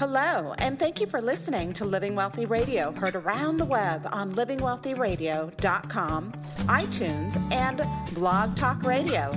Hello, 0.00 0.56
and 0.56 0.78
thank 0.78 0.98
you 0.98 1.06
for 1.06 1.20
listening 1.20 1.74
to 1.74 1.84
Living 1.84 2.14
Wealthy 2.14 2.46
Radio, 2.46 2.90
heard 2.92 3.14
around 3.14 3.58
the 3.58 3.66
web 3.66 4.08
on 4.10 4.32
livingwealthyradio.com, 4.32 6.32
iTunes, 6.56 7.52
and 7.52 7.82
Blog 8.14 8.56
Talk 8.56 8.82
Radio. 8.84 9.30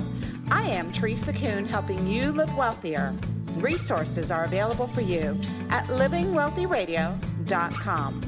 I 0.50 0.62
am 0.62 0.90
Teresa 0.90 1.34
Kuhn, 1.34 1.66
helping 1.66 2.06
you 2.06 2.32
live 2.32 2.56
wealthier. 2.56 3.12
Resources 3.56 4.30
are 4.30 4.44
available 4.44 4.86
for 4.86 5.02
you 5.02 5.38
at 5.68 5.84
livingwealthyradio.com. 5.88 8.22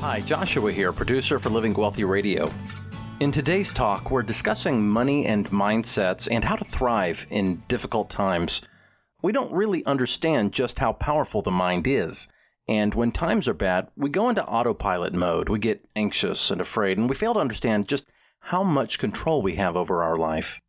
Hi, 0.00 0.20
Joshua 0.22 0.72
here, 0.72 0.92
producer 0.92 1.38
for 1.38 1.50
Living 1.50 1.72
Wealthy 1.72 2.02
Radio. 2.02 2.50
In 3.20 3.32
today's 3.32 3.72
talk, 3.72 4.12
we're 4.12 4.22
discussing 4.22 4.88
money 4.88 5.26
and 5.26 5.50
mindsets 5.50 6.28
and 6.30 6.44
how 6.44 6.54
to 6.54 6.64
thrive 6.64 7.26
in 7.30 7.64
difficult 7.66 8.10
times. 8.10 8.62
We 9.22 9.32
don't 9.32 9.52
really 9.52 9.84
understand 9.84 10.52
just 10.52 10.78
how 10.78 10.92
powerful 10.92 11.42
the 11.42 11.50
mind 11.50 11.88
is. 11.88 12.28
And 12.68 12.94
when 12.94 13.10
times 13.10 13.48
are 13.48 13.54
bad, 13.54 13.88
we 13.96 14.08
go 14.08 14.28
into 14.28 14.44
autopilot 14.44 15.14
mode. 15.14 15.48
We 15.48 15.58
get 15.58 15.84
anxious 15.96 16.52
and 16.52 16.60
afraid, 16.60 16.96
and 16.96 17.08
we 17.08 17.16
fail 17.16 17.34
to 17.34 17.40
understand 17.40 17.88
just 17.88 18.06
how 18.38 18.62
much 18.62 19.00
control 19.00 19.42
we 19.42 19.56
have 19.56 19.76
over 19.76 20.00
our 20.00 20.14
life. 20.14 20.60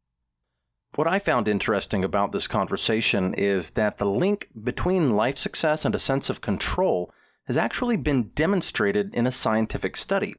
What 0.96 1.06
I 1.06 1.20
found 1.20 1.48
interesting 1.48 2.04
about 2.04 2.32
this 2.32 2.48
conversation 2.48 3.36
is 3.36 3.70
that 3.72 4.00
the 4.00 4.10
link 4.10 4.50
between 4.64 5.12
life 5.12 5.38
success 5.38 5.86
and 5.86 5.94
a 5.94 6.00
sense 6.00 6.32
of 6.32 6.42
control 6.42 7.14
has 7.46 7.58
actually 7.58 7.98
been 7.98 8.30
demonstrated 8.30 9.14
in 9.14 9.28
a 9.28 9.32
scientific 9.32 9.96
study. 9.96 10.34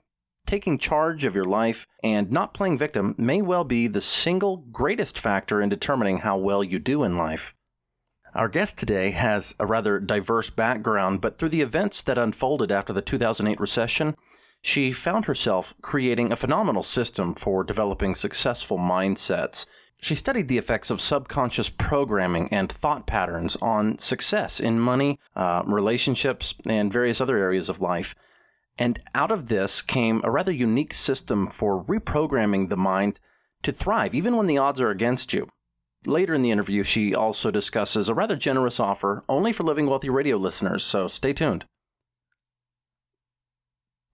Taking 0.50 0.78
charge 0.78 1.22
of 1.22 1.36
your 1.36 1.44
life 1.44 1.86
and 2.02 2.32
not 2.32 2.54
playing 2.54 2.76
victim 2.76 3.14
may 3.16 3.40
well 3.40 3.62
be 3.62 3.86
the 3.86 4.00
single 4.00 4.56
greatest 4.56 5.16
factor 5.16 5.62
in 5.62 5.68
determining 5.68 6.18
how 6.18 6.38
well 6.38 6.64
you 6.64 6.80
do 6.80 7.04
in 7.04 7.16
life. 7.16 7.54
Our 8.34 8.48
guest 8.48 8.76
today 8.76 9.12
has 9.12 9.54
a 9.60 9.66
rather 9.66 10.00
diverse 10.00 10.50
background, 10.50 11.20
but 11.20 11.38
through 11.38 11.50
the 11.50 11.60
events 11.60 12.02
that 12.02 12.18
unfolded 12.18 12.72
after 12.72 12.92
the 12.92 13.00
2008 13.00 13.60
recession, 13.60 14.16
she 14.60 14.92
found 14.92 15.26
herself 15.26 15.72
creating 15.82 16.32
a 16.32 16.36
phenomenal 16.36 16.82
system 16.82 17.36
for 17.36 17.62
developing 17.62 18.16
successful 18.16 18.76
mindsets. 18.76 19.68
She 20.00 20.16
studied 20.16 20.48
the 20.48 20.58
effects 20.58 20.90
of 20.90 21.00
subconscious 21.00 21.68
programming 21.68 22.48
and 22.52 22.72
thought 22.72 23.06
patterns 23.06 23.54
on 23.62 24.00
success 24.00 24.58
in 24.58 24.80
money, 24.80 25.20
uh, 25.36 25.62
relationships, 25.64 26.56
and 26.66 26.92
various 26.92 27.20
other 27.20 27.36
areas 27.36 27.68
of 27.68 27.80
life. 27.80 28.16
And 28.80 28.98
out 29.14 29.30
of 29.30 29.48
this 29.48 29.82
came 29.82 30.22
a 30.24 30.30
rather 30.30 30.50
unique 30.50 30.94
system 30.94 31.48
for 31.48 31.84
reprogramming 31.84 32.70
the 32.70 32.78
mind 32.78 33.20
to 33.62 33.72
thrive, 33.72 34.14
even 34.14 34.38
when 34.38 34.46
the 34.46 34.56
odds 34.56 34.80
are 34.80 34.88
against 34.88 35.34
you. 35.34 35.50
Later 36.06 36.32
in 36.32 36.40
the 36.40 36.50
interview, 36.50 36.82
she 36.82 37.14
also 37.14 37.50
discusses 37.50 38.08
a 38.08 38.14
rather 38.14 38.36
generous 38.36 38.80
offer 38.80 39.22
only 39.28 39.52
for 39.52 39.64
Living 39.64 39.86
Wealthy 39.86 40.08
radio 40.08 40.38
listeners, 40.38 40.82
so 40.82 41.08
stay 41.08 41.34
tuned. 41.34 41.66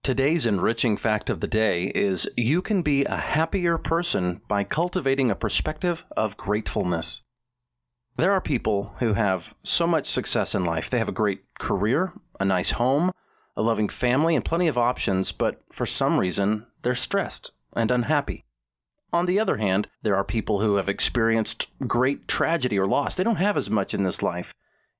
Today's 0.03 0.45
enriching 0.45 0.97
fact 0.97 1.29
of 1.29 1.39
the 1.39 1.47
day 1.47 1.85
is 1.85 2.29
you 2.35 2.61
can 2.61 2.81
be 2.81 3.05
a 3.05 3.15
happier 3.15 3.77
person 3.77 4.41
by 4.49 4.65
cultivating 4.65 5.31
a 5.31 5.35
perspective 5.35 6.05
of 6.17 6.35
gratefulness. 6.35 7.23
There 8.17 8.33
are 8.33 8.41
people 8.41 8.95
who 8.99 9.13
have 9.13 9.53
so 9.63 9.87
much 9.87 10.11
success 10.11 10.55
in 10.55 10.65
life. 10.65 10.89
They 10.89 10.99
have 10.99 11.07
a 11.07 11.13
great 11.13 11.45
career, 11.57 12.11
a 12.37 12.43
nice 12.43 12.71
home, 12.71 13.11
a 13.57 13.61
loving 13.61 13.89
family, 13.89 14.37
and 14.37 14.45
plenty 14.45 14.69
of 14.69 14.77
options, 14.77 15.33
but 15.33 15.61
for 15.73 15.85
some 15.85 16.17
reason, 16.17 16.65
they're 16.83 16.95
stressed 16.95 17.51
and 17.75 17.91
unhappy. 17.91 18.45
On 19.11 19.25
the 19.25 19.41
other 19.41 19.57
hand, 19.57 19.89
there 20.01 20.15
are 20.15 20.23
people 20.23 20.61
who 20.61 20.75
have 20.75 20.87
experienced 20.87 21.67
great 21.85 22.29
tragedy 22.29 22.79
or 22.79 22.87
loss. 22.87 23.15
They 23.17 23.25
don't 23.25 23.35
have 23.35 23.57
as 23.57 23.69
much 23.69 23.93
in 23.93 24.03
this 24.03 24.21
life, 24.21 24.53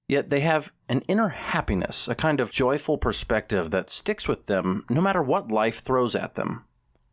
Yet 0.10 0.30
they 0.30 0.40
have 0.40 0.72
an 0.88 1.02
inner 1.10 1.28
happiness, 1.28 2.08
a 2.08 2.16
kind 2.16 2.40
of 2.40 2.50
joyful 2.50 2.98
perspective 2.98 3.72
that 3.72 3.90
sticks 3.90 4.26
with 4.26 4.46
them 4.46 4.86
no 4.90 5.02
matter 5.02 5.22
what 5.22 5.52
life 5.52 5.82
throws 5.82 6.16
at 6.16 6.36
them. 6.36 6.64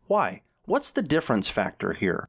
Why? 0.06 0.42
What's 0.66 0.92
the 0.92 1.02
difference 1.02 1.48
factor 1.48 1.92
here? 1.92 2.28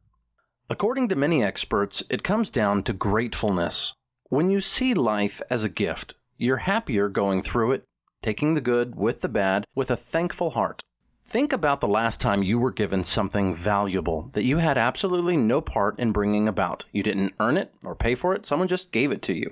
According 0.67 1.09
to 1.09 1.15
many 1.15 1.43
experts, 1.43 2.01
it 2.09 2.23
comes 2.23 2.49
down 2.49 2.81
to 2.85 2.93
gratefulness. 2.93 3.93
When 4.29 4.49
you 4.49 4.59
see 4.59 4.95
life 4.95 5.39
as 5.51 5.63
a 5.63 5.69
gift, 5.69 6.15
you're 6.35 6.57
happier 6.57 7.09
going 7.09 7.43
through 7.43 7.73
it, 7.73 7.87
taking 8.25 8.55
the 8.55 8.61
good 8.61 8.95
with 8.95 9.21
the 9.21 9.29
bad, 9.29 9.63
with 9.75 9.91
a 9.91 9.95
thankful 9.95 10.49
heart. 10.49 10.81
Think 11.27 11.53
about 11.53 11.79
the 11.79 11.87
last 11.87 12.19
time 12.19 12.41
you 12.41 12.57
were 12.57 12.71
given 12.71 13.03
something 13.03 13.53
valuable 13.53 14.31
that 14.33 14.43
you 14.43 14.57
had 14.57 14.79
absolutely 14.79 15.37
no 15.37 15.61
part 15.61 15.99
in 15.99 16.11
bringing 16.11 16.47
about. 16.47 16.85
You 16.91 17.03
didn't 17.03 17.35
earn 17.39 17.55
it 17.55 17.71
or 17.83 17.93
pay 17.93 18.15
for 18.15 18.33
it, 18.33 18.47
someone 18.47 18.67
just 18.67 18.91
gave 18.91 19.11
it 19.11 19.21
to 19.23 19.33
you. 19.33 19.51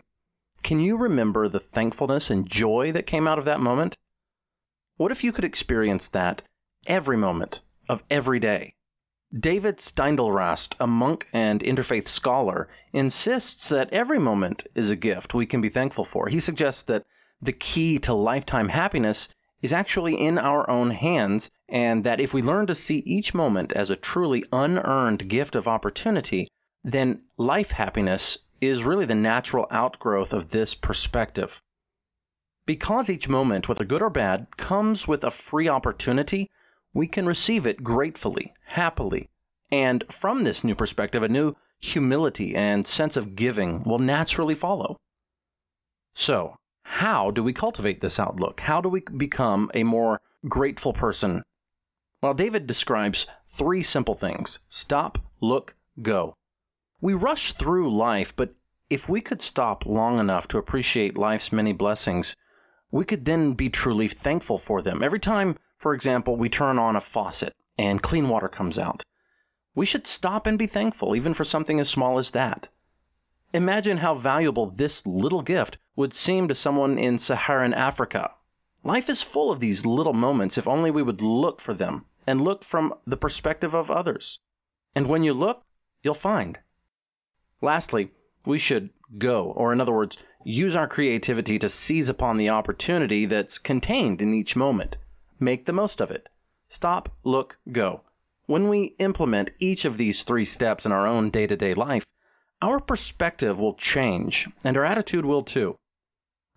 Can 0.63 0.79
you 0.79 0.97
remember 0.97 1.47
the 1.47 1.59
thankfulness 1.59 2.31
and 2.31 2.49
joy 2.49 2.91
that 2.93 3.05
came 3.05 3.27
out 3.27 3.37
of 3.37 3.45
that 3.45 3.59
moment? 3.59 3.95
What 4.97 5.11
if 5.11 5.23
you 5.23 5.31
could 5.31 5.45
experience 5.45 6.07
that 6.07 6.41
every 6.87 7.17
moment 7.17 7.61
of 7.87 8.03
every 8.09 8.39
day? 8.39 8.73
David 9.39 9.77
Steindl-Rast, 9.77 10.77
a 10.79 10.87
monk 10.87 11.27
and 11.31 11.61
interfaith 11.61 12.07
scholar, 12.07 12.69
insists 12.91 13.69
that 13.69 13.93
every 13.93 14.17
moment 14.17 14.65
is 14.73 14.89
a 14.89 14.95
gift 14.95 15.35
we 15.35 15.45
can 15.45 15.61
be 15.61 15.69
thankful 15.69 16.05
for. 16.05 16.27
He 16.27 16.39
suggests 16.39 16.81
that 16.83 17.05
the 17.43 17.51
key 17.51 17.99
to 17.99 18.13
lifetime 18.13 18.69
happiness 18.69 19.27
is 19.61 19.73
actually 19.73 20.15
in 20.15 20.37
our 20.37 20.69
own 20.69 20.91
hands, 20.91 21.51
and 21.67 22.03
that 22.05 22.21
if 22.21 22.33
we 22.33 22.41
learn 22.41 22.67
to 22.67 22.75
see 22.75 22.99
each 22.99 23.33
moment 23.33 23.73
as 23.73 23.89
a 23.89 23.97
truly 23.97 24.45
unearned 24.53 25.27
gift 25.27 25.55
of 25.55 25.67
opportunity, 25.67 26.47
then 26.83 27.21
life 27.37 27.71
happiness 27.71 28.37
is 28.61 28.83
really 28.83 29.05
the 29.05 29.15
natural 29.15 29.67
outgrowth 29.71 30.31
of 30.31 30.49
this 30.49 30.73
perspective. 30.73 31.61
Because 32.65 33.09
each 33.09 33.27
moment, 33.27 33.67
whether 33.67 33.83
good 33.83 34.01
or 34.01 34.09
bad, 34.09 34.55
comes 34.55 35.05
with 35.05 35.23
a 35.25 35.31
free 35.31 35.67
opportunity, 35.67 36.49
we 36.93 37.07
can 37.07 37.25
receive 37.25 37.65
it 37.65 37.83
gratefully, 37.83 38.53
happily, 38.65 39.29
and 39.69 40.05
from 40.09 40.43
this 40.43 40.63
new 40.63 40.75
perspective, 40.75 41.23
a 41.23 41.27
new 41.27 41.55
humility 41.79 42.55
and 42.55 42.87
sense 42.87 43.17
of 43.17 43.35
giving 43.35 43.83
will 43.83 43.99
naturally 43.99 44.55
follow. 44.55 44.95
So, 46.13 46.55
how 46.83 47.31
do 47.31 47.43
we 47.43 47.53
cultivate 47.53 48.01
this 48.01 48.19
outlook? 48.19 48.59
How 48.59 48.81
do 48.81 48.89
we 48.89 49.01
become 49.01 49.71
a 49.73 49.83
more 49.83 50.21
grateful 50.47 50.93
person? 50.93 51.43
Well, 52.21 52.33
David 52.33 52.67
describes 52.67 53.27
three 53.47 53.83
simple 53.83 54.15
things 54.15 54.59
stop, 54.69 55.17
look, 55.41 55.75
go. 56.01 56.35
We 57.01 57.13
rush 57.13 57.53
through 57.53 57.95
life, 57.95 58.35
but 58.35 58.53
if 58.89 59.09
we 59.09 59.21
could 59.21 59.41
stop 59.41 59.85
long 59.85 60.19
enough 60.19 60.47
to 60.49 60.57
appreciate 60.57 61.17
life's 61.17 61.51
many 61.51 61.73
blessings, 61.73 62.35
we 62.91 63.05
could 63.05 63.25
then 63.25 63.53
be 63.53 63.69
truly 63.69 64.07
thankful 64.07 64.57
for 64.57 64.81
them. 64.81 65.01
Every 65.01 65.19
time, 65.19 65.57
for 65.77 65.93
example, 65.93 66.35
we 66.35 66.49
turn 66.49 66.77
on 66.79 66.95
a 66.95 67.01
faucet 67.01 67.55
and 67.77 68.03
clean 68.03 68.29
water 68.29 68.47
comes 68.47 68.77
out, 68.77 69.03
we 69.75 69.85
should 69.87 70.05
stop 70.05 70.45
and 70.45 70.59
be 70.59 70.67
thankful, 70.67 71.15
even 71.15 71.33
for 71.33 71.43
something 71.43 71.79
as 71.79 71.89
small 71.89 72.19
as 72.19 72.31
that. 72.31 72.69
Imagine 73.53 73.97
how 73.97 74.13
valuable 74.15 74.69
this 74.69 75.05
little 75.07 75.41
gift 75.41 75.79
would 75.95 76.13
seem 76.13 76.47
to 76.47 76.55
someone 76.55 76.97
in 76.97 77.19
Saharan 77.19 77.73
Africa. 77.73 78.31
Life 78.83 79.09
is 79.09 79.21
full 79.21 79.51
of 79.51 79.59
these 79.59 79.85
little 79.85 80.13
moments 80.13 80.57
if 80.57 80.67
only 80.67 80.89
we 80.89 81.03
would 81.03 81.21
look 81.21 81.61
for 81.61 81.73
them 81.73 82.05
and 82.25 82.41
look 82.41 82.63
from 82.63 82.93
the 83.05 83.17
perspective 83.17 83.73
of 83.73 83.91
others. 83.91 84.39
And 84.95 85.07
when 85.07 85.23
you 85.23 85.33
look, 85.33 85.63
you'll 86.01 86.13
find. 86.13 86.59
Lastly, 87.61 88.11
we 88.45 88.57
should 88.57 88.89
go, 89.17 89.51
or 89.51 89.71
in 89.71 89.79
other 89.79 89.91
words, 89.91 90.17
use 90.43 90.75
our 90.75 90.87
creativity 90.87 91.59
to 91.59 91.69
seize 91.69 92.09
upon 92.09 92.37
the 92.37 92.49
opportunity 92.49 93.25
that's 93.25 93.57
contained 93.57 94.21
in 94.21 94.33
each 94.33 94.55
moment. 94.55 94.97
Make 95.39 95.65
the 95.65 95.73
most 95.73 96.01
of 96.01 96.11
it. 96.11 96.27
Stop, 96.69 97.09
look, 97.23 97.59
go. 97.71 98.01
When 98.47 98.67
we 98.67 98.95
implement 98.99 99.51
each 99.59 99.85
of 99.85 99.97
these 99.97 100.23
three 100.23 100.45
steps 100.45 100.85
in 100.85 100.91
our 100.91 101.07
own 101.07 101.29
day 101.29 101.47
to 101.47 101.55
day 101.55 101.73
life, 101.73 102.03
our 102.61 102.79
perspective 102.79 103.59
will 103.59 103.75
change, 103.75 104.49
and 104.63 104.75
our 104.75 104.85
attitude 104.85 105.25
will 105.25 105.43
too. 105.43 105.77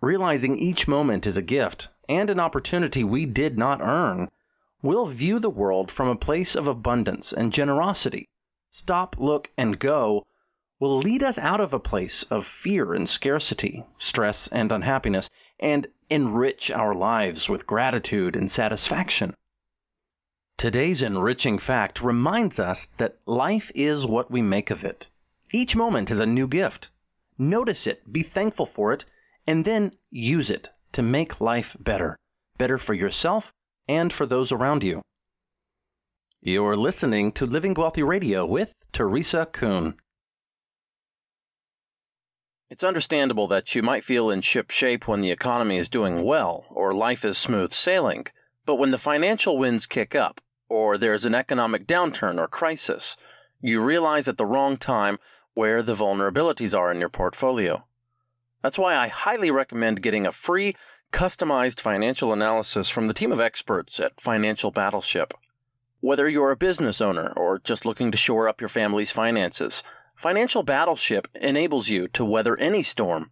Realizing 0.01 0.59
each 0.59 0.87
moment 0.87 1.25
is 1.25 1.37
a 1.37 1.41
gift 1.41 1.89
and 2.07 2.29
an 2.29 2.39
opportunity 2.39 3.03
we 3.03 3.25
did 3.25 3.57
not 3.57 3.81
earn, 3.81 4.29
we'll 4.83 5.07
view 5.07 5.39
the 5.39 5.49
world 5.49 5.91
from 5.91 6.07
a 6.07 6.15
place 6.15 6.55
of 6.55 6.67
abundance 6.67 7.33
and 7.33 7.51
generosity. 7.51 8.29
Stop, 8.69 9.15
look, 9.17 9.51
and 9.57 9.79
go 9.79 10.27
will 10.79 10.99
lead 10.99 11.23
us 11.23 11.39
out 11.39 11.59
of 11.59 11.73
a 11.73 11.79
place 11.79 12.21
of 12.23 12.45
fear 12.45 12.93
and 12.93 13.09
scarcity, 13.09 13.83
stress 13.97 14.47
and 14.49 14.71
unhappiness, 14.71 15.31
and 15.59 15.87
enrich 16.11 16.69
our 16.69 16.93
lives 16.93 17.49
with 17.49 17.65
gratitude 17.65 18.35
and 18.35 18.51
satisfaction. 18.51 19.33
Today's 20.57 21.01
enriching 21.01 21.57
fact 21.57 22.03
reminds 22.03 22.59
us 22.59 22.85
that 22.97 23.17
life 23.25 23.71
is 23.73 24.05
what 24.05 24.29
we 24.29 24.43
make 24.43 24.69
of 24.69 24.85
it. 24.85 25.09
Each 25.51 25.75
moment 25.75 26.11
is 26.11 26.19
a 26.19 26.27
new 26.27 26.47
gift. 26.47 26.91
Notice 27.39 27.87
it, 27.87 28.13
be 28.13 28.21
thankful 28.21 28.67
for 28.67 28.93
it, 28.93 29.05
and 29.47 29.63
then 29.63 29.93
use 30.11 30.49
it 30.51 30.69
to 30.91 31.01
make 31.01 31.41
life 31.41 31.75
better. 31.79 32.17
Better 32.57 32.77
for 32.77 32.93
yourself 32.93 33.53
and 33.87 34.11
for 34.11 34.25
those 34.25 34.51
around 34.51 34.83
you. 34.83 35.01
You're 36.41 36.75
listening 36.75 37.31
to 37.33 37.45
Living 37.45 37.73
Wealthy 37.73 38.03
Radio 38.03 38.45
with 38.45 38.73
Teresa 38.91 39.47
Kuhn. 39.51 39.95
It's 42.69 42.83
understandable 42.83 43.47
that 43.47 43.73
you 43.73 43.81
might 43.81 44.03
feel 44.03 44.29
in 44.29 44.41
ship 44.41 44.69
shape 44.69 45.07
when 45.07 45.21
the 45.21 45.31
economy 45.31 45.77
is 45.77 45.87
doing 45.87 46.23
well 46.23 46.65
or 46.69 46.93
life 46.93 47.23
is 47.23 47.37
smooth 47.37 47.71
sailing, 47.71 48.27
but 48.65 48.75
when 48.75 48.91
the 48.91 48.97
financial 48.97 49.57
winds 49.57 49.87
kick 49.87 50.13
up, 50.13 50.41
or 50.69 50.97
there's 50.97 51.23
an 51.23 51.33
economic 51.33 51.87
downturn 51.87 52.37
or 52.37 52.47
crisis, 52.47 53.15
you 53.61 53.81
realize 53.81 54.27
at 54.27 54.37
the 54.37 54.45
wrong 54.45 54.75
time 54.75 55.17
where 55.53 55.81
the 55.81 55.95
vulnerabilities 55.95 56.77
are 56.77 56.91
in 56.91 56.99
your 56.99 57.09
portfolio. 57.09 57.86
That's 58.61 58.77
why 58.77 58.95
I 58.95 59.07
highly 59.07 59.51
recommend 59.51 60.01
getting 60.01 60.25
a 60.25 60.31
free, 60.31 60.75
customized 61.11 61.79
financial 61.79 62.33
analysis 62.33 62.89
from 62.89 63.07
the 63.07 63.13
team 63.13 63.31
of 63.31 63.39
experts 63.39 63.99
at 63.99 64.19
Financial 64.19 64.71
Battleship. 64.71 65.33
Whether 65.99 66.27
you're 66.27 66.51
a 66.51 66.57
business 66.57 67.01
owner 67.01 67.33
or 67.35 67.59
just 67.59 67.85
looking 67.85 68.11
to 68.11 68.17
shore 68.17 68.47
up 68.47 68.61
your 68.61 68.67
family's 68.67 69.11
finances, 69.11 69.83
Financial 70.15 70.63
Battleship 70.63 71.27
enables 71.35 71.89
you 71.89 72.07
to 72.09 72.25
weather 72.25 72.57
any 72.57 72.83
storm. 72.83 73.31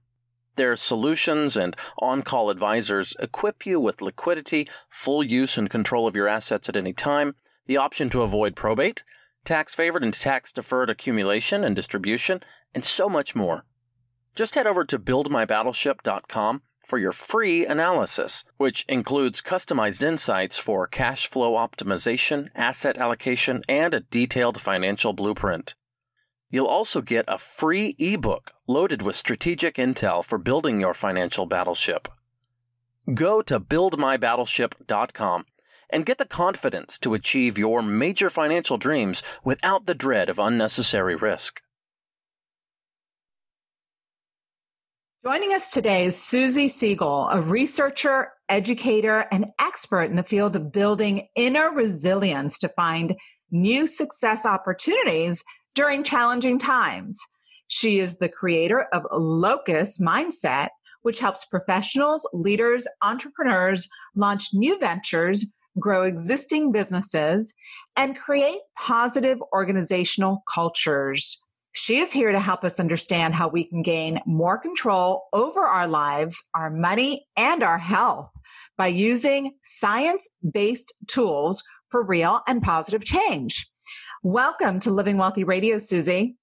Their 0.56 0.76
solutions 0.76 1.58
and 1.58 1.76
on 2.00 2.22
call 2.22 2.50
advisors 2.50 3.16
equip 3.20 3.66
you 3.66 3.80
with 3.80 4.02
liquidity, 4.02 4.70
full 4.90 5.24
use 5.24 5.58
and 5.58 5.70
control 5.70 6.08
of 6.08 6.16
your 6.16 6.28
assets 6.28 6.70
at 6.70 6.78
any 6.78 6.94
time, 6.94 7.36
the 7.66 7.78
option 7.78 8.10
to 8.12 8.22
avoid 8.22 8.56
probate, 8.56 9.04
tax 9.44 9.76
favored 9.76 10.04
and 10.04 10.14
tax 10.14 10.52
deferred 10.52 10.90
accumulation 10.90 11.64
and 11.64 11.76
distribution, 11.76 12.42
and 12.74 12.86
so 12.86 13.10
much 13.10 13.36
more. 13.36 13.66
Just 14.36 14.56
head 14.56 14.68
over 14.68 14.84
to 14.84 15.00
buildmybattleship.com 15.00 16.62
for 16.86 16.98
your 17.00 17.14
free 17.14 17.66
analysis, 17.66 18.44
which 18.58 18.86
includes 18.90 19.42
customized 19.42 20.04
insights 20.04 20.58
for 20.58 20.88
cash 20.88 21.28
flow 21.28 21.54
optimization, 21.54 22.50
asset 22.54 22.98
allocation, 22.98 23.64
and 23.70 23.94
a 23.94 24.02
detailed 24.02 24.60
financial 24.60 25.14
blueprint. 25.14 25.76
You'll 26.50 26.68
also 26.68 27.02
get 27.02 27.26
a 27.28 27.38
free 27.38 27.96
ebook 27.98 28.52
loaded 28.68 29.02
with 29.02 29.16
strategic 29.16 29.76
intel 29.76 30.24
for 30.24 30.38
building 30.38 30.80
your 30.80 30.94
financial 30.94 31.46
battleship. 31.46 32.08
Go 33.14 33.42
to 33.42 33.60
buildmybattleship.com 33.60 35.46
and 35.90 36.06
get 36.06 36.18
the 36.18 36.26
confidence 36.26 37.00
to 37.00 37.14
achieve 37.14 37.58
your 37.58 37.82
major 37.82 38.30
financial 38.30 38.78
dreams 38.78 39.24
without 39.44 39.86
the 39.86 39.96
dread 39.96 40.30
of 40.30 40.40
unnecessary 40.40 41.16
risk. 41.16 41.62
Joining 45.28 45.54
us 45.54 45.72
today 45.72 46.06
is 46.06 46.22
Suzy 46.22 46.70
Siegle, 46.70 47.34
a 47.34 47.42
researcher, 47.42 48.34
educator, 48.48 49.26
and 49.32 49.52
expert 49.58 50.04
in 50.04 50.18
the 50.18 50.22
field 50.22 50.56
of 50.56 50.72
building 50.72 51.28
inner 51.36 51.72
resilience 51.72 52.60
to 52.60 52.70
find 52.70 53.16
new 53.50 53.88
success 53.88 54.46
opportunities 54.46 55.44
during 55.74 56.04
challenging 56.04 56.60
times. 56.60 57.20
She 57.70 57.98
is 57.98 58.18
the 58.18 58.30
creator 58.30 58.86
of 58.94 59.02
Locus 59.12 59.98
Mindset, 59.98 60.68
which 61.02 61.18
helps 61.18 61.44
professionals, 61.46 62.30
leaders, 62.32 62.88
entrepreneurs 63.02 63.90
launch 64.16 64.50
new 64.54 64.78
ventures, 64.78 65.44
grow 65.80 66.04
existing 66.04 66.72
businesses, 66.72 67.56
and 67.96 68.16
create 68.16 68.60
positive 68.78 69.40
organizational 69.54 70.44
cultures. 70.54 71.42
She 71.78 71.98
is 71.98 72.14
here 72.14 72.32
to 72.32 72.40
help 72.40 72.64
us 72.64 72.80
understand 72.80 73.36
how 73.36 73.50
we 73.50 73.66
can 73.66 73.82
gain 73.82 74.22
more 74.26 74.58
control 74.58 75.26
over 75.34 75.60
our 75.60 75.90
lives, 75.90 76.42
our 76.54 76.70
money, 76.70 77.28
and 77.36 77.64
our 77.64 77.78
health 77.78 78.30
by 78.78 78.88
using 78.88 79.52
science 79.62 80.30
based 80.54 80.94
tools 81.08 81.62
for 81.92 82.02
real 82.02 82.40
and 82.48 82.64
positive 82.64 83.04
change. 83.04 83.68
Welcome 84.24 84.80
to 84.80 84.90
Living 84.90 85.18
Wealthy 85.18 85.44
Radio, 85.44 85.78
Suzy. 85.78 86.38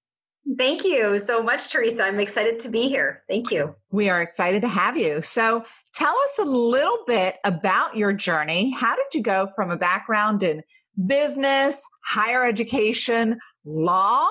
Thank 0.55 0.83
you 0.83 1.17
so 1.17 1.41
much, 1.41 1.71
Teresa. 1.71 2.03
I'm 2.03 2.19
excited 2.19 2.59
to 2.59 2.69
be 2.69 2.87
here. 2.87 3.23
Thank 3.27 3.49
you. 3.49 3.73
We 3.89 4.09
are 4.09 4.21
excited 4.21 4.61
to 4.61 4.67
have 4.67 4.97
you. 4.97 5.23
So, 5.23 5.65
tell 5.95 6.13
us 6.25 6.37
a 6.37 6.45
little 6.45 6.99
bit 7.07 7.37
about 7.43 7.97
your 7.97 8.13
journey. 8.13 8.69
How 8.69 8.95
did 8.95 9.15
you 9.15 9.23
go 9.23 9.49
from 9.55 9.71
a 9.71 9.77
background 9.77 10.43
in 10.43 10.61
business, 11.07 11.81
higher 12.05 12.45
education, 12.45 13.39
law, 13.65 14.27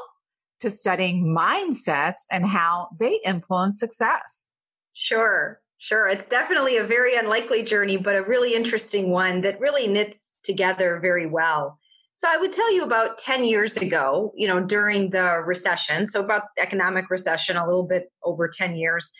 to 0.62 0.70
studying 0.70 1.26
mindsets 1.26 2.22
and 2.30 2.46
how 2.46 2.88
they 2.98 3.20
influence 3.24 3.78
success? 3.78 4.52
Sure, 4.94 5.60
sure. 5.78 6.08
It's 6.08 6.26
definitely 6.26 6.78
a 6.78 6.86
very 6.86 7.16
unlikely 7.16 7.62
journey, 7.62 7.96
but 7.96 8.16
a 8.16 8.22
really 8.22 8.54
interesting 8.54 9.10
one 9.10 9.42
that 9.42 9.60
really 9.60 9.86
knits 9.86 10.36
together 10.44 10.98
very 11.00 11.26
well. 11.26 11.78
So 12.16 12.28
I 12.30 12.36
would 12.36 12.52
tell 12.52 12.72
you 12.72 12.84
about 12.84 13.18
10 13.18 13.44
years 13.44 13.76
ago, 13.76 14.32
you 14.36 14.46
know, 14.46 14.60
during 14.60 15.10
the 15.10 15.42
recession, 15.44 16.06
so 16.06 16.22
about 16.22 16.44
economic 16.58 17.10
recession, 17.10 17.56
a 17.56 17.66
little 17.66 17.82
bit 17.82 18.12
over 18.22 18.48
10 18.48 18.76
years, 18.76 19.10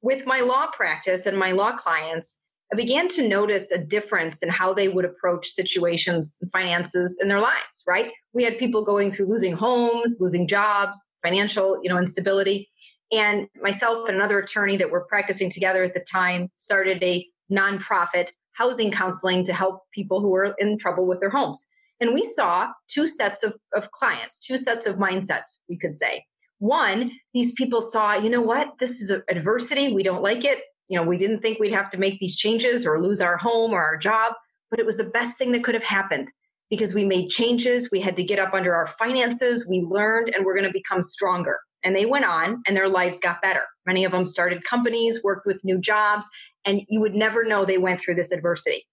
with 0.00 0.24
my 0.24 0.40
law 0.40 0.68
practice 0.74 1.26
and 1.26 1.36
my 1.36 1.52
law 1.52 1.76
clients, 1.76 2.40
I 2.72 2.76
began 2.76 3.08
to 3.08 3.28
notice 3.28 3.70
a 3.70 3.78
difference 3.78 4.42
in 4.42 4.48
how 4.48 4.74
they 4.74 4.88
would 4.88 5.04
approach 5.04 5.48
situations 5.48 6.36
and 6.40 6.50
finances 6.50 7.16
in 7.22 7.28
their 7.28 7.40
lives, 7.40 7.84
right? 7.86 8.10
We 8.32 8.42
had 8.42 8.58
people 8.58 8.84
going 8.84 9.12
through 9.12 9.28
losing 9.28 9.54
homes, 9.54 10.16
losing 10.20 10.48
jobs, 10.48 10.98
financial, 11.22 11.78
you 11.82 11.88
know, 11.88 11.98
instability. 11.98 12.68
And 13.12 13.46
myself 13.62 14.08
and 14.08 14.16
another 14.16 14.40
attorney 14.40 14.76
that 14.78 14.90
were 14.90 15.06
practicing 15.08 15.48
together 15.48 15.84
at 15.84 15.94
the 15.94 16.04
time 16.10 16.48
started 16.56 17.02
a 17.04 17.24
nonprofit 17.52 18.30
housing 18.54 18.90
counseling 18.90 19.44
to 19.44 19.52
help 19.52 19.82
people 19.94 20.20
who 20.20 20.30
were 20.30 20.54
in 20.58 20.78
trouble 20.78 21.06
with 21.06 21.20
their 21.20 21.30
homes. 21.30 21.68
And 22.00 22.12
we 22.12 22.24
saw 22.24 22.68
two 22.88 23.06
sets 23.06 23.42
of, 23.44 23.54
of 23.74 23.90
clients, 23.92 24.40
two 24.44 24.58
sets 24.58 24.86
of 24.86 24.96
mindsets, 24.96 25.60
we 25.68 25.78
could 25.78 25.94
say. 25.94 26.24
One, 26.58 27.12
these 27.32 27.52
people 27.52 27.80
saw, 27.80 28.14
you 28.14 28.30
know 28.30 28.40
what, 28.40 28.68
this 28.80 29.00
is 29.00 29.12
adversity. 29.28 29.92
We 29.92 30.02
don't 30.02 30.22
like 30.22 30.44
it. 30.44 30.58
You 30.88 30.98
know, 30.98 31.06
we 31.06 31.18
didn't 31.18 31.40
think 31.40 31.58
we'd 31.58 31.72
have 31.72 31.90
to 31.90 31.98
make 31.98 32.18
these 32.20 32.36
changes 32.36 32.86
or 32.86 33.02
lose 33.02 33.20
our 33.20 33.36
home 33.36 33.72
or 33.72 33.82
our 33.82 33.96
job, 33.96 34.34
but 34.70 34.78
it 34.78 34.86
was 34.86 34.96
the 34.96 35.04
best 35.04 35.36
thing 35.38 35.52
that 35.52 35.64
could 35.64 35.74
have 35.74 35.84
happened 35.84 36.30
because 36.70 36.94
we 36.94 37.04
made 37.04 37.30
changes. 37.30 37.90
We 37.90 38.00
had 38.00 38.16
to 38.16 38.24
get 38.24 38.38
up 38.38 38.54
under 38.54 38.74
our 38.74 38.88
finances. 38.98 39.66
We 39.68 39.80
learned 39.80 40.34
and 40.34 40.44
we're 40.44 40.54
going 40.54 40.66
to 40.66 40.72
become 40.72 41.02
stronger. 41.02 41.58
And 41.84 41.94
they 41.94 42.06
went 42.06 42.24
on 42.24 42.62
and 42.66 42.76
their 42.76 42.88
lives 42.88 43.18
got 43.20 43.40
better. 43.42 43.62
Many 43.86 44.04
of 44.04 44.12
them 44.12 44.24
started 44.24 44.64
companies, 44.64 45.22
worked 45.22 45.46
with 45.46 45.64
new 45.64 45.78
jobs, 45.78 46.26
and 46.64 46.80
you 46.88 47.00
would 47.00 47.14
never 47.14 47.44
know 47.44 47.64
they 47.64 47.78
went 47.78 48.00
through 48.00 48.16
this 48.16 48.32
adversity. 48.32 48.84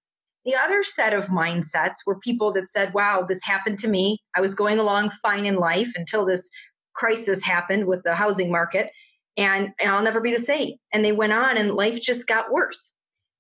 The 0.46 0.56
other 0.56 0.84
set 0.84 1.14
of 1.14 1.28
mindsets 1.28 1.96
were 2.06 2.20
people 2.20 2.54
that 2.54 2.68
said, 2.68 2.94
wow, 2.94 3.26
this 3.28 3.40
happened 3.44 3.80
to 3.80 3.88
me. 3.88 4.20
I 4.36 4.42
was 4.42 4.54
going 4.54 4.78
along 4.78 5.12
fine 5.22 5.46
in 5.46 5.56
life 5.56 5.88
until 5.96 6.26
this 6.26 6.48
crisis 6.96 7.44
happened 7.44 7.88
with 7.88 8.04
the 8.04 8.14
housing 8.14 8.52
market, 8.52 8.90
and, 9.38 9.70
and 9.80 9.92
I'll 9.92 10.04
never 10.04 10.22
be 10.22 10.36
the 10.36 10.44
same. 10.44 10.76
And 10.94 11.04
they 11.04 11.12
went 11.12 11.34
on, 11.34 11.58
and 11.58 11.74
life 11.74 12.02
just 12.02 12.28
got 12.28 12.52
worse. 12.52 12.92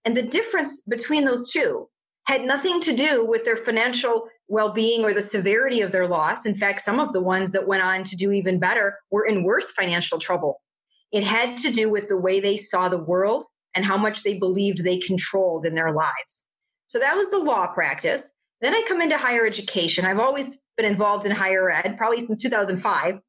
And 0.06 0.18
the 0.18 0.24
difference 0.24 0.82
between 0.82 1.26
those 1.26 1.52
two 1.52 1.88
had 2.26 2.42
nothing 2.42 2.80
to 2.82 2.96
do 2.96 3.26
with 3.26 3.44
their 3.46 3.56
financial 3.56 4.28
well 4.48 4.74
being 4.74 5.04
or 5.04 5.14
the 5.14 5.22
severity 5.22 5.82
of 5.82 5.92
their 5.92 6.08
loss. 6.08 6.46
In 6.46 6.58
fact, 6.58 6.82
some 6.82 7.00
of 7.00 7.14
the 7.14 7.22
ones 7.22 7.52
that 7.52 7.68
went 7.68 7.84
on 7.84 8.04
to 8.06 8.16
do 8.16 8.32
even 8.32 8.60
better 8.60 9.00
were 9.12 9.26
in 9.26 9.44
worse 9.44 9.72
financial 9.72 10.20
trouble. 10.20 10.62
It 11.12 11.24
had 11.24 11.58
to 11.58 11.72
do 11.72 11.90
with 11.90 12.08
the 12.08 12.18
way 12.18 12.40
they 12.40 12.58
saw 12.58 12.90
the 12.90 12.98
world 12.98 13.46
and 13.76 13.86
how 13.86 13.98
much 13.98 14.24
they 14.24 14.38
believed 14.38 14.84
they 14.84 15.00
controlled 15.00 15.66
in 15.66 15.76
their 15.76 15.92
lives. 15.92 16.46
So 16.88 17.00
that 17.00 17.16
was 17.16 17.30
the 17.30 17.40
law 17.40 17.68
practice. 17.68 18.32
Then 18.62 18.74
I 18.74 18.84
come 18.88 19.02
into 19.02 19.18
higher 19.18 19.46
education. 19.46 20.06
I've 20.06 20.20
always 20.20 20.60
been 20.78 20.86
involved 20.86 21.26
in 21.26 21.32
higher 21.32 21.72
ed, 21.72 21.98
probably 21.98 22.26
since 22.26 22.42
2005. 22.42 23.20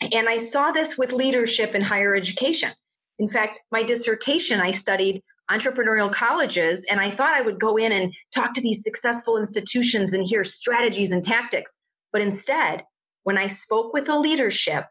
And 0.00 0.28
I 0.28 0.38
saw 0.38 0.70
this 0.70 0.96
with 0.96 1.12
leadership 1.12 1.74
in 1.74 1.82
higher 1.82 2.14
education. 2.14 2.70
In 3.18 3.28
fact, 3.28 3.60
my 3.72 3.82
dissertation, 3.82 4.60
I 4.60 4.70
studied 4.70 5.22
entrepreneurial 5.50 6.12
colleges, 6.12 6.84
and 6.88 7.00
I 7.00 7.10
thought 7.14 7.34
I 7.34 7.40
would 7.40 7.58
go 7.58 7.76
in 7.76 7.90
and 7.90 8.12
talk 8.34 8.54
to 8.54 8.60
these 8.60 8.82
successful 8.82 9.38
institutions 9.38 10.12
and 10.12 10.26
hear 10.26 10.44
strategies 10.44 11.10
and 11.10 11.24
tactics. 11.24 11.76
But 12.12 12.20
instead, 12.20 12.84
when 13.24 13.38
I 13.38 13.46
spoke 13.46 13.92
with 13.92 14.06
the 14.06 14.18
leadership, 14.18 14.84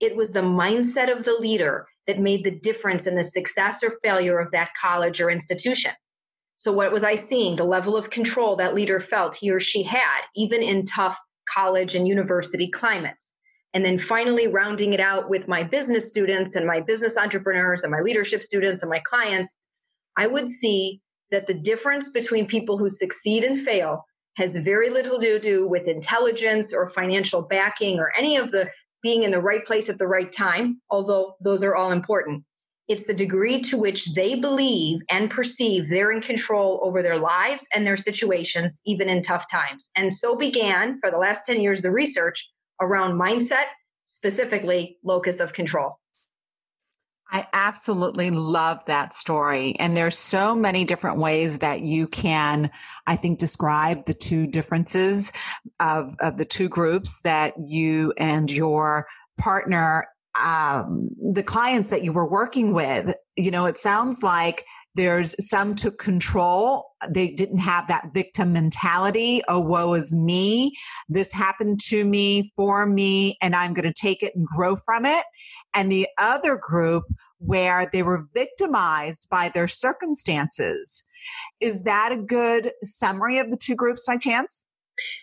it 0.00 0.16
was 0.16 0.30
the 0.30 0.40
mindset 0.40 1.14
of 1.14 1.24
the 1.24 1.34
leader 1.34 1.86
that 2.06 2.20
made 2.20 2.44
the 2.44 2.50
difference 2.50 3.06
in 3.06 3.16
the 3.16 3.24
success 3.24 3.82
or 3.82 3.90
failure 4.02 4.38
of 4.38 4.50
that 4.52 4.70
college 4.80 5.20
or 5.20 5.30
institution. 5.30 5.92
So, 6.56 6.72
what 6.72 6.92
was 6.92 7.04
I 7.04 7.16
seeing? 7.16 7.56
The 7.56 7.64
level 7.64 7.96
of 7.96 8.10
control 8.10 8.56
that 8.56 8.74
leader 8.74 9.00
felt 9.00 9.36
he 9.36 9.50
or 9.50 9.60
she 9.60 9.82
had, 9.82 10.20
even 10.36 10.62
in 10.62 10.86
tough 10.86 11.18
college 11.52 11.94
and 11.94 12.08
university 12.08 12.70
climates. 12.70 13.33
And 13.74 13.84
then 13.84 13.98
finally, 13.98 14.46
rounding 14.46 14.92
it 14.92 15.00
out 15.00 15.28
with 15.28 15.48
my 15.48 15.64
business 15.64 16.08
students 16.08 16.54
and 16.54 16.64
my 16.64 16.80
business 16.80 17.16
entrepreneurs 17.16 17.82
and 17.82 17.90
my 17.90 18.00
leadership 18.00 18.42
students 18.42 18.82
and 18.82 18.90
my 18.90 19.02
clients, 19.04 19.56
I 20.16 20.28
would 20.28 20.48
see 20.48 21.00
that 21.32 21.48
the 21.48 21.54
difference 21.54 22.10
between 22.10 22.46
people 22.46 22.78
who 22.78 22.88
succeed 22.88 23.42
and 23.42 23.60
fail 23.60 24.04
has 24.36 24.56
very 24.58 24.90
little 24.90 25.18
to 25.18 25.40
do 25.40 25.66
with 25.66 25.88
intelligence 25.88 26.72
or 26.72 26.90
financial 26.90 27.42
backing 27.42 27.98
or 27.98 28.12
any 28.16 28.36
of 28.36 28.52
the 28.52 28.68
being 29.02 29.24
in 29.24 29.32
the 29.32 29.40
right 29.40 29.66
place 29.66 29.88
at 29.88 29.98
the 29.98 30.06
right 30.06 30.32
time, 30.32 30.80
although 30.90 31.34
those 31.40 31.62
are 31.62 31.74
all 31.74 31.90
important. 31.90 32.44
It's 32.86 33.06
the 33.06 33.14
degree 33.14 33.60
to 33.62 33.76
which 33.76 34.14
they 34.14 34.34
believe 34.38 35.00
and 35.10 35.30
perceive 35.30 35.88
they're 35.88 36.12
in 36.12 36.20
control 36.20 36.80
over 36.82 37.02
their 37.02 37.18
lives 37.18 37.66
and 37.74 37.86
their 37.86 37.96
situations, 37.96 38.80
even 38.86 39.08
in 39.08 39.22
tough 39.22 39.46
times. 39.50 39.90
And 39.96 40.12
so 40.12 40.36
began, 40.36 40.98
for 41.00 41.10
the 41.10 41.18
last 41.18 41.46
10 41.46 41.60
years, 41.60 41.82
the 41.82 41.90
research 41.90 42.46
around 42.80 43.18
mindset, 43.18 43.66
specifically 44.04 44.98
locus 45.02 45.40
of 45.40 45.52
control. 45.52 45.98
I 47.30 47.46
absolutely 47.52 48.30
love 48.30 48.80
that 48.86 49.12
story. 49.12 49.74
And 49.78 49.96
there's 49.96 50.16
so 50.18 50.54
many 50.54 50.84
different 50.84 51.18
ways 51.18 51.58
that 51.58 51.80
you 51.80 52.06
can, 52.06 52.70
I 53.06 53.16
think, 53.16 53.38
describe 53.38 54.04
the 54.04 54.14
two 54.14 54.46
differences 54.46 55.32
of, 55.80 56.14
of 56.20 56.38
the 56.38 56.44
two 56.44 56.68
groups 56.68 57.20
that 57.22 57.54
you 57.58 58.12
and 58.18 58.50
your 58.50 59.06
partner, 59.38 60.06
um, 60.40 61.08
the 61.32 61.42
clients 61.42 61.88
that 61.88 62.04
you 62.04 62.12
were 62.12 62.28
working 62.28 62.72
with. 62.72 63.14
You 63.36 63.50
know, 63.50 63.64
it 63.66 63.78
sounds 63.78 64.22
like 64.22 64.64
there's 64.94 65.34
some 65.44 65.74
took 65.74 65.98
control. 65.98 66.86
They 67.08 67.30
didn't 67.30 67.58
have 67.58 67.88
that 67.88 68.10
victim 68.14 68.52
mentality. 68.52 69.42
Oh, 69.48 69.60
woe 69.60 69.94
is 69.94 70.14
me. 70.14 70.72
This 71.08 71.32
happened 71.32 71.80
to 71.88 72.04
me 72.04 72.50
for 72.56 72.86
me, 72.86 73.36
and 73.42 73.56
I'm 73.56 73.74
going 73.74 73.92
to 73.92 73.92
take 73.92 74.22
it 74.22 74.34
and 74.36 74.46
grow 74.46 74.76
from 74.76 75.04
it. 75.04 75.24
And 75.74 75.90
the 75.90 76.06
other 76.18 76.56
group 76.56 77.04
where 77.38 77.88
they 77.92 78.02
were 78.02 78.26
victimized 78.32 79.28
by 79.30 79.48
their 79.50 79.68
circumstances. 79.68 81.04
Is 81.60 81.82
that 81.82 82.12
a 82.12 82.16
good 82.16 82.72
summary 82.82 83.38
of 83.38 83.50
the 83.50 83.56
two 83.56 83.74
groups 83.74 84.06
by 84.06 84.16
chance? 84.16 84.66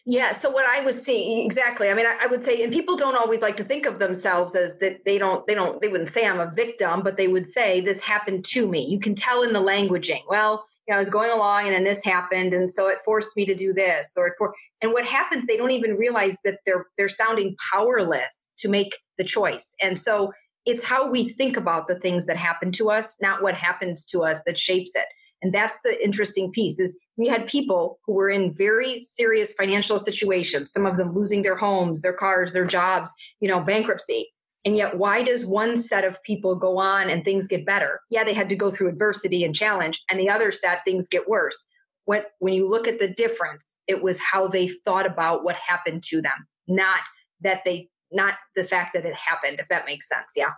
Yeah. 0.06 0.32
So 0.32 0.50
what 0.50 0.66
I 0.66 0.84
was 0.84 1.02
seeing 1.02 1.46
exactly, 1.46 1.90
I 1.90 1.94
mean, 1.94 2.06
I, 2.06 2.18
I, 2.24 2.28
would 2.28 2.44
say, 2.44 2.64
and 2.64 2.74
people 2.74 2.98
don't 2.98 3.16
always 3.16 3.42
like 3.42 3.58
to 3.58 3.64
think 3.64 3.86
of 3.86 4.00
themselves 4.00 4.56
as 4.56 4.78
that 4.80 5.06
they 5.06 5.18
don't, 5.18 5.46
they 5.48 5.54
don't, 5.54 5.82
they 5.82 5.88
wouldn't 5.88 6.10
say 6.10 6.26
I'm 6.26 6.40
a 6.40 6.52
victim, 6.52 7.04
but 7.04 7.18
they 7.18 7.28
would 7.28 7.48
say 7.48 7.82
this 7.82 8.00
happened 8.00 8.46
to 8.46 8.68
me. 8.68 8.86
You 8.86 9.00
can 9.00 9.16
tell 9.16 9.44
in 9.44 9.54
the 9.54 9.60
languaging. 9.60 10.24
Well, 10.28 10.66
you 10.88 10.94
know, 10.94 10.98
I 10.98 11.00
was 11.00 11.10
going 11.10 11.32
along 11.32 11.68
and 11.68 11.74
then 11.76 11.84
this 11.84 12.04
happened, 12.04 12.54
and 12.54 12.70
so 12.70 12.88
it 12.88 12.98
forced 13.06 13.38
me 13.38 13.46
to 13.46 13.56
do 13.56 13.72
this, 13.74 14.14
or 14.18 14.36
for, 14.38 14.54
and 14.82 14.92
what 14.92 15.06
happens? 15.06 15.46
They 15.46 15.56
don't 15.56 15.72
even 15.72 15.96
realize 15.96 16.38
that 16.44 16.58
they're 16.66 16.88
they're 16.98 17.08
sounding 17.08 17.56
powerless 17.72 18.50
to 18.60 18.68
make 18.68 18.92
the 19.18 19.24
choice, 19.24 19.76
and 19.82 19.98
so 19.98 20.32
it's 20.66 20.84
how 20.84 21.10
we 21.10 21.30
think 21.30 21.58
about 21.58 21.88
the 21.88 22.00
things 22.00 22.26
that 22.26 22.38
happen 22.38 22.72
to 22.74 22.90
us, 22.90 23.16
not 23.22 23.42
what 23.42 23.56
happens 23.56 24.06
to 24.08 24.22
us 24.22 24.42
that 24.46 24.58
shapes 24.58 24.92
it. 24.96 25.06
And 25.42 25.54
that's 25.54 25.76
the 25.84 26.04
interesting 26.04 26.52
piece 26.52 26.80
is 26.80 26.98
we 27.18 27.28
had 27.28 27.48
people 27.48 28.00
who 28.06 28.14
were 28.14 28.30
in 28.30 28.54
very 28.54 29.02
serious 29.02 29.54
financial 29.54 29.98
situations, 29.98 30.72
some 30.72 30.86
of 30.86 30.98
them 30.98 31.16
losing 31.16 31.42
their 31.42 31.56
homes, 31.56 32.02
their 32.02 32.14
cars, 32.14 32.54
their 32.54 32.66
jobs, 32.66 33.12
you 33.40 33.48
know, 33.48 33.60
bankruptcy. 33.60 34.30
And 34.64 34.78
yet, 34.78 34.98
why 34.98 35.24
does 35.24 35.44
one 35.44 35.82
set 35.82 36.06
of 36.06 36.22
people 36.24 36.54
go 36.56 36.78
on 36.78 37.10
and 37.10 37.26
things 37.26 37.48
get 37.48 37.66
better? 37.66 38.00
Yeah, 38.12 38.24
they 38.24 38.34
had 38.34 38.50
to 38.50 38.56
go 38.56 38.70
through 38.70 38.90
adversity 38.90 39.44
and 39.44 39.56
challenge, 39.56 40.00
and 40.10 40.20
the 40.20 40.30
other 40.30 40.52
set, 40.52 40.80
things 40.86 41.08
get 41.08 41.28
worse. 41.28 41.66
When, 42.06 42.22
when 42.40 42.54
you 42.54 42.70
look 42.70 42.88
at 42.88 43.00
the 43.00 43.12
difference, 43.14 43.76
it 43.88 44.04
was 44.04 44.20
how 44.20 44.48
they 44.48 44.70
thought 44.86 45.08
about 45.08 45.44
what 45.44 45.56
happened 45.56 46.04
to 46.10 46.22
them, 46.22 46.48
not 46.68 47.00
that 47.42 47.62
they, 47.66 47.90
not 48.12 48.36
the 48.56 48.64
fact 48.64 48.94
that 48.94 49.06
it 49.06 49.16
happened, 49.16 49.60
if 49.60 49.68
that 49.70 49.86
makes 49.88 50.08
sense. 50.08 50.28
Yeah. 50.36 50.52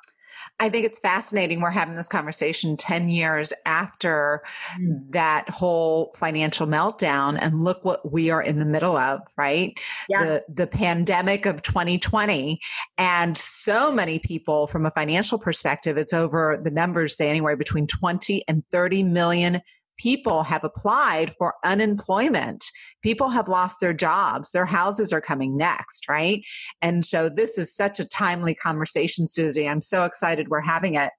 I 0.59 0.69
think 0.69 0.85
it's 0.85 0.99
fascinating. 0.99 1.61
We're 1.61 1.69
having 1.69 1.95
this 1.95 2.07
conversation 2.07 2.77
10 2.77 3.09
years 3.09 3.53
after 3.65 4.43
mm. 4.79 5.11
that 5.11 5.49
whole 5.49 6.13
financial 6.17 6.67
meltdown. 6.67 7.37
And 7.41 7.63
look 7.63 7.83
what 7.83 8.11
we 8.11 8.29
are 8.29 8.41
in 8.41 8.59
the 8.59 8.65
middle 8.65 8.95
of, 8.95 9.21
right? 9.37 9.73
Yes. 10.09 10.43
The, 10.47 10.53
the 10.53 10.67
pandemic 10.67 11.45
of 11.45 11.61
2020. 11.61 12.59
And 12.97 13.37
so 13.37 13.91
many 13.91 14.19
people, 14.19 14.67
from 14.67 14.85
a 14.85 14.91
financial 14.91 15.37
perspective, 15.37 15.97
it's 15.97 16.13
over 16.13 16.59
the 16.63 16.71
numbers 16.71 17.17
say 17.17 17.29
anywhere 17.29 17.57
between 17.57 17.87
20 17.87 18.43
and 18.47 18.63
30 18.71 19.03
million 19.03 19.61
people 19.97 20.43
have 20.43 20.63
applied 20.63 21.33
for 21.37 21.55
unemployment. 21.63 22.63
People 23.01 23.29
have 23.29 23.47
lost 23.47 23.79
their 23.79 23.93
jobs. 23.93 24.51
Their 24.51 24.65
houses 24.65 25.13
are 25.13 25.21
coming 25.21 25.57
next, 25.57 26.07
right? 26.09 26.41
And 26.81 27.05
so 27.05 27.29
this 27.29 27.57
is 27.57 27.75
such 27.75 27.99
a 27.99 28.05
timely 28.05 28.55
conversation, 28.55 29.27
Suzy. 29.27 29.67
I'm 29.67 29.81
so 29.81 30.05
excited 30.05 30.49
we're 30.49 30.61
having 30.61 30.95
it. 30.95 31.11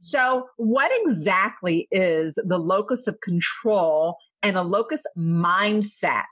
So, 0.00 0.46
what 0.56 0.90
exactly 1.04 1.88
is 1.90 2.34
the 2.46 2.58
locus 2.58 3.06
of 3.06 3.20
control 3.20 4.16
and 4.42 4.56
a 4.56 4.62
locus 4.62 5.02
mindset? 5.16 6.22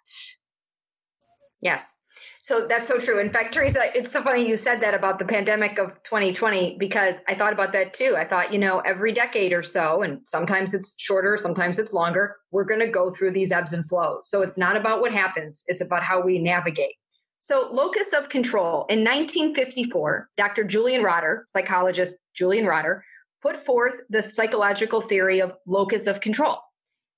Yes. 1.61 1.95
So 2.43 2.67
that's 2.67 2.89
so 2.89 2.99
true. 2.99 3.21
In 3.21 3.31
fact, 3.31 3.53
Teresa, 3.53 3.95
it's 3.95 4.13
so 4.13 4.23
funny 4.23 4.49
you 4.49 4.57
said 4.57 4.81
that 4.81 4.95
about 4.95 5.19
the 5.19 5.27
pandemic 5.27 5.79
of 5.79 5.91
2020 6.05 6.77
because 6.79 7.17
I 7.29 7.35
thought 7.35 7.53
about 7.53 7.73
that 7.73 7.93
too. 7.93 8.17
I 8.17 8.27
thought, 8.27 8.51
you 8.51 8.59
know, 8.59 8.81
every 8.81 9.13
decade 9.13 9.53
or 9.53 9.63
so, 9.63 10.03
and 10.03 10.21
sometimes 10.27 10.73
it's 10.73 10.95
shorter, 10.99 11.37
sometimes 11.37 11.79
it's 11.79 11.93
longer, 11.93 12.37
we're 12.51 12.65
going 12.65 12.81
to 12.81 12.91
go 12.91 13.11
through 13.15 13.33
these 13.33 13.53
ebbs 13.53 13.75
and 13.75 13.87
flows. 13.87 14.29
So 14.29 14.41
it's 14.41 14.57
not 14.57 14.75
about 14.75 15.03
what 15.03 15.13
happens, 15.13 15.65
it's 15.67 15.83
about 15.83 16.03
how 16.03 16.23
we 16.23 16.39
navigate. 16.39 16.95
So, 17.43 17.71
locus 17.73 18.13
of 18.13 18.29
control. 18.29 18.85
In 18.91 19.03
1954, 19.03 20.29
Dr. 20.37 20.63
Julian 20.65 21.03
Rotter, 21.03 21.47
psychologist 21.49 22.19
Julian 22.35 22.67
Rotter, 22.67 23.03
put 23.41 23.57
forth 23.57 23.95
the 24.11 24.23
psychological 24.23 25.01
theory 25.01 25.41
of 25.41 25.55
locus 25.67 26.07
of 26.07 26.21
control. 26.21 26.59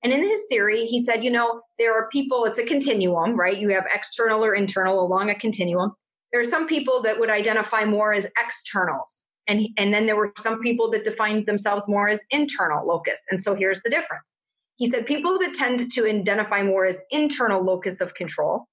And 0.03 0.11
in 0.11 0.27
his 0.27 0.41
theory, 0.49 0.85
he 0.85 1.03
said, 1.03 1.23
you 1.23 1.31
know, 1.31 1.61
there 1.79 1.93
are 1.93 2.09
people, 2.09 2.45
it's 2.45 2.59
a 2.59 2.65
continuum, 2.65 3.39
right? 3.39 3.57
You 3.57 3.69
have 3.69 3.85
external 3.93 4.43
or 4.43 4.53
internal 4.53 4.99
along 4.99 5.29
a 5.29 5.35
continuum. 5.39 5.93
There 6.31 6.41
are 6.41 6.45
some 6.45 6.67
people 6.67 7.01
that 7.03 7.19
would 7.19 7.29
identify 7.29 7.85
more 7.85 8.13
as 8.13 8.27
externals. 8.43 9.23
And, 9.47 9.67
and 9.77 9.93
then 9.93 10.05
there 10.05 10.15
were 10.15 10.33
some 10.37 10.59
people 10.59 10.91
that 10.91 11.03
defined 11.03 11.45
themselves 11.45 11.87
more 11.87 12.09
as 12.09 12.19
internal 12.31 12.85
locus. 12.85 13.21
And 13.29 13.39
so 13.39 13.55
here's 13.55 13.81
the 13.83 13.89
difference. 13.89 14.35
He 14.75 14.89
said 14.89 15.05
people 15.05 15.37
that 15.39 15.53
tend 15.53 15.91
to 15.91 16.05
identify 16.05 16.63
more 16.63 16.85
as 16.85 16.97
internal 17.11 17.63
locus 17.63 18.01
of 18.01 18.13
control 18.15 18.67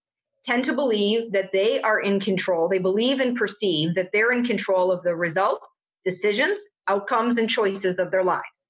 tend 0.45 0.65
to 0.65 0.73
believe 0.73 1.33
that 1.33 1.51
they 1.53 1.81
are 1.83 2.01
in 2.01 2.19
control. 2.19 2.69
They 2.69 2.79
believe 2.79 3.21
and 3.21 3.37
perceive 3.37 3.95
that 3.95 4.09
they're 4.13 4.33
in 4.33 4.45
control 4.45 4.91
of 4.91 5.03
the 5.03 5.15
results, 5.15 5.69
decisions, 6.05 6.59
outcomes, 6.89 7.37
and 7.37 7.49
choices 7.49 7.99
of 7.99 8.11
their 8.11 8.25
lives. 8.25 8.67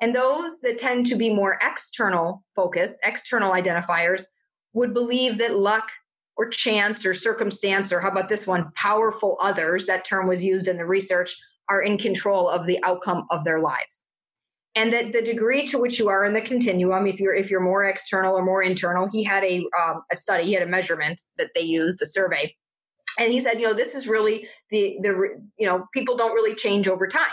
And 0.00 0.14
those 0.14 0.60
that 0.60 0.78
tend 0.78 1.06
to 1.06 1.16
be 1.16 1.32
more 1.32 1.58
external 1.62 2.44
focused, 2.56 2.96
external 3.04 3.52
identifiers, 3.52 4.24
would 4.72 4.94
believe 4.94 5.38
that 5.38 5.58
luck 5.58 5.88
or 6.36 6.48
chance 6.48 7.04
or 7.04 7.12
circumstance, 7.12 7.92
or 7.92 8.00
how 8.00 8.08
about 8.08 8.28
this 8.28 8.46
one, 8.46 8.70
powerful 8.74 9.36
others, 9.40 9.86
that 9.86 10.06
term 10.06 10.26
was 10.26 10.42
used 10.44 10.68
in 10.68 10.78
the 10.78 10.86
research, 10.86 11.36
are 11.68 11.82
in 11.82 11.98
control 11.98 12.48
of 12.48 12.66
the 12.66 12.82
outcome 12.82 13.26
of 13.30 13.44
their 13.44 13.60
lives. 13.60 14.04
And 14.74 14.92
that 14.92 15.12
the 15.12 15.20
degree 15.20 15.66
to 15.66 15.78
which 15.78 15.98
you 15.98 16.08
are 16.08 16.24
in 16.24 16.32
the 16.32 16.40
continuum, 16.40 17.06
if 17.06 17.18
you're 17.18 17.34
if 17.34 17.50
you're 17.50 17.60
more 17.60 17.84
external 17.84 18.36
or 18.36 18.44
more 18.44 18.62
internal, 18.62 19.08
he 19.10 19.24
had 19.24 19.42
a 19.42 19.64
um, 19.78 20.02
a 20.12 20.16
study, 20.16 20.44
he 20.44 20.52
had 20.52 20.62
a 20.62 20.70
measurement 20.70 21.20
that 21.38 21.50
they 21.54 21.62
used, 21.62 22.00
a 22.02 22.06
survey, 22.06 22.54
and 23.18 23.32
he 23.32 23.40
said, 23.40 23.60
you 23.60 23.66
know, 23.66 23.74
this 23.74 23.94
is 23.96 24.06
really 24.06 24.48
the 24.70 24.96
the 25.02 25.40
you 25.58 25.66
know 25.66 25.86
people 25.92 26.16
don't 26.16 26.34
really 26.34 26.54
change 26.54 26.86
over 26.86 27.08
time, 27.08 27.32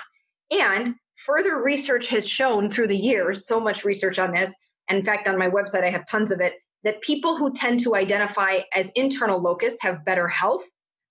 and 0.50 0.96
further 1.26 1.62
research 1.62 2.08
has 2.08 2.28
shown 2.28 2.70
through 2.70 2.88
the 2.88 2.98
years, 2.98 3.48
so 3.48 3.60
much 3.60 3.84
research 3.84 4.20
on 4.20 4.32
this. 4.32 4.54
In 4.90 5.04
fact, 5.04 5.28
on 5.28 5.38
my 5.38 5.50
website, 5.50 5.84
I 5.84 5.90
have 5.90 6.08
tons 6.08 6.32
of 6.32 6.40
it, 6.40 6.54
that 6.84 7.02
people 7.02 7.38
who 7.38 7.54
tend 7.54 7.82
to 7.82 7.96
identify 7.96 8.60
as 8.76 8.90
internal 8.96 9.42
locus 9.42 9.76
have 9.82 10.06
better 10.06 10.28
health, 10.28 10.64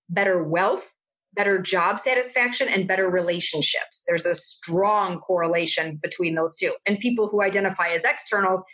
better 0.09 0.43
wealth, 0.43 0.91
better 1.35 1.61
job 1.61 2.01
satisfaction, 2.01 2.69
and 2.69 2.89
better 2.89 3.11
relationships. 3.11 4.03
There's 4.07 4.25
a 4.25 4.35
strong 4.35 5.21
correlation 5.21 5.99
between 6.03 6.35
those 6.35 6.57
two. 6.57 6.73
And 6.87 6.99
people 6.99 7.29
who 7.29 7.43
identify 7.43 7.89
as 7.89 8.05
externals, 8.05 8.65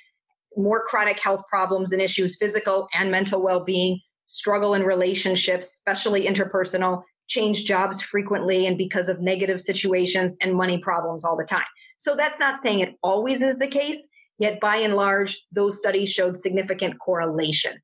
more 0.57 0.85
chronic 0.85 1.19
health 1.19 1.43
problems 1.49 1.93
and 1.93 2.01
issues, 2.01 2.37
physical 2.37 2.87
and 2.95 3.11
mental 3.11 3.43
well 3.43 3.65
being, 3.65 3.99
struggle 4.27 4.75
in 4.75 4.85
relationships, 4.85 5.67
especially 5.73 6.27
interpersonal, 6.27 7.03
change 7.29 7.65
jobs 7.65 8.01
frequently 8.01 8.67
and 8.67 8.77
because 8.77 9.09
of 9.09 9.21
negative 9.21 9.61
situations 9.61 10.37
and 10.41 10.55
money 10.55 10.79
problems 10.79 11.25
all 11.25 11.37
the 11.37 11.45
time. 11.45 11.65
So 11.99 12.17
that's 12.17 12.41
not 12.41 12.63
saying 12.63 12.81
it 12.81 12.97
always 13.03 13.43
is 13.43 13.57
the 13.57 13.69
case, 13.69 14.09
yet 14.39 14.61
by 14.61 14.77
and 14.77 14.95
large, 14.95 15.45
those 15.53 15.79
studies 15.79 16.11
showed 16.11 16.37
significant 16.37 16.99
correlation. 16.99 17.81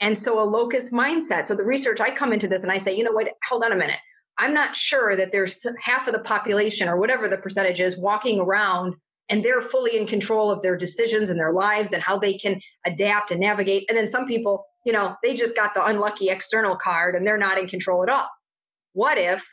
And 0.00 0.16
so 0.16 0.40
a 0.40 0.44
locus 0.44 0.92
mindset. 0.92 1.46
So 1.46 1.54
the 1.54 1.64
research, 1.64 2.00
I 2.00 2.14
come 2.14 2.32
into 2.32 2.48
this 2.48 2.62
and 2.62 2.72
I 2.72 2.78
say, 2.78 2.96
you 2.96 3.04
know 3.04 3.12
what, 3.12 3.28
hold 3.48 3.64
on 3.64 3.72
a 3.72 3.76
minute. 3.76 3.98
I'm 4.38 4.54
not 4.54 4.76
sure 4.76 5.16
that 5.16 5.32
there's 5.32 5.66
half 5.82 6.06
of 6.06 6.12
the 6.12 6.20
population 6.20 6.88
or 6.88 6.96
whatever 6.96 7.28
the 7.28 7.38
percentage 7.38 7.80
is 7.80 7.98
walking 7.98 8.40
around 8.40 8.94
and 9.28 9.44
they're 9.44 9.60
fully 9.60 9.96
in 9.96 10.06
control 10.06 10.50
of 10.50 10.62
their 10.62 10.76
decisions 10.76 11.28
and 11.28 11.38
their 11.38 11.52
lives 11.52 11.92
and 11.92 12.02
how 12.02 12.18
they 12.18 12.38
can 12.38 12.60
adapt 12.86 13.30
and 13.30 13.40
navigate. 13.40 13.84
And 13.88 13.98
then 13.98 14.06
some 14.06 14.26
people, 14.26 14.64
you 14.86 14.92
know, 14.92 15.16
they 15.22 15.34
just 15.34 15.56
got 15.56 15.74
the 15.74 15.84
unlucky 15.84 16.30
external 16.30 16.76
card 16.76 17.14
and 17.14 17.26
they're 17.26 17.36
not 17.36 17.58
in 17.58 17.68
control 17.68 18.02
at 18.02 18.08
all. 18.08 18.28
What 18.98 19.16
if 19.16 19.44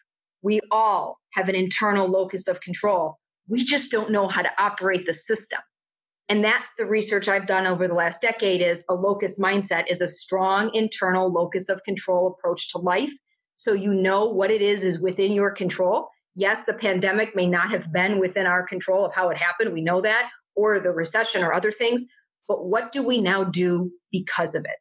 we 0.42 0.60
all 0.72 1.20
have 1.34 1.50
an 1.50 1.54
internal 1.54 2.08
locus 2.08 2.48
of 2.48 2.62
control? 2.62 3.20
We 3.48 3.64
just 3.64 3.92
don't 3.92 4.10
know 4.10 4.28
how 4.28 4.42
to 4.42 4.50
operate 4.58 5.06
the 5.06 5.14
system. 5.14 5.60
And 6.30 6.44
that's 6.44 6.72
the 6.80 6.86
research 6.88 7.28
I've 7.28 7.46
done 7.46 7.68
over 7.68 7.88
the 7.88 7.94
last 7.94 8.22
decade 8.22 8.64
is 8.64 8.80
a 8.90 8.96
locus 8.96 9.38
mindset 9.40 9.84
is 9.88 10.02
a 10.02 10.08
strong 10.08 10.74
internal 10.74 11.32
locus 11.32 11.70
of 11.70 11.84
control 11.84 12.36
approach 12.36 12.72
to 12.72 12.80
life. 12.80 13.14
So 13.56 13.74
you 13.74 13.94
know 13.94 14.25
what 14.25 14.50
it 14.50 14.64
is 14.64 14.82
is 14.82 15.00
within 15.00 15.32
your 15.32 15.52
control. 15.52 16.08
Yes, 16.34 16.64
the 16.66 16.74
pandemic 16.74 17.36
may 17.36 17.46
not 17.46 17.70
have 17.70 17.94
been 17.94 18.18
within 18.18 18.48
our 18.48 18.66
control 18.66 19.06
of 19.06 19.14
how 19.14 19.30
it 19.30 19.38
happened. 19.38 19.74
We 19.74 19.84
know 19.84 20.02
that, 20.02 20.28
or 20.56 20.80
the 20.80 20.90
recession 20.90 21.44
or 21.44 21.54
other 21.54 21.72
things. 21.72 22.04
But 22.48 22.66
what 22.66 22.92
do 22.92 23.04
we 23.04 23.22
now 23.22 23.44
do 23.44 23.92
because 24.12 24.56
of 24.56 24.66
it? 24.66 24.78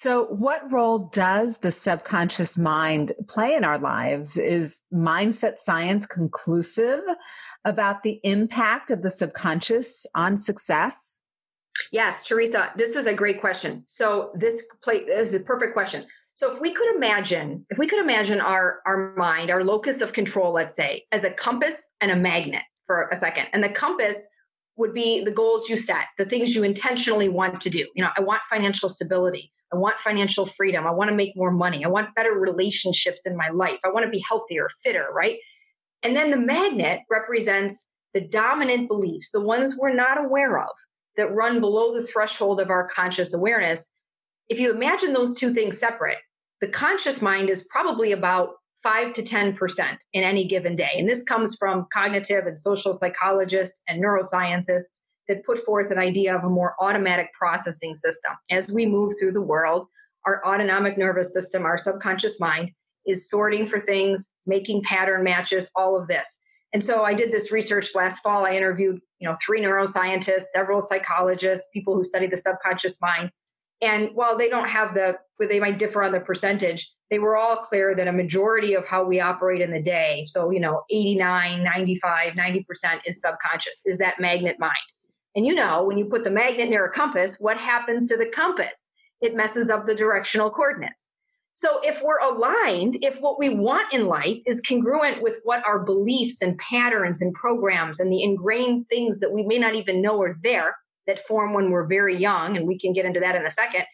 So, 0.00 0.24
what 0.28 0.72
role 0.72 1.10
does 1.12 1.58
the 1.58 1.70
subconscious 1.70 2.56
mind 2.56 3.12
play 3.28 3.54
in 3.54 3.64
our 3.64 3.78
lives? 3.78 4.38
Is 4.38 4.80
mindset 4.90 5.58
science 5.58 6.06
conclusive 6.06 7.00
about 7.66 8.02
the 8.02 8.18
impact 8.24 8.90
of 8.90 9.02
the 9.02 9.10
subconscious 9.10 10.06
on 10.14 10.38
success? 10.38 11.20
Yes, 11.92 12.26
Teresa, 12.26 12.72
this 12.78 12.96
is 12.96 13.04
a 13.04 13.12
great 13.12 13.42
question. 13.42 13.84
So, 13.86 14.32
this, 14.34 14.62
play, 14.82 15.04
this 15.04 15.28
is 15.28 15.34
a 15.34 15.40
perfect 15.40 15.74
question. 15.74 16.06
So, 16.32 16.54
if 16.54 16.62
we 16.62 16.72
could 16.72 16.96
imagine, 16.96 17.66
if 17.68 17.76
we 17.76 17.86
could 17.86 18.00
imagine 18.00 18.40
our, 18.40 18.80
our 18.86 19.14
mind, 19.18 19.50
our 19.50 19.64
locus 19.64 20.00
of 20.00 20.14
control, 20.14 20.54
let's 20.54 20.74
say, 20.74 21.04
as 21.12 21.24
a 21.24 21.30
compass 21.30 21.74
and 22.00 22.10
a 22.10 22.16
magnet 22.16 22.62
for 22.86 23.10
a 23.12 23.16
second, 23.16 23.48
and 23.52 23.62
the 23.62 23.68
compass 23.68 24.16
would 24.78 24.94
be 24.94 25.22
the 25.22 25.30
goals 25.30 25.68
you 25.68 25.76
set, 25.76 26.06
the 26.16 26.24
things 26.24 26.54
you 26.54 26.62
intentionally 26.62 27.28
want 27.28 27.60
to 27.60 27.68
do. 27.68 27.86
You 27.94 28.02
know, 28.02 28.10
I 28.16 28.22
want 28.22 28.40
financial 28.48 28.88
stability. 28.88 29.52
I 29.72 29.76
want 29.76 30.00
financial 30.00 30.46
freedom. 30.46 30.86
I 30.86 30.90
want 30.90 31.10
to 31.10 31.16
make 31.16 31.36
more 31.36 31.52
money. 31.52 31.84
I 31.84 31.88
want 31.88 32.14
better 32.14 32.32
relationships 32.32 33.20
in 33.24 33.36
my 33.36 33.48
life. 33.50 33.78
I 33.84 33.88
want 33.90 34.04
to 34.04 34.10
be 34.10 34.22
healthier, 34.28 34.68
fitter, 34.82 35.06
right? 35.14 35.38
And 36.02 36.16
then 36.16 36.30
the 36.30 36.36
magnet 36.36 37.00
represents 37.10 37.86
the 38.14 38.20
dominant 38.20 38.88
beliefs, 38.88 39.30
the 39.30 39.40
ones 39.40 39.76
we're 39.78 39.94
not 39.94 40.22
aware 40.22 40.58
of 40.58 40.70
that 41.16 41.34
run 41.34 41.60
below 41.60 41.94
the 41.94 42.06
threshold 42.06 42.60
of 42.60 42.70
our 42.70 42.88
conscious 42.88 43.34
awareness. 43.34 43.86
If 44.48 44.58
you 44.58 44.72
imagine 44.72 45.12
those 45.12 45.38
two 45.38 45.54
things 45.54 45.78
separate, 45.78 46.18
the 46.60 46.68
conscious 46.68 47.22
mind 47.22 47.48
is 47.48 47.66
probably 47.70 48.12
about 48.12 48.54
5 48.82 49.12
to 49.14 49.22
10% 49.22 49.96
in 50.14 50.24
any 50.24 50.48
given 50.48 50.74
day. 50.74 50.90
And 50.96 51.08
this 51.08 51.22
comes 51.24 51.56
from 51.56 51.86
cognitive 51.92 52.46
and 52.46 52.58
social 52.58 52.94
psychologists 52.94 53.82
and 53.88 54.02
neuroscientists 54.02 55.02
that 55.30 55.44
put 55.44 55.64
forth 55.64 55.92
an 55.92 55.98
idea 55.98 56.34
of 56.36 56.42
a 56.42 56.48
more 56.48 56.74
automatic 56.80 57.28
processing 57.38 57.94
system. 57.94 58.32
As 58.50 58.68
we 58.68 58.84
move 58.84 59.14
through 59.18 59.32
the 59.32 59.40
world, 59.40 59.86
our 60.26 60.44
autonomic 60.44 60.98
nervous 60.98 61.32
system, 61.32 61.64
our 61.64 61.78
subconscious 61.78 62.40
mind, 62.40 62.72
is 63.06 63.30
sorting 63.30 63.68
for 63.68 63.80
things, 63.80 64.28
making 64.44 64.82
pattern 64.82 65.22
matches, 65.22 65.70
all 65.76 65.96
of 65.96 66.08
this. 66.08 66.26
And 66.72 66.82
so 66.82 67.04
I 67.04 67.14
did 67.14 67.32
this 67.32 67.52
research 67.52 67.94
last 67.94 68.18
fall. 68.22 68.44
I 68.44 68.52
interviewed, 68.52 69.00
you 69.20 69.28
know, 69.28 69.36
three 69.44 69.62
neuroscientists, 69.62 70.46
several 70.52 70.80
psychologists, 70.80 71.68
people 71.72 71.94
who 71.94 72.02
study 72.02 72.26
the 72.26 72.36
subconscious 72.36 73.00
mind. 73.00 73.30
And 73.80 74.10
while 74.12 74.36
they 74.36 74.48
don't 74.48 74.68
have 74.68 74.94
the, 74.94 75.14
they 75.38 75.60
might 75.60 75.78
differ 75.78 76.02
on 76.02 76.12
the 76.12 76.20
percentage, 76.20 76.90
they 77.08 77.20
were 77.20 77.36
all 77.36 77.56
clear 77.56 77.94
that 77.94 78.08
a 78.08 78.12
majority 78.12 78.74
of 78.74 78.84
how 78.84 79.04
we 79.04 79.20
operate 79.20 79.60
in 79.60 79.70
the 79.70 79.82
day, 79.82 80.24
so, 80.28 80.50
you 80.50 80.60
know, 80.60 80.82
89, 80.90 81.62
95, 81.62 82.34
90% 82.34 82.64
is 83.06 83.20
subconscious, 83.20 83.82
is 83.84 83.98
that 83.98 84.20
magnet 84.20 84.56
mind. 84.58 84.74
And 85.34 85.46
you 85.46 85.54
know, 85.54 85.84
when 85.84 85.98
you 85.98 86.06
put 86.06 86.24
the 86.24 86.30
magnet 86.30 86.68
near 86.68 86.86
a 86.86 86.92
compass, 86.92 87.38
what 87.38 87.56
happens 87.56 88.08
to 88.08 88.16
the 88.16 88.30
compass? 88.34 88.90
It 89.20 89.36
messes 89.36 89.70
up 89.70 89.86
the 89.86 89.94
directional 89.94 90.50
coordinates. 90.50 91.08
So 91.52 91.80
if 91.82 92.02
we're 92.02 92.18
aligned, 92.20 92.98
if 93.02 93.20
what 93.20 93.38
we 93.38 93.50
want 93.50 93.92
in 93.92 94.06
life 94.06 94.38
is 94.46 94.62
congruent 94.66 95.22
with 95.22 95.34
what 95.44 95.62
our 95.66 95.78
beliefs 95.78 96.40
and 96.40 96.56
patterns 96.58 97.20
and 97.20 97.34
programs 97.34 98.00
and 98.00 98.10
the 98.10 98.22
ingrained 98.22 98.88
things 98.88 99.18
that 99.18 99.32
we 99.32 99.42
may 99.42 99.58
not 99.58 99.74
even 99.74 100.00
know 100.00 100.22
are 100.22 100.38
there 100.42 100.76
that 101.06 101.26
form 101.26 101.52
when 101.52 101.70
we're 101.70 101.86
very 101.86 102.16
young, 102.16 102.56
and 102.56 102.66
we 102.66 102.78
can 102.78 102.92
get 102.92 103.04
into 103.04 103.20
that 103.20 103.34
in 103.34 103.44
a 103.44 103.50
second, 103.50 103.84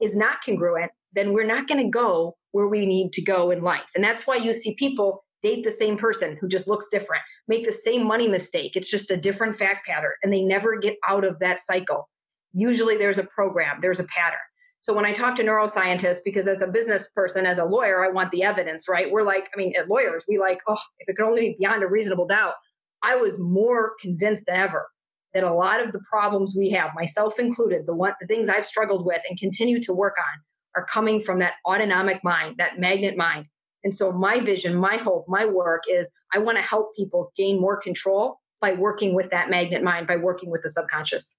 is 0.00 0.16
not 0.16 0.42
congruent, 0.44 0.90
then 1.12 1.32
we're 1.32 1.46
not 1.46 1.68
going 1.68 1.84
to 1.84 1.90
go 1.90 2.36
where 2.52 2.68
we 2.68 2.86
need 2.86 3.12
to 3.12 3.22
go 3.22 3.50
in 3.50 3.62
life. 3.62 3.82
And 3.94 4.02
that's 4.02 4.26
why 4.26 4.36
you 4.36 4.52
see 4.52 4.74
people 4.74 5.24
date 5.42 5.64
the 5.64 5.72
same 5.72 5.98
person 5.98 6.36
who 6.40 6.48
just 6.48 6.68
looks 6.68 6.88
different, 6.90 7.22
make 7.52 7.66
the 7.66 7.72
same 7.72 8.06
money 8.06 8.28
mistake. 8.28 8.76
It's 8.76 8.90
just 8.90 9.10
a 9.10 9.16
different 9.16 9.58
fact 9.58 9.86
pattern, 9.86 10.12
and 10.22 10.32
they 10.32 10.42
never 10.42 10.78
get 10.78 10.96
out 11.06 11.24
of 11.24 11.38
that 11.40 11.60
cycle. 11.60 12.08
Usually 12.54 12.96
there's 12.96 13.18
a 13.18 13.24
program, 13.24 13.78
there's 13.82 14.00
a 14.00 14.04
pattern. 14.04 14.40
So 14.80 14.92
when 14.94 15.04
I 15.04 15.12
talk 15.12 15.36
to 15.36 15.44
neuroscientists, 15.44 16.24
because 16.24 16.48
as 16.48 16.60
a 16.60 16.66
business 16.66 17.10
person, 17.10 17.46
as 17.46 17.58
a 17.58 17.64
lawyer, 17.64 18.04
I 18.04 18.10
want 18.10 18.32
the 18.32 18.42
evidence, 18.42 18.88
right? 18.88 19.10
We're 19.10 19.22
like, 19.22 19.48
I 19.54 19.56
mean, 19.56 19.74
as 19.80 19.86
lawyers, 19.88 20.24
we 20.28 20.38
like, 20.38 20.60
oh, 20.66 20.78
if 20.98 21.08
it 21.08 21.16
could 21.16 21.24
only 21.24 21.40
be 21.42 21.56
beyond 21.60 21.82
a 21.82 21.86
reasonable 21.86 22.26
doubt. 22.26 22.54
I 23.02 23.16
was 23.16 23.38
more 23.38 23.92
convinced 24.00 24.44
than 24.46 24.56
ever 24.56 24.88
that 25.34 25.44
a 25.44 25.52
lot 25.52 25.84
of 25.84 25.92
the 25.92 26.00
problems 26.10 26.54
we 26.56 26.70
have, 26.70 26.90
myself 26.94 27.38
included, 27.38 27.86
the 27.86 27.94
one 27.94 28.12
the 28.20 28.26
things 28.26 28.48
I've 28.48 28.66
struggled 28.66 29.04
with 29.06 29.20
and 29.28 29.38
continue 29.38 29.80
to 29.82 29.92
work 29.92 30.16
on 30.18 30.40
are 30.74 30.86
coming 30.86 31.20
from 31.20 31.38
that 31.40 31.54
autonomic 31.66 32.24
mind, 32.24 32.56
that 32.58 32.78
magnet 32.78 33.16
mind. 33.16 33.46
And 33.84 33.92
so 33.92 34.12
my 34.12 34.40
vision, 34.40 34.74
my 34.74 34.96
hope, 34.96 35.26
my 35.28 35.44
work 35.44 35.82
is 35.90 36.08
I 36.32 36.38
want 36.38 36.56
to 36.58 36.62
help 36.62 36.94
people 36.96 37.32
gain 37.36 37.60
more 37.60 37.76
control 37.76 38.40
by 38.60 38.72
working 38.72 39.14
with 39.14 39.30
that 39.30 39.50
magnet 39.50 39.82
mind, 39.82 40.06
by 40.06 40.16
working 40.16 40.50
with 40.50 40.62
the 40.62 40.70
subconscious. 40.70 41.36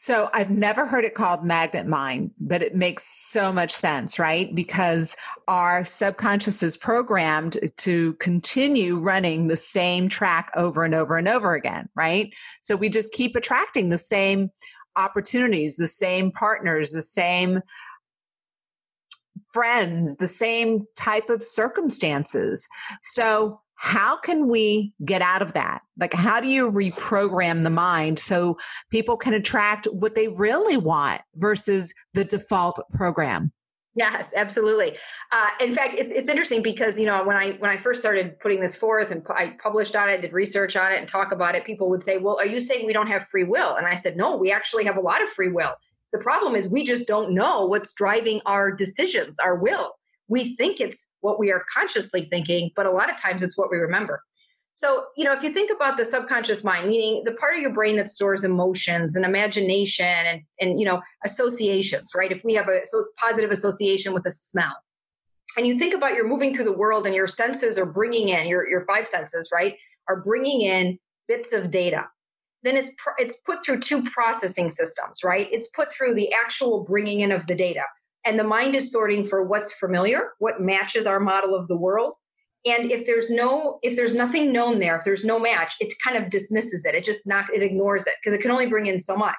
So 0.00 0.30
I've 0.32 0.50
never 0.50 0.86
heard 0.86 1.04
it 1.04 1.14
called 1.14 1.44
magnet 1.44 1.86
mind, 1.86 2.30
but 2.38 2.62
it 2.62 2.74
makes 2.74 3.04
so 3.04 3.52
much 3.52 3.72
sense, 3.72 4.18
right? 4.18 4.54
Because 4.54 5.16
our 5.48 5.84
subconscious 5.84 6.62
is 6.62 6.76
programmed 6.76 7.58
to 7.78 8.12
continue 8.14 8.98
running 8.98 9.48
the 9.48 9.56
same 9.56 10.08
track 10.08 10.52
over 10.54 10.84
and 10.84 10.94
over 10.94 11.16
and 11.16 11.26
over 11.26 11.54
again, 11.54 11.88
right? 11.96 12.32
So 12.62 12.76
we 12.76 12.88
just 12.88 13.10
keep 13.10 13.34
attracting 13.34 13.88
the 13.88 13.98
same 13.98 14.50
opportunities, 14.94 15.74
the 15.74 15.88
same 15.88 16.30
partners, 16.30 16.92
the 16.92 17.02
same 17.02 17.60
friends, 19.52 20.16
the 20.16 20.28
same 20.28 20.84
type 20.96 21.30
of 21.30 21.42
circumstances. 21.42 22.68
So, 23.02 23.60
how 23.80 24.18
can 24.18 24.48
we 24.48 24.92
get 25.04 25.22
out 25.22 25.40
of 25.40 25.52
that? 25.52 25.82
Like, 26.00 26.12
how 26.12 26.40
do 26.40 26.48
you 26.48 26.68
reprogram 26.68 27.62
the 27.62 27.70
mind 27.70 28.18
so 28.18 28.58
people 28.90 29.16
can 29.16 29.34
attract 29.34 29.86
what 29.92 30.16
they 30.16 30.26
really 30.26 30.76
want 30.76 31.20
versus 31.36 31.94
the 32.12 32.24
default 32.24 32.80
program? 32.92 33.52
Yes, 33.98 34.32
absolutely. 34.36 34.96
Uh, 35.32 35.48
in 35.60 35.74
fact, 35.74 35.94
it's 35.94 36.12
it's 36.12 36.28
interesting 36.28 36.62
because 36.62 36.96
you 36.96 37.06
know 37.06 37.24
when 37.24 37.36
I 37.36 37.52
when 37.58 37.70
I 37.70 37.76
first 37.76 37.98
started 37.98 38.38
putting 38.38 38.60
this 38.60 38.76
forth 38.76 39.10
and 39.10 39.26
I 39.28 39.56
published 39.60 39.96
on 39.96 40.08
it, 40.08 40.20
did 40.20 40.32
research 40.32 40.76
on 40.76 40.92
it, 40.92 40.98
and 40.98 41.08
talk 41.08 41.32
about 41.32 41.56
it, 41.56 41.64
people 41.64 41.88
would 41.90 42.04
say, 42.04 42.18
"Well, 42.18 42.38
are 42.38 42.46
you 42.46 42.60
saying 42.60 42.86
we 42.86 42.92
don't 42.92 43.08
have 43.08 43.26
free 43.26 43.42
will?" 43.42 43.74
And 43.74 43.88
I 43.88 43.96
said, 43.96 44.16
"No, 44.16 44.36
we 44.36 44.52
actually 44.52 44.84
have 44.84 44.98
a 44.98 45.00
lot 45.00 45.20
of 45.20 45.28
free 45.30 45.50
will. 45.50 45.74
The 46.12 46.18
problem 46.18 46.54
is 46.54 46.68
we 46.68 46.84
just 46.84 47.06
don't 47.06 47.32
know 47.32 47.66
what's 47.66 47.92
driving 47.92 48.40
our 48.46 48.72
decisions, 48.72 49.38
our 49.38 49.56
will. 49.56 49.92
We 50.28 50.56
think 50.56 50.80
it's 50.80 51.10
what 51.20 51.38
we 51.38 51.50
are 51.52 51.64
consciously 51.72 52.26
thinking, 52.30 52.70
but 52.76 52.86
a 52.86 52.90
lot 52.90 53.10
of 53.10 53.20
times 53.20 53.42
it's 53.42 53.56
what 53.56 53.70
we 53.70 53.78
remember. 53.78 54.22
So, 54.74 55.06
you 55.16 55.24
know, 55.24 55.32
if 55.32 55.42
you 55.42 55.52
think 55.52 55.72
about 55.74 55.96
the 55.96 56.04
subconscious 56.04 56.62
mind, 56.62 56.88
meaning 56.88 57.24
the 57.24 57.32
part 57.32 57.56
of 57.56 57.60
your 57.60 57.72
brain 57.72 57.96
that 57.96 58.08
stores 58.08 58.44
emotions 58.44 59.16
and 59.16 59.24
imagination 59.24 60.06
and, 60.06 60.42
and 60.60 60.78
you 60.78 60.86
know, 60.86 61.00
associations, 61.24 62.12
right? 62.14 62.30
If 62.30 62.42
we 62.44 62.54
have 62.54 62.68
a 62.68 62.82
positive 63.18 63.50
association 63.50 64.14
with 64.14 64.24
a 64.26 64.30
smell, 64.30 64.76
and 65.56 65.66
you 65.66 65.78
think 65.78 65.94
about 65.94 66.14
you're 66.14 66.28
moving 66.28 66.54
through 66.54 66.66
the 66.66 66.76
world 66.76 67.06
and 67.06 67.14
your 67.14 67.26
senses 67.26 67.76
are 67.76 67.86
bringing 67.86 68.28
in, 68.28 68.46
your, 68.46 68.68
your 68.68 68.84
five 68.84 69.08
senses, 69.08 69.48
right, 69.52 69.74
are 70.08 70.20
bringing 70.20 70.60
in 70.60 70.98
bits 71.26 71.52
of 71.52 71.70
data 71.70 72.04
then 72.62 72.76
it's 72.76 72.90
it's 73.18 73.36
put 73.46 73.64
through 73.64 73.80
two 73.80 74.02
processing 74.04 74.70
systems, 74.70 75.22
right? 75.24 75.48
It's 75.52 75.68
put 75.70 75.92
through 75.92 76.14
the 76.14 76.30
actual 76.32 76.84
bringing 76.84 77.20
in 77.20 77.32
of 77.32 77.46
the 77.46 77.54
data, 77.54 77.84
and 78.24 78.38
the 78.38 78.44
mind 78.44 78.74
is 78.74 78.90
sorting 78.90 79.26
for 79.26 79.44
what's 79.44 79.72
familiar, 79.74 80.30
what 80.38 80.60
matches 80.60 81.06
our 81.06 81.20
model 81.20 81.54
of 81.54 81.68
the 81.68 81.76
world, 81.76 82.14
and 82.66 82.90
if 82.90 83.06
there's 83.06 83.30
no 83.30 83.78
if 83.82 83.96
there's 83.96 84.14
nothing 84.14 84.52
known 84.52 84.78
there, 84.80 84.96
if 84.96 85.04
there's 85.04 85.24
no 85.24 85.38
match, 85.38 85.74
it 85.80 85.92
kind 86.04 86.22
of 86.22 86.30
dismisses 86.30 86.84
it. 86.84 86.94
It 86.94 87.04
just 87.04 87.26
not 87.26 87.46
it 87.54 87.62
ignores 87.62 88.06
it 88.06 88.14
because 88.22 88.36
it 88.36 88.42
can 88.42 88.50
only 88.50 88.66
bring 88.66 88.86
in 88.86 88.98
so 88.98 89.16
much. 89.16 89.36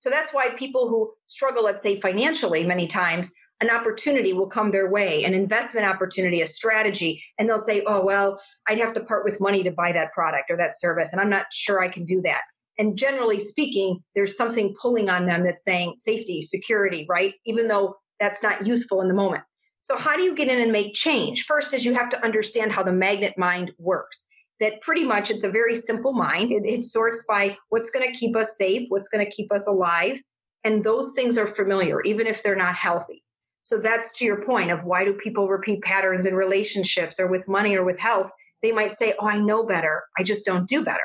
So 0.00 0.10
that's 0.10 0.32
why 0.32 0.50
people 0.56 0.88
who 0.88 1.12
struggle, 1.26 1.64
let's 1.64 1.82
say 1.82 2.00
financially, 2.00 2.64
many 2.64 2.86
times 2.86 3.32
an 3.60 3.70
opportunity 3.70 4.32
will 4.34 4.48
come 4.48 4.70
their 4.70 4.90
way, 4.90 5.24
an 5.24 5.32
investment 5.32 5.86
opportunity, 5.86 6.42
a 6.42 6.46
strategy, 6.46 7.22
and 7.38 7.48
they'll 7.48 7.64
say, 7.64 7.82
"Oh 7.86 8.04
well, 8.04 8.40
I'd 8.68 8.78
have 8.78 8.92
to 8.94 9.04
part 9.04 9.24
with 9.24 9.40
money 9.40 9.62
to 9.62 9.70
buy 9.70 9.92
that 9.92 10.12
product 10.12 10.50
or 10.50 10.56
that 10.58 10.78
service, 10.78 11.12
and 11.12 11.20
I'm 11.20 11.30
not 11.30 11.46
sure 11.52 11.82
I 11.82 11.88
can 11.88 12.04
do 12.04 12.20
that." 12.22 12.42
And 12.78 12.96
generally 12.96 13.40
speaking, 13.40 14.02
there's 14.14 14.36
something 14.36 14.74
pulling 14.80 15.08
on 15.08 15.26
them 15.26 15.44
that's 15.44 15.64
saying 15.64 15.94
safety, 15.96 16.42
security, 16.42 17.06
right? 17.08 17.34
Even 17.46 17.68
though 17.68 17.96
that's 18.20 18.42
not 18.42 18.66
useful 18.66 19.00
in 19.00 19.08
the 19.08 19.14
moment. 19.14 19.42
So, 19.82 19.96
how 19.96 20.16
do 20.16 20.22
you 20.22 20.34
get 20.34 20.48
in 20.48 20.60
and 20.60 20.72
make 20.72 20.94
change? 20.94 21.44
First, 21.44 21.72
is 21.72 21.84
you 21.84 21.94
have 21.94 22.10
to 22.10 22.24
understand 22.24 22.72
how 22.72 22.82
the 22.82 22.92
magnet 22.92 23.34
mind 23.38 23.72
works. 23.78 24.26
That 24.58 24.80
pretty 24.80 25.04
much 25.04 25.30
it's 25.30 25.44
a 25.44 25.50
very 25.50 25.74
simple 25.74 26.12
mind. 26.12 26.50
It, 26.50 26.64
it 26.64 26.82
sorts 26.82 27.24
by 27.28 27.56
what's 27.68 27.90
going 27.90 28.10
to 28.10 28.18
keep 28.18 28.34
us 28.36 28.48
safe, 28.58 28.86
what's 28.88 29.08
going 29.08 29.24
to 29.24 29.30
keep 29.30 29.52
us 29.52 29.66
alive. 29.66 30.16
And 30.64 30.82
those 30.82 31.12
things 31.14 31.38
are 31.38 31.46
familiar, 31.46 32.00
even 32.02 32.26
if 32.26 32.42
they're 32.42 32.56
not 32.56 32.74
healthy. 32.74 33.22
So, 33.62 33.78
that's 33.78 34.18
to 34.18 34.24
your 34.24 34.44
point 34.44 34.70
of 34.70 34.84
why 34.84 35.04
do 35.04 35.12
people 35.14 35.48
repeat 35.48 35.82
patterns 35.82 36.26
in 36.26 36.34
relationships 36.34 37.20
or 37.20 37.28
with 37.28 37.46
money 37.48 37.74
or 37.76 37.84
with 37.84 37.98
health? 37.98 38.30
They 38.62 38.72
might 38.72 38.94
say, 38.98 39.14
Oh, 39.20 39.28
I 39.28 39.38
know 39.38 39.64
better. 39.64 40.02
I 40.18 40.24
just 40.24 40.44
don't 40.44 40.68
do 40.68 40.84
better 40.84 41.04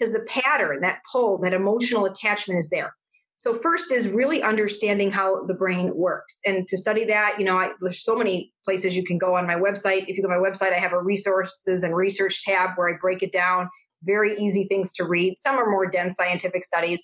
because 0.00 0.12
the 0.12 0.20
pattern, 0.20 0.80
that 0.80 1.00
pull, 1.10 1.38
that 1.38 1.52
emotional 1.52 2.06
attachment 2.06 2.58
is 2.58 2.70
there. 2.70 2.94
So 3.36 3.58
first 3.58 3.90
is 3.90 4.08
really 4.08 4.42
understanding 4.42 5.10
how 5.10 5.46
the 5.46 5.54
brain 5.54 5.94
works. 5.94 6.38
And 6.44 6.68
to 6.68 6.76
study 6.76 7.06
that, 7.06 7.36
you 7.38 7.44
know, 7.44 7.56
I, 7.56 7.70
there's 7.80 8.04
so 8.04 8.14
many 8.14 8.52
places 8.66 8.96
you 8.96 9.04
can 9.04 9.16
go 9.16 9.34
on 9.34 9.46
my 9.46 9.54
website. 9.54 10.04
If 10.08 10.16
you 10.16 10.22
go 10.22 10.28
to 10.28 10.38
my 10.38 10.50
website, 10.50 10.74
I 10.74 10.78
have 10.78 10.92
a 10.92 11.02
resources 11.02 11.82
and 11.82 11.96
research 11.96 12.44
tab 12.44 12.70
where 12.76 12.88
I 12.88 12.98
break 13.00 13.22
it 13.22 13.32
down. 13.32 13.70
Very 14.02 14.38
easy 14.38 14.66
things 14.68 14.92
to 14.94 15.04
read. 15.04 15.36
Some 15.38 15.56
are 15.56 15.70
more 15.70 15.86
dense 15.86 16.16
scientific 16.16 16.64
studies. 16.64 17.02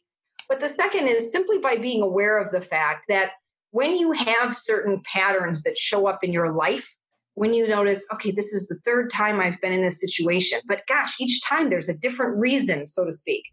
But 0.49 0.61
the 0.61 0.69
second 0.69 1.09
is 1.09 1.33
simply 1.33 1.59
by 1.59 1.77
being 1.77 2.03
aware 2.03 2.39
of 2.39 2.53
the 2.53 2.61
fact 2.61 3.05
that 3.09 3.33
when 3.71 3.97
you 3.97 4.13
have 4.13 4.57
certain 4.57 5.03
patterns 5.11 5.63
that 5.63 5.79
show 5.79 6.07
up 6.07 6.23
in 6.23 6.33
your 6.33 6.53
life, 6.53 6.95
when 7.37 7.53
you 7.53 7.69
notice, 7.69 8.03
okay, 8.15 8.31
this 8.31 8.53
is 8.55 8.67
the 8.67 8.79
third 8.87 9.11
time 9.11 9.41
I've 9.41 9.61
been 9.61 9.73
in 9.73 9.83
this 9.83 10.01
situation, 10.01 10.59
but 10.67 10.81
gosh, 10.89 11.15
each 11.21 11.43
time 11.43 11.69
there's 11.69 11.89
a 11.89 11.95
different 11.95 12.39
reason, 12.39 12.89
so 12.89 13.05
to 13.05 13.13
speak. 13.13 13.45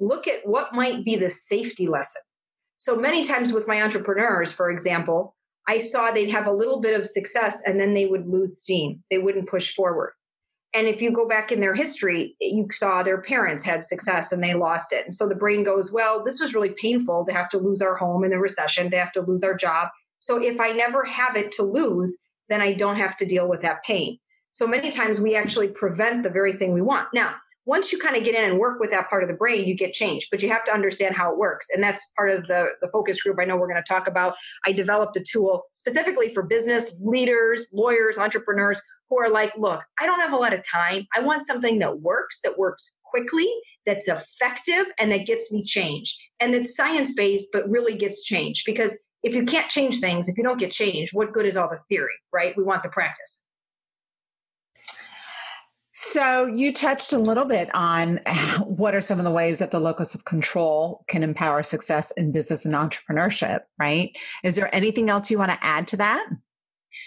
Look 0.00 0.26
at 0.26 0.40
what 0.44 0.74
might 0.74 1.04
be 1.04 1.14
the 1.14 1.30
safety 1.30 1.86
lesson. 1.86 2.20
So 2.78 2.96
many 2.96 3.24
times 3.24 3.52
with 3.52 3.68
my 3.68 3.80
entrepreneurs, 3.80 4.50
for 4.52 4.70
example, 4.70 5.36
I 5.68 5.78
saw 5.78 6.10
they'd 6.10 6.30
have 6.30 6.48
a 6.48 6.52
little 6.52 6.80
bit 6.80 6.98
of 6.98 7.06
success 7.06 7.58
and 7.64 7.80
then 7.80 7.94
they 7.94 8.06
would 8.06 8.26
lose 8.26 8.60
steam. 8.60 9.04
They 9.08 9.18
wouldn't 9.18 9.48
push 9.48 9.72
forward. 9.72 10.14
And 10.74 10.88
if 10.88 11.00
you 11.00 11.12
go 11.12 11.28
back 11.28 11.52
in 11.52 11.60
their 11.60 11.74
history, 11.74 12.34
you 12.40 12.66
saw 12.72 13.04
their 13.04 13.22
parents 13.22 13.64
had 13.64 13.84
success 13.84 14.32
and 14.32 14.42
they 14.42 14.54
lost 14.54 14.92
it. 14.92 15.04
And 15.04 15.14
so 15.14 15.28
the 15.28 15.36
brain 15.36 15.62
goes, 15.62 15.92
well, 15.92 16.24
this 16.24 16.40
was 16.40 16.54
really 16.54 16.74
painful 16.80 17.24
to 17.26 17.32
have 17.32 17.48
to 17.50 17.58
lose 17.58 17.80
our 17.80 17.94
home 17.94 18.24
in 18.24 18.30
the 18.30 18.38
recession, 18.38 18.90
to 18.90 18.98
have 18.98 19.12
to 19.12 19.22
lose 19.22 19.44
our 19.44 19.54
job. 19.54 19.88
So 20.18 20.42
if 20.42 20.58
I 20.58 20.72
never 20.72 21.04
have 21.04 21.36
it 21.36 21.52
to 21.52 21.62
lose, 21.62 22.18
then 22.48 22.60
I 22.60 22.74
don't 22.74 22.96
have 22.96 23.16
to 23.18 23.26
deal 23.26 23.48
with 23.48 23.62
that 23.62 23.82
pain. 23.84 24.18
So 24.52 24.66
many 24.66 24.90
times 24.90 25.20
we 25.20 25.36
actually 25.36 25.68
prevent 25.68 26.22
the 26.22 26.30
very 26.30 26.54
thing 26.54 26.72
we 26.72 26.82
want. 26.82 27.08
Now, 27.12 27.34
once 27.68 27.92
you 27.92 27.98
kind 27.98 28.16
of 28.16 28.24
get 28.24 28.34
in 28.34 28.48
and 28.48 28.58
work 28.58 28.80
with 28.80 28.90
that 28.90 29.10
part 29.10 29.22
of 29.22 29.28
the 29.28 29.34
brain, 29.34 29.66
you 29.66 29.76
get 29.76 29.92
change, 29.92 30.26
but 30.30 30.42
you 30.42 30.48
have 30.48 30.64
to 30.64 30.72
understand 30.72 31.14
how 31.14 31.30
it 31.30 31.38
works. 31.38 31.66
And 31.70 31.82
that's 31.82 32.00
part 32.16 32.30
of 32.30 32.46
the, 32.46 32.68
the 32.80 32.88
focus 32.88 33.20
group 33.20 33.36
I 33.38 33.44
know 33.44 33.56
we're 33.58 33.68
going 33.68 33.82
to 33.82 33.86
talk 33.86 34.08
about. 34.08 34.34
I 34.64 34.72
developed 34.72 35.18
a 35.18 35.22
tool 35.22 35.64
specifically 35.72 36.32
for 36.32 36.42
business 36.42 36.94
leaders, 36.98 37.68
lawyers, 37.70 38.16
entrepreneurs 38.16 38.80
who 39.10 39.18
are 39.18 39.28
like, 39.28 39.52
look, 39.58 39.82
I 40.00 40.06
don't 40.06 40.20
have 40.20 40.32
a 40.32 40.36
lot 40.36 40.54
of 40.54 40.64
time. 40.66 41.06
I 41.14 41.20
want 41.20 41.46
something 41.46 41.78
that 41.80 42.00
works, 42.00 42.40
that 42.42 42.58
works 42.58 42.94
quickly, 43.04 43.52
that's 43.84 44.08
effective, 44.08 44.86
and 44.98 45.12
that 45.12 45.26
gets 45.26 45.52
me 45.52 45.62
change. 45.62 46.18
And 46.40 46.54
that's 46.54 46.74
science 46.74 47.14
based, 47.14 47.48
but 47.52 47.70
really 47.70 47.98
gets 47.98 48.22
change. 48.24 48.62
Because 48.64 48.96
if 49.28 49.34
you 49.34 49.44
can't 49.44 49.70
change 49.70 50.00
things, 50.00 50.28
if 50.28 50.38
you 50.38 50.44
don't 50.44 50.58
get 50.58 50.72
changed, 50.72 51.12
what 51.14 51.32
good 51.32 51.46
is 51.46 51.56
all 51.56 51.68
the 51.68 51.80
theory, 51.88 52.14
right? 52.32 52.56
We 52.56 52.64
want 52.64 52.82
the 52.82 52.88
practice. 52.88 53.42
So, 56.00 56.46
you 56.46 56.72
touched 56.72 57.12
a 57.12 57.18
little 57.18 57.44
bit 57.44 57.74
on 57.74 58.20
what 58.64 58.94
are 58.94 59.00
some 59.00 59.18
of 59.18 59.24
the 59.24 59.32
ways 59.32 59.58
that 59.58 59.72
the 59.72 59.80
locus 59.80 60.14
of 60.14 60.24
control 60.24 61.04
can 61.08 61.22
empower 61.22 61.62
success 61.62 62.12
in 62.12 62.30
business 62.30 62.64
and 62.64 62.74
entrepreneurship, 62.74 63.62
right? 63.78 64.16
Is 64.44 64.54
there 64.54 64.72
anything 64.74 65.10
else 65.10 65.30
you 65.30 65.38
want 65.38 65.50
to 65.50 65.58
add 65.60 65.88
to 65.88 65.96
that? 65.96 66.24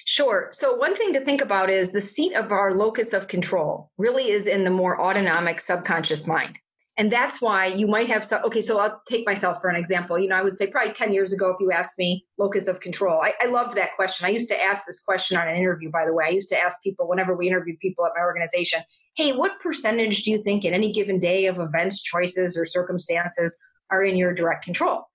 Sure. 0.05 0.49
So, 0.51 0.75
one 0.75 0.95
thing 0.95 1.13
to 1.13 1.23
think 1.23 1.41
about 1.41 1.69
is 1.69 1.91
the 1.91 2.01
seat 2.01 2.33
of 2.33 2.51
our 2.51 2.75
locus 2.75 3.13
of 3.13 3.29
control 3.29 3.91
really 3.97 4.29
is 4.31 4.45
in 4.45 4.65
the 4.65 4.69
more 4.69 4.99
autonomic 4.99 5.61
subconscious 5.61 6.27
mind. 6.27 6.57
And 7.01 7.11
that's 7.11 7.41
why 7.41 7.65
you 7.65 7.87
might 7.87 8.07
have 8.09 8.23
some. 8.23 8.43
Okay, 8.43 8.61
so 8.61 8.77
I'll 8.77 9.01
take 9.09 9.25
myself 9.25 9.59
for 9.59 9.69
an 9.69 9.75
example. 9.75 10.19
You 10.19 10.27
know, 10.27 10.35
I 10.35 10.43
would 10.43 10.55
say 10.55 10.67
probably 10.67 10.93
10 10.93 11.11
years 11.11 11.33
ago, 11.33 11.49
if 11.49 11.55
you 11.59 11.71
asked 11.71 11.97
me 11.97 12.27
locus 12.37 12.67
of 12.67 12.79
control, 12.79 13.23
I, 13.23 13.33
I 13.41 13.47
loved 13.47 13.75
that 13.75 13.95
question. 13.95 14.27
I 14.27 14.29
used 14.29 14.49
to 14.49 14.63
ask 14.63 14.85
this 14.85 15.01
question 15.01 15.35
on 15.35 15.47
an 15.47 15.55
interview, 15.55 15.89
by 15.89 16.05
the 16.05 16.13
way. 16.13 16.25
I 16.27 16.29
used 16.29 16.49
to 16.49 16.59
ask 16.59 16.79
people 16.83 17.07
whenever 17.07 17.35
we 17.35 17.47
interviewed 17.47 17.79
people 17.79 18.05
at 18.05 18.11
my 18.15 18.21
organization, 18.21 18.83
hey, 19.15 19.33
what 19.33 19.59
percentage 19.59 20.21
do 20.21 20.29
you 20.29 20.43
think 20.43 20.63
in 20.63 20.75
any 20.75 20.93
given 20.93 21.19
day 21.19 21.47
of 21.47 21.57
events, 21.57 22.03
choices, 22.03 22.55
or 22.55 22.67
circumstances 22.67 23.57
are 23.89 24.03
in 24.03 24.15
your 24.15 24.31
direct 24.31 24.63
control? 24.63 25.07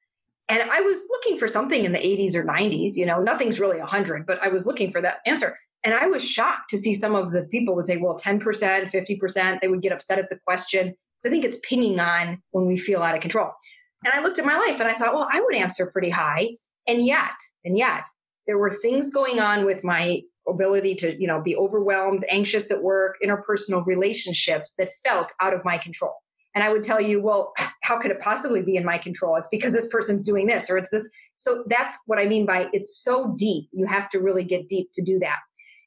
And 0.48 0.68
I 0.68 0.80
was 0.80 0.98
looking 1.08 1.38
for 1.38 1.46
something 1.46 1.84
in 1.84 1.92
the 1.92 1.98
80s 1.98 2.34
or 2.34 2.42
90s, 2.42 2.96
you 2.96 3.06
know, 3.06 3.22
nothing's 3.22 3.60
really 3.60 3.78
100, 3.78 4.26
but 4.26 4.42
I 4.42 4.48
was 4.48 4.66
looking 4.66 4.90
for 4.90 5.00
that 5.02 5.18
answer. 5.24 5.56
And 5.84 5.94
I 5.94 6.08
was 6.08 6.24
shocked 6.24 6.70
to 6.70 6.78
see 6.78 6.94
some 6.94 7.14
of 7.14 7.30
the 7.30 7.42
people 7.42 7.76
would 7.76 7.86
say, 7.86 7.96
well, 7.96 8.18
10%, 8.18 8.42
50%, 8.42 9.60
they 9.60 9.68
would 9.68 9.82
get 9.82 9.92
upset 9.92 10.18
at 10.18 10.28
the 10.30 10.40
question. 10.44 10.96
So 11.20 11.28
I 11.28 11.32
think 11.32 11.44
it's 11.44 11.58
pinging 11.62 11.98
on 12.00 12.42
when 12.50 12.66
we 12.66 12.78
feel 12.78 13.02
out 13.02 13.14
of 13.14 13.20
control. 13.20 13.52
And 14.04 14.12
I 14.14 14.22
looked 14.22 14.38
at 14.38 14.44
my 14.44 14.56
life 14.56 14.80
and 14.80 14.88
I 14.88 14.94
thought, 14.94 15.14
well, 15.14 15.28
I 15.30 15.40
would 15.40 15.54
answer 15.54 15.90
pretty 15.90 16.10
high. 16.10 16.50
And 16.86 17.04
yet, 17.04 17.34
and 17.64 17.76
yet, 17.76 18.04
there 18.46 18.58
were 18.58 18.70
things 18.70 19.12
going 19.12 19.40
on 19.40 19.64
with 19.64 19.82
my 19.82 20.20
ability 20.48 20.94
to, 20.94 21.20
you 21.20 21.26
know, 21.26 21.40
be 21.40 21.56
overwhelmed, 21.56 22.24
anxious 22.30 22.70
at 22.70 22.82
work, 22.82 23.16
interpersonal 23.24 23.84
relationships 23.86 24.74
that 24.78 24.90
felt 25.04 25.32
out 25.40 25.52
of 25.52 25.64
my 25.64 25.78
control. 25.78 26.14
And 26.54 26.62
I 26.62 26.72
would 26.72 26.84
tell 26.84 27.00
you, 27.00 27.20
well, 27.20 27.52
how 27.82 27.98
could 27.98 28.10
it 28.10 28.20
possibly 28.20 28.62
be 28.62 28.76
in 28.76 28.84
my 28.84 28.96
control? 28.96 29.36
It's 29.36 29.48
because 29.48 29.72
this 29.72 29.88
person's 29.88 30.22
doing 30.22 30.46
this 30.46 30.70
or 30.70 30.78
it's 30.78 30.88
this. 30.90 31.08
So 31.36 31.64
that's 31.66 31.96
what 32.06 32.18
I 32.18 32.24
mean 32.24 32.46
by 32.46 32.68
it's 32.72 33.02
so 33.02 33.34
deep. 33.36 33.68
You 33.72 33.86
have 33.86 34.08
to 34.10 34.20
really 34.20 34.44
get 34.44 34.68
deep 34.68 34.88
to 34.94 35.02
do 35.02 35.18
that. 35.18 35.36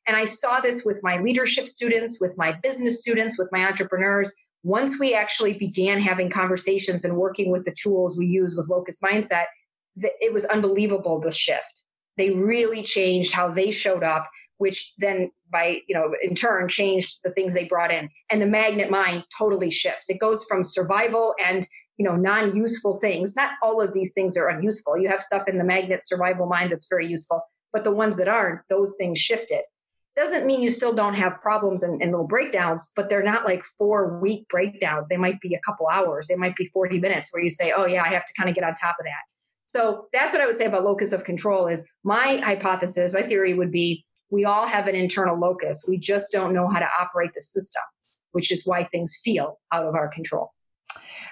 And 0.07 0.15
I 0.15 0.25
saw 0.25 0.59
this 0.59 0.85
with 0.85 0.97
my 1.01 1.17
leadership 1.17 1.67
students, 1.67 2.19
with 2.21 2.37
my 2.37 2.51
business 2.51 2.99
students, 2.99 3.39
with 3.39 3.49
my 3.51 3.65
entrepreneurs. 3.65 4.31
Once 4.63 4.99
we 4.99 5.13
actually 5.13 5.53
began 5.53 6.01
having 6.01 6.29
conversations 6.29 7.05
and 7.05 7.15
working 7.15 7.51
with 7.51 7.63
the 7.65 7.75
tools 7.81 8.17
we 8.17 8.25
use 8.25 8.55
with 8.55 8.69
Locus 8.69 8.99
Mindset, 9.03 9.45
it 9.97 10.33
was 10.33 10.45
unbelievable 10.45 11.19
the 11.19 11.31
shift. 11.31 11.83
They 12.17 12.31
really 12.31 12.83
changed 12.83 13.33
how 13.33 13.51
they 13.51 13.71
showed 13.71 14.03
up 14.03 14.29
which 14.57 14.91
then 14.97 15.31
by 15.49 15.79
you 15.87 15.95
know 15.95 16.13
in 16.21 16.35
turn 16.35 16.67
changed 16.67 17.19
the 17.23 17.31
things 17.31 17.53
they 17.53 17.63
brought 17.63 17.91
in. 17.91 18.09
And 18.29 18.41
the 18.41 18.45
magnet 18.45 18.91
mind 18.91 19.23
totally 19.37 19.71
shifts. 19.71 20.09
It 20.09 20.19
goes 20.19 20.43
from 20.49 20.65
survival 20.65 21.33
and 21.41 21.65
you 21.97 22.05
know 22.05 22.17
non-useful 22.17 22.99
things. 22.99 23.37
Not 23.37 23.53
all 23.63 23.81
of 23.81 23.93
these 23.93 24.11
things 24.13 24.35
are 24.35 24.49
unuseful. 24.49 24.97
You 24.97 25.07
have 25.07 25.23
stuff 25.23 25.47
in 25.47 25.57
the 25.57 25.63
magnet 25.63 26.05
survival 26.05 26.45
mind 26.45 26.73
that's 26.73 26.87
very 26.89 27.07
useful 27.07 27.41
but 27.71 27.83
the 27.83 27.91
ones 27.91 28.17
that 28.17 28.27
aren't 28.27 28.61
those 28.69 28.95
things 28.97 29.19
shifted 29.19 29.61
doesn't 30.19 30.45
mean 30.45 30.61
you 30.61 30.69
still 30.69 30.93
don't 30.93 31.13
have 31.13 31.41
problems 31.41 31.83
and, 31.83 32.01
and 32.01 32.11
little 32.11 32.27
breakdowns 32.27 32.91
but 32.95 33.09
they're 33.09 33.23
not 33.23 33.45
like 33.45 33.63
four 33.77 34.19
week 34.19 34.47
breakdowns 34.49 35.07
they 35.07 35.17
might 35.17 35.39
be 35.41 35.55
a 35.55 35.59
couple 35.65 35.87
hours 35.87 36.27
they 36.27 36.35
might 36.35 36.55
be 36.55 36.69
40 36.73 36.99
minutes 36.99 37.29
where 37.31 37.43
you 37.43 37.49
say 37.49 37.71
oh 37.75 37.85
yeah 37.85 38.03
i 38.03 38.09
have 38.09 38.25
to 38.25 38.33
kind 38.33 38.49
of 38.49 38.55
get 38.55 38.63
on 38.63 38.73
top 38.75 38.95
of 38.99 39.05
that 39.05 39.23
so 39.65 40.07
that's 40.13 40.33
what 40.33 40.41
i 40.41 40.45
would 40.45 40.57
say 40.57 40.65
about 40.65 40.83
locus 40.83 41.11
of 41.11 41.23
control 41.23 41.67
is 41.67 41.81
my 42.03 42.37
hypothesis 42.37 43.13
my 43.13 43.23
theory 43.23 43.53
would 43.53 43.71
be 43.71 44.05
we 44.29 44.45
all 44.45 44.65
have 44.65 44.87
an 44.87 44.95
internal 44.95 45.37
locus. 45.37 45.85
We 45.87 45.97
just 45.97 46.31
don't 46.31 46.53
know 46.53 46.67
how 46.67 46.79
to 46.79 46.87
operate 46.99 47.31
the 47.33 47.41
system, 47.41 47.81
which 48.31 48.51
is 48.51 48.65
why 48.65 48.85
things 48.85 49.19
feel 49.23 49.59
out 49.71 49.85
of 49.85 49.95
our 49.95 50.07
control. 50.07 50.51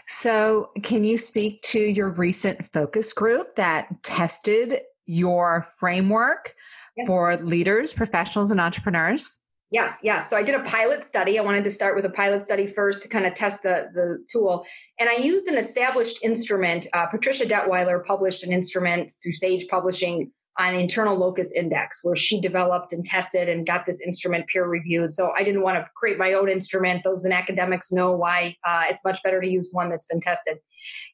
So, 0.07 0.71
can 0.83 1.03
you 1.03 1.17
speak 1.17 1.61
to 1.63 1.79
your 1.79 2.09
recent 2.09 2.71
focus 2.71 3.13
group 3.13 3.55
that 3.55 4.03
tested 4.03 4.81
your 5.07 5.67
framework 5.79 6.53
yes. 6.95 7.07
for 7.07 7.35
leaders, 7.37 7.93
professionals, 7.93 8.51
and 8.51 8.61
entrepreneurs? 8.61 9.39
Yes, 9.69 9.99
yes. 10.01 10.29
So 10.29 10.37
I 10.37 10.43
did 10.43 10.55
a 10.55 10.63
pilot 10.63 11.03
study. 11.03 11.37
I 11.37 11.41
wanted 11.41 11.65
to 11.65 11.71
start 11.71 11.95
with 11.95 12.05
a 12.05 12.09
pilot 12.09 12.45
study 12.45 12.71
first 12.73 13.01
to 13.01 13.09
kind 13.09 13.25
of 13.25 13.33
test 13.33 13.63
the, 13.63 13.89
the 13.93 14.23
tool. 14.31 14.65
And 14.97 15.09
I 15.09 15.15
used 15.15 15.47
an 15.47 15.57
established 15.57 16.23
instrument. 16.23 16.87
Uh, 16.93 17.07
Patricia 17.07 17.45
Duttweiler 17.45 18.05
published 18.05 18.43
an 18.43 18.53
instrument 18.53 19.11
through 19.21 19.33
Sage 19.33 19.67
Publishing 19.67 20.31
on 20.59 20.75
internal 20.75 21.15
locus 21.15 21.51
index 21.51 21.99
where 22.03 22.15
she 22.15 22.41
developed 22.41 22.91
and 22.91 23.05
tested 23.05 23.47
and 23.47 23.67
got 23.67 23.85
this 23.85 24.01
instrument 24.01 24.45
peer 24.47 24.67
reviewed. 24.67 25.13
So 25.13 25.31
i 25.37 25.43
didn't 25.43 25.61
want 25.61 25.77
to 25.77 25.89
create 25.95 26.17
my 26.17 26.33
own 26.33 26.49
instrument. 26.49 27.03
Those 27.03 27.25
in 27.25 27.31
academics 27.31 27.91
know 27.91 28.11
why 28.11 28.55
uh, 28.65 28.83
it's 28.89 29.03
much 29.03 29.21
better 29.23 29.39
to 29.39 29.47
use 29.47 29.69
one 29.71 29.89
that's 29.89 30.07
been 30.07 30.21
tested. 30.21 30.57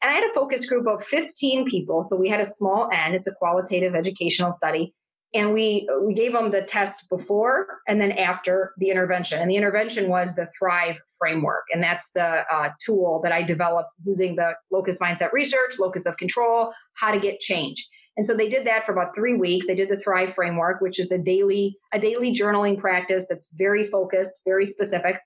And 0.01 0.11
i 0.11 0.13
had 0.13 0.23
a 0.23 0.33
focus 0.33 0.65
group 0.65 0.87
of 0.87 1.03
15 1.05 1.69
people. 1.69 2.03
So 2.03 2.15
we 2.15 2.29
had 2.29 2.39
a 2.39 2.45
small 2.45 2.89
n 2.91 3.13
it's 3.13 3.27
a 3.27 3.35
qualitative 3.35 3.95
educational 3.95 4.51
study. 4.51 4.93
And 5.35 5.51
we 5.51 5.89
we 6.05 6.13
gave 6.13 6.33
them 6.33 6.51
the 6.51 6.61
test 6.61 7.09
before 7.09 7.67
and 7.87 7.99
then 7.99 8.11
after 8.13 8.73
the 8.77 8.89
intervention. 8.89 9.41
And 9.41 9.49
the 9.49 9.55
intervention 9.55 10.07
was 10.07 10.35
the 10.35 10.47
thrive 10.57 10.97
framework. 11.17 11.63
And 11.73 11.81
that's 11.81 12.11
the 12.13 12.45
uh, 12.53 12.69
tool 12.85 13.19
that 13.23 13.33
i 13.33 13.41
developed 13.41 13.89
using 14.05 14.35
the 14.35 14.53
locus 14.71 14.99
mindset 14.99 15.33
research 15.33 15.79
locus 15.79 16.05
of 16.05 16.15
control 16.17 16.71
how 16.95 17.11
to 17.11 17.19
get 17.19 17.39
change 17.39 17.89
and 18.15 18.25
so 18.25 18.35
they 18.35 18.49
did 18.49 18.67
that 18.67 18.85
for 18.85 18.91
about 18.91 19.15
three 19.15 19.33
weeks. 19.33 19.65
They 19.65 19.75
did 19.75 19.89
the 19.89 19.97
Thrive 19.97 20.35
framework, 20.35 20.81
which 20.81 20.99
is 20.99 21.11
a 21.11 21.17
daily 21.17 21.77
a 21.93 21.99
daily 21.99 22.33
journaling 22.33 22.77
practice 22.77 23.25
that's 23.27 23.49
very 23.53 23.87
focused, 23.87 24.41
very 24.45 24.65
specific. 24.65 25.19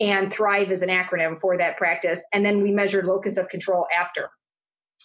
And 0.00 0.32
Thrive 0.32 0.72
is 0.72 0.82
an 0.82 0.88
acronym 0.88 1.38
for 1.38 1.56
that 1.56 1.76
practice. 1.76 2.20
And 2.32 2.44
then 2.44 2.62
we 2.62 2.72
measured 2.72 3.04
locus 3.04 3.36
of 3.36 3.48
control 3.48 3.86
after. 3.96 4.30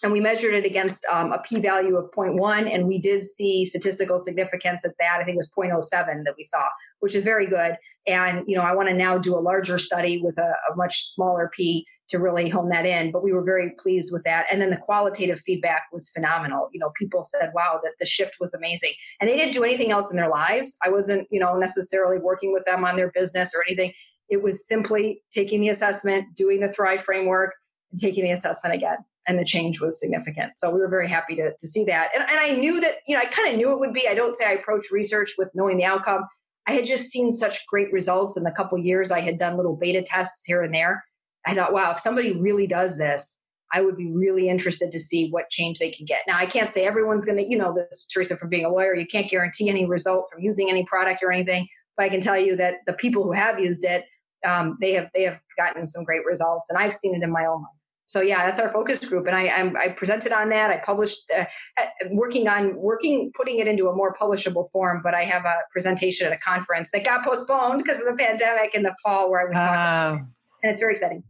And 0.02 0.12
we 0.12 0.20
measured 0.20 0.54
it 0.54 0.64
against 0.64 1.04
um, 1.12 1.30
a 1.30 1.40
p 1.42 1.60
value 1.60 1.96
of 1.96 2.10
0.1, 2.12 2.74
and 2.74 2.86
we 2.86 2.98
did 2.98 3.22
see 3.22 3.66
statistical 3.66 4.18
significance 4.18 4.82
at 4.84 4.92
that. 4.98 5.18
I 5.20 5.24
think 5.24 5.34
it 5.34 5.36
was 5.36 5.50
0.07 5.50 6.24
that 6.24 6.34
we 6.38 6.44
saw, 6.44 6.66
which 7.00 7.14
is 7.14 7.22
very 7.22 7.46
good. 7.46 7.76
And 8.06 8.42
you 8.46 8.56
know, 8.56 8.62
I 8.62 8.74
want 8.74 8.88
to 8.88 8.94
now 8.94 9.18
do 9.18 9.36
a 9.36 9.40
larger 9.40 9.76
study 9.76 10.22
with 10.22 10.38
a, 10.38 10.54
a 10.72 10.76
much 10.76 11.12
smaller 11.12 11.50
p 11.54 11.84
to 12.10 12.18
really 12.18 12.48
hone 12.48 12.68
that 12.68 12.86
in. 12.86 13.12
But 13.12 13.22
we 13.22 13.32
were 13.32 13.42
very 13.42 13.70
pleased 13.80 14.12
with 14.12 14.24
that. 14.24 14.46
And 14.50 14.60
then 14.60 14.70
the 14.70 14.76
qualitative 14.76 15.40
feedback 15.40 15.84
was 15.92 16.10
phenomenal. 16.10 16.68
You 16.72 16.80
know, 16.80 16.92
people 16.98 17.24
said, 17.24 17.52
wow, 17.54 17.80
that 17.82 17.94
the 17.98 18.06
shift 18.06 18.32
was 18.40 18.52
amazing. 18.52 18.92
And 19.20 19.30
they 19.30 19.36
didn't 19.36 19.54
do 19.54 19.64
anything 19.64 19.92
else 19.92 20.10
in 20.10 20.16
their 20.16 20.28
lives. 20.28 20.76
I 20.84 20.90
wasn't, 20.90 21.28
you 21.30 21.40
know, 21.40 21.56
necessarily 21.56 22.18
working 22.18 22.52
with 22.52 22.64
them 22.66 22.84
on 22.84 22.96
their 22.96 23.10
business 23.12 23.52
or 23.54 23.62
anything. 23.66 23.92
It 24.28 24.42
was 24.42 24.66
simply 24.66 25.22
taking 25.32 25.60
the 25.60 25.68
assessment, 25.70 26.34
doing 26.36 26.60
the 26.60 26.68
Thrive 26.68 27.02
framework, 27.02 27.54
and 27.92 28.00
taking 28.00 28.24
the 28.24 28.32
assessment 28.32 28.74
again. 28.74 28.98
And 29.28 29.38
the 29.38 29.44
change 29.44 29.80
was 29.80 30.00
significant. 30.00 30.52
So 30.56 30.70
we 30.70 30.80
were 30.80 30.88
very 30.88 31.08
happy 31.08 31.36
to, 31.36 31.52
to 31.56 31.68
see 31.68 31.84
that. 31.84 32.08
And, 32.14 32.24
and 32.28 32.38
I 32.38 32.52
knew 32.52 32.80
that, 32.80 32.96
you 33.06 33.16
know, 33.16 33.22
I 33.22 33.26
kind 33.26 33.52
of 33.52 33.56
knew 33.56 33.70
it 33.70 33.78
would 33.78 33.92
be. 33.92 34.08
I 34.08 34.14
don't 34.14 34.34
say 34.34 34.46
I 34.46 34.52
approach 34.52 34.90
research 34.90 35.34
with 35.38 35.48
knowing 35.54 35.76
the 35.76 35.84
outcome. 35.84 36.24
I 36.66 36.72
had 36.72 36.86
just 36.86 37.10
seen 37.10 37.30
such 37.30 37.66
great 37.66 37.92
results 37.92 38.36
in 38.36 38.42
the 38.42 38.50
couple 38.50 38.78
years 38.78 39.10
I 39.10 39.20
had 39.20 39.38
done 39.38 39.56
little 39.56 39.76
beta 39.76 40.02
tests 40.02 40.44
here 40.46 40.62
and 40.62 40.74
there 40.74 41.04
I 41.46 41.54
thought, 41.54 41.72
wow, 41.72 41.92
if 41.92 42.00
somebody 42.00 42.32
really 42.32 42.66
does 42.66 42.98
this, 42.98 43.36
I 43.72 43.82
would 43.82 43.96
be 43.96 44.10
really 44.10 44.48
interested 44.48 44.90
to 44.92 45.00
see 45.00 45.30
what 45.30 45.48
change 45.50 45.78
they 45.78 45.90
can 45.92 46.04
get. 46.04 46.20
Now, 46.26 46.38
I 46.38 46.46
can't 46.46 46.72
say 46.72 46.86
everyone's 46.86 47.24
going 47.24 47.38
to, 47.38 47.48
you 47.48 47.56
know, 47.56 47.74
this 47.74 48.06
Teresa 48.12 48.36
from 48.36 48.48
being 48.48 48.64
a 48.64 48.68
lawyer, 48.68 48.94
you 48.94 49.06
can't 49.06 49.30
guarantee 49.30 49.68
any 49.68 49.86
result 49.86 50.26
from 50.32 50.42
using 50.42 50.68
any 50.68 50.84
product 50.84 51.22
or 51.22 51.30
anything, 51.30 51.68
but 51.96 52.04
I 52.04 52.08
can 52.08 52.20
tell 52.20 52.38
you 52.38 52.56
that 52.56 52.76
the 52.86 52.94
people 52.94 53.22
who 53.22 53.32
have 53.32 53.60
used 53.60 53.84
it, 53.84 54.04
um, 54.46 54.76
they 54.80 54.94
have 54.94 55.08
they 55.14 55.22
have 55.22 55.38
gotten 55.56 55.86
some 55.86 56.02
great 56.02 56.24
results, 56.24 56.68
and 56.70 56.78
I've 56.78 56.94
seen 56.94 57.14
it 57.14 57.22
in 57.22 57.30
my 57.30 57.44
own 57.44 57.60
life. 57.60 57.80
So 58.06 58.22
yeah, 58.22 58.44
that's 58.44 58.58
our 58.58 58.72
focus 58.72 58.98
group, 58.98 59.26
and 59.26 59.36
I 59.36 59.48
I'm, 59.48 59.76
i 59.76 59.88
presented 59.90 60.32
on 60.32 60.48
that. 60.48 60.70
I 60.70 60.78
published, 60.78 61.30
uh, 61.36 61.44
uh, 61.78 61.84
working 62.10 62.48
on 62.48 62.74
working 62.74 63.30
putting 63.36 63.58
it 63.58 63.68
into 63.68 63.88
a 63.88 63.94
more 63.94 64.16
publishable 64.20 64.70
form. 64.72 65.00
But 65.04 65.14
I 65.14 65.24
have 65.24 65.44
a 65.44 65.56
presentation 65.70 66.26
at 66.26 66.32
a 66.32 66.38
conference 66.38 66.88
that 66.92 67.04
got 67.04 67.24
postponed 67.24 67.84
because 67.84 68.00
of 68.00 68.06
the 68.06 68.16
pandemic 68.18 68.74
in 68.74 68.82
the 68.82 68.94
fall, 69.04 69.30
where 69.30 69.42
I 69.42 69.44
was, 69.44 69.56
uh, 69.56 70.24
and 70.62 70.70
it's 70.70 70.80
very 70.80 70.94
exciting. 70.94 71.22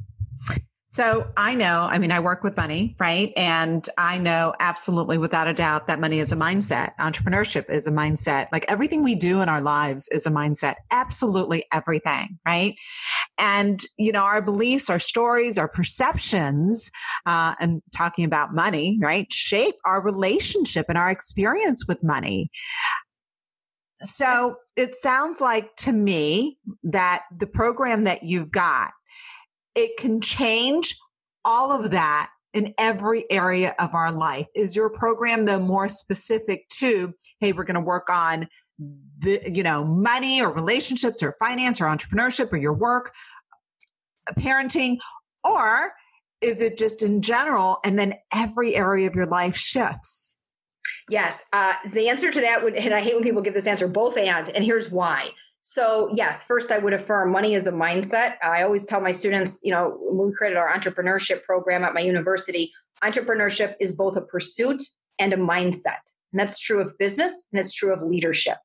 So 0.92 1.30
I 1.36 1.54
know, 1.54 1.86
I 1.88 2.00
mean, 2.00 2.10
I 2.10 2.18
work 2.18 2.42
with 2.42 2.56
money, 2.56 2.96
right? 2.98 3.32
And 3.36 3.88
I 3.96 4.18
know 4.18 4.54
absolutely 4.58 5.18
without 5.18 5.46
a 5.46 5.54
doubt 5.54 5.86
that 5.86 6.00
money 6.00 6.18
is 6.18 6.32
a 6.32 6.36
mindset. 6.36 6.96
Entrepreneurship 6.98 7.70
is 7.70 7.86
a 7.86 7.92
mindset. 7.92 8.48
Like 8.50 8.64
everything 8.68 9.04
we 9.04 9.14
do 9.14 9.40
in 9.40 9.48
our 9.48 9.60
lives 9.60 10.08
is 10.08 10.26
a 10.26 10.30
mindset. 10.30 10.74
Absolutely 10.90 11.62
everything, 11.72 12.40
right? 12.44 12.74
And, 13.38 13.80
you 13.98 14.10
know, 14.10 14.24
our 14.24 14.42
beliefs, 14.42 14.90
our 14.90 14.98
stories, 14.98 15.58
our 15.58 15.68
perceptions, 15.68 16.90
uh, 17.24 17.54
and 17.60 17.82
talking 17.96 18.24
about 18.24 18.52
money, 18.52 18.98
right, 19.00 19.32
shape 19.32 19.76
our 19.84 20.02
relationship 20.02 20.86
and 20.88 20.98
our 20.98 21.10
experience 21.10 21.86
with 21.86 22.02
money. 22.02 22.50
So 23.98 24.56
it 24.74 24.96
sounds 24.96 25.40
like 25.40 25.76
to 25.76 25.92
me 25.92 26.58
that 26.82 27.26
the 27.38 27.46
program 27.46 28.04
that 28.04 28.24
you've 28.24 28.50
got 28.50 28.90
it 29.74 29.96
can 29.98 30.20
change 30.20 30.96
all 31.44 31.72
of 31.72 31.90
that 31.90 32.30
in 32.52 32.74
every 32.78 33.30
area 33.30 33.74
of 33.78 33.94
our 33.94 34.12
life. 34.12 34.46
Is 34.54 34.74
your 34.74 34.90
program 34.90 35.44
the 35.44 35.58
more 35.58 35.88
specific 35.88 36.68
to, 36.78 37.14
hey, 37.40 37.52
we're 37.52 37.64
going 37.64 37.74
to 37.74 37.80
work 37.80 38.10
on 38.10 38.48
the, 39.18 39.40
you 39.52 39.62
know, 39.62 39.84
money 39.84 40.42
or 40.42 40.52
relationships 40.52 41.22
or 41.22 41.36
finance 41.38 41.80
or 41.80 41.84
entrepreneurship 41.84 42.52
or 42.52 42.56
your 42.56 42.72
work, 42.72 43.12
parenting, 44.38 44.98
or 45.44 45.92
is 46.40 46.60
it 46.60 46.76
just 46.76 47.02
in 47.02 47.20
general 47.20 47.78
and 47.84 47.98
then 47.98 48.14
every 48.34 48.74
area 48.74 49.06
of 49.06 49.14
your 49.14 49.26
life 49.26 49.56
shifts? 49.56 50.38
Yes. 51.08 51.44
Uh, 51.52 51.74
the 51.92 52.08
answer 52.08 52.30
to 52.30 52.40
that 52.40 52.62
would, 52.62 52.74
and 52.74 52.94
I 52.94 53.00
hate 53.02 53.14
when 53.14 53.22
people 53.22 53.42
give 53.42 53.54
this 53.54 53.66
answer, 53.66 53.88
both 53.88 54.16
and, 54.16 54.48
and 54.48 54.64
here's 54.64 54.90
why. 54.90 55.30
So, 55.62 56.10
yes, 56.14 56.44
first 56.44 56.72
I 56.72 56.78
would 56.78 56.94
affirm 56.94 57.32
money 57.32 57.54
is 57.54 57.66
a 57.66 57.72
mindset. 57.72 58.34
I 58.42 58.62
always 58.62 58.84
tell 58.84 59.00
my 59.00 59.10
students, 59.10 59.60
you 59.62 59.72
know, 59.72 59.96
when 60.00 60.28
we 60.28 60.34
created 60.34 60.56
our 60.56 60.72
entrepreneurship 60.72 61.42
program 61.44 61.84
at 61.84 61.92
my 61.92 62.00
university, 62.00 62.72
entrepreneurship 63.04 63.74
is 63.78 63.92
both 63.92 64.16
a 64.16 64.22
pursuit 64.22 64.82
and 65.18 65.32
a 65.32 65.36
mindset. 65.36 66.00
And 66.32 66.40
that's 66.40 66.58
true 66.58 66.80
of 66.80 66.96
business 66.98 67.32
and 67.52 67.60
it's 67.60 67.74
true 67.74 67.92
of 67.92 68.02
leadership. 68.02 68.56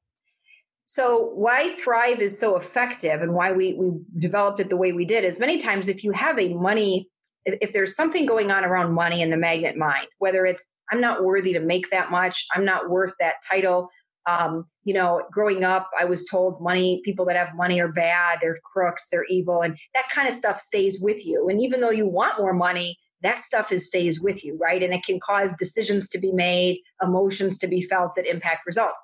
So, 0.86 1.32
why 1.34 1.76
Thrive 1.78 2.22
is 2.22 2.40
so 2.40 2.56
effective 2.56 3.22
and 3.22 3.34
why 3.34 3.52
we, 3.52 3.74
we 3.74 3.92
developed 4.20 4.60
it 4.60 4.70
the 4.70 4.78
way 4.78 4.94
we 4.94 5.06
did 5.06 5.26
is 5.26 5.40
many 5.40 5.58
times 5.58 5.90
if 5.90 6.04
you 6.04 6.12
have 6.12 6.40
a 6.40 6.54
money, 6.54 7.10
if, 7.44 7.58
if 7.60 7.74
there's 7.74 7.96
something 7.96 8.26
going 8.26 8.52
on 8.52 8.64
around 8.64 8.94
money 8.94 9.22
in 9.22 9.32
the 9.32 9.38
magnet 9.38 9.76
mind, 9.76 10.08
whether 10.20 10.46
it's 10.46 10.64
I'm 10.92 11.02
not 11.02 11.24
worthy 11.24 11.54
to 11.54 11.60
make 11.60 11.90
that 11.90 12.12
much, 12.12 12.46
I'm 12.54 12.64
not 12.64 12.90
worth 12.90 13.14
that 13.20 13.36
title, 13.50 13.90
um, 14.28 14.66
you 14.84 14.94
know, 14.94 15.24
growing 15.32 15.64
up, 15.64 15.90
I 16.00 16.06
was 16.06 16.26
told 16.26 16.62
money, 16.62 17.02
people 17.06 17.26
that 17.26 17.36
have 17.36 17.56
money 17.56 17.80
are 17.80 17.92
bad, 17.92 18.40
they're 18.42 18.60
crooks, 18.64 19.06
they're 19.12 19.26
evil, 19.26 19.62
and 19.62 19.78
that 19.94 20.10
kind 20.12 20.28
of 20.28 20.34
stuff 20.34 20.60
stays 20.60 21.00
with 21.02 21.26
you. 21.26 21.48
And 21.50 21.62
even 21.62 21.82
though 21.82 21.92
you 21.92 22.08
want 22.08 22.40
more 22.40 22.54
money, 22.54 22.98
that 23.22 23.40
stuff 23.40 23.72
is 23.72 23.88
stays 23.88 24.20
with 24.22 24.44
you, 24.44 24.58
right? 24.62 24.84
And 24.84 24.94
it 24.94 25.04
can 25.04 25.20
cause 25.20 25.54
decisions 25.58 26.10
to 26.10 26.18
be 26.18 26.32
made, 26.32 26.82
emotions 27.02 27.58
to 27.60 27.68
be 27.68 27.82
felt 27.84 28.16
that 28.16 28.30
impact 28.30 28.66
results 28.66 29.00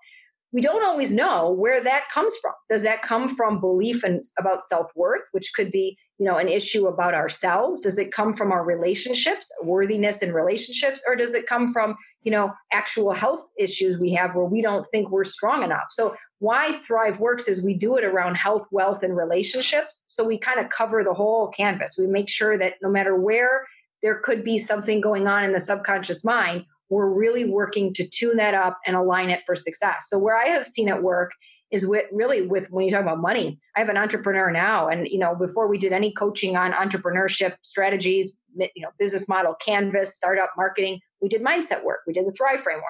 we 0.54 0.62
don't 0.62 0.84
always 0.84 1.14
know 1.14 1.52
where 1.52 1.82
that 1.82 2.10
comes 2.10 2.36
from. 2.42 2.54
Does 2.70 2.82
that 2.82 3.02
come 3.02 3.34
from 3.34 3.62
belief 3.62 4.04
and 4.04 4.24
about 4.38 4.68
self-worth, 4.68 5.22
which 5.32 5.52
could 5.56 5.72
be, 5.72 5.98
you 6.18 6.26
know, 6.26 6.38
an 6.38 6.50
issue 6.50 6.88
about 6.88 7.14
ourselves? 7.14 7.82
Does 7.82 7.98
it 7.98 8.12
come 8.12 8.36
from 8.36 8.52
our 8.52 8.64
relationships, 8.64 9.50
worthiness 9.64 10.18
in 10.18 10.34
relationships, 10.34 11.02
or 11.08 11.16
does 11.16 11.34
it 11.34 11.48
come 11.48 11.72
from, 11.72 11.96
you 12.24 12.32
know, 12.32 12.52
actual 12.74 13.14
health 13.14 13.46
issues 13.58 13.98
we 13.98 14.12
have 14.12 14.36
where 14.36 14.46
we 14.46 14.62
don't 14.62 14.86
think 14.92 15.10
we're 15.10 15.24
strong 15.24 15.64
enough? 15.64 15.86
So 15.90 16.16
why 16.40 16.80
Thrive 16.86 17.20
works 17.20 17.48
is 17.48 17.62
we 17.62 17.74
do 17.74 17.96
it 17.96 18.04
around 18.04 18.36
health, 18.36 18.68
wealth, 18.72 19.04
and 19.04 19.16
relationships. 19.16 20.04
So 20.08 20.24
we 20.26 20.38
kind 20.38 20.60
of 20.60 20.70
cover 20.70 21.04
the 21.04 21.14
whole 21.14 21.48
canvas. 21.50 21.96
We 21.98 22.08
make 22.08 22.30
sure 22.30 22.58
that 22.58 22.74
no 22.82 22.90
matter 22.90 23.16
where 23.16 23.66
there 24.04 24.16
could 24.16 24.44
be 24.44 24.58
something 24.58 25.00
going 25.00 25.28
on 25.28 25.44
in 25.44 25.54
the 25.54 25.60
subconscious 25.60 26.26
mind, 26.26 26.66
we're 26.92 27.10
really 27.10 27.46
working 27.46 27.94
to 27.94 28.08
tune 28.08 28.38
that 28.38 28.54
up 28.54 28.78
and 28.86 28.96
align 28.96 29.30
it 29.30 29.42
for 29.46 29.56
success. 29.56 30.08
So 30.10 30.20
where 30.20 30.38
I 30.38 30.48
have 30.48 30.68
seen 30.68 30.90
it 30.90 31.02
work 31.02 31.32
is 31.72 31.88
with 31.88 32.06
really 32.12 32.46
with 32.46 32.68
when 32.70 32.86
you 32.86 32.92
talk 32.92 33.02
about 33.02 33.22
money. 33.22 33.58
I 33.78 33.80
have 33.80 33.88
an 33.88 33.96
entrepreneur 33.96 34.52
now, 34.52 34.90
and 34.90 35.08
you 35.08 35.18
know 35.18 35.34
before 35.34 35.68
we 35.68 35.78
did 35.78 35.94
any 35.94 36.14
coaching 36.14 36.58
on 36.58 36.74
entrepreneurship 36.74 37.56
strategies, 37.64 38.36
you 38.56 38.84
know 38.84 38.90
business 39.00 39.30
model, 39.30 39.56
canvas, 39.66 40.14
startup 40.16 40.52
marketing, 40.58 41.00
we 41.22 41.30
did 41.30 41.42
mindset 41.42 41.84
work. 41.84 42.02
We 42.06 42.14
did 42.14 42.28
the 42.28 42.34
Thrive 42.34 42.62
framework. 42.62 42.84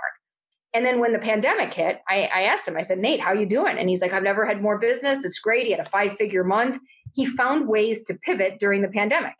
And 0.73 0.85
then 0.85 0.99
when 0.99 1.11
the 1.11 1.19
pandemic 1.19 1.73
hit, 1.73 1.99
I, 2.07 2.29
I 2.33 2.41
asked 2.43 2.65
him, 2.65 2.77
I 2.77 2.81
said, 2.81 2.97
Nate, 2.97 3.19
how 3.19 3.33
you 3.33 3.45
doing? 3.45 3.77
And 3.77 3.89
he's 3.89 3.99
like, 3.99 4.13
I've 4.13 4.23
never 4.23 4.45
had 4.45 4.61
more 4.61 4.79
business. 4.79 5.25
It's 5.25 5.37
great. 5.37 5.65
He 5.65 5.71
had 5.73 5.85
a 5.85 5.89
five 5.89 6.15
figure 6.17 6.45
month. 6.45 6.81
He 7.13 7.25
found 7.25 7.67
ways 7.67 8.05
to 8.05 8.13
pivot 8.25 8.57
during 8.57 8.81
the 8.81 8.87
pandemic. 8.87 9.33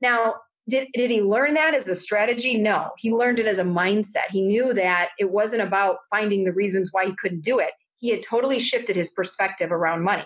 Now, 0.00 0.36
did, 0.68 0.88
did 0.94 1.10
he 1.10 1.20
learn 1.20 1.54
that 1.54 1.74
as 1.74 1.86
a 1.86 1.94
strategy? 1.94 2.56
No, 2.56 2.90
he 2.96 3.12
learned 3.12 3.38
it 3.38 3.46
as 3.46 3.58
a 3.58 3.64
mindset. 3.64 4.30
He 4.30 4.42
knew 4.42 4.72
that 4.74 5.10
it 5.18 5.30
wasn't 5.30 5.62
about 5.62 5.98
finding 6.10 6.44
the 6.44 6.52
reasons 6.52 6.90
why 6.92 7.06
he 7.06 7.14
couldn't 7.20 7.42
do 7.42 7.58
it. 7.58 7.70
He 7.98 8.10
had 8.10 8.22
totally 8.22 8.58
shifted 8.58 8.96
his 8.96 9.10
perspective 9.10 9.72
around 9.72 10.02
money. 10.02 10.24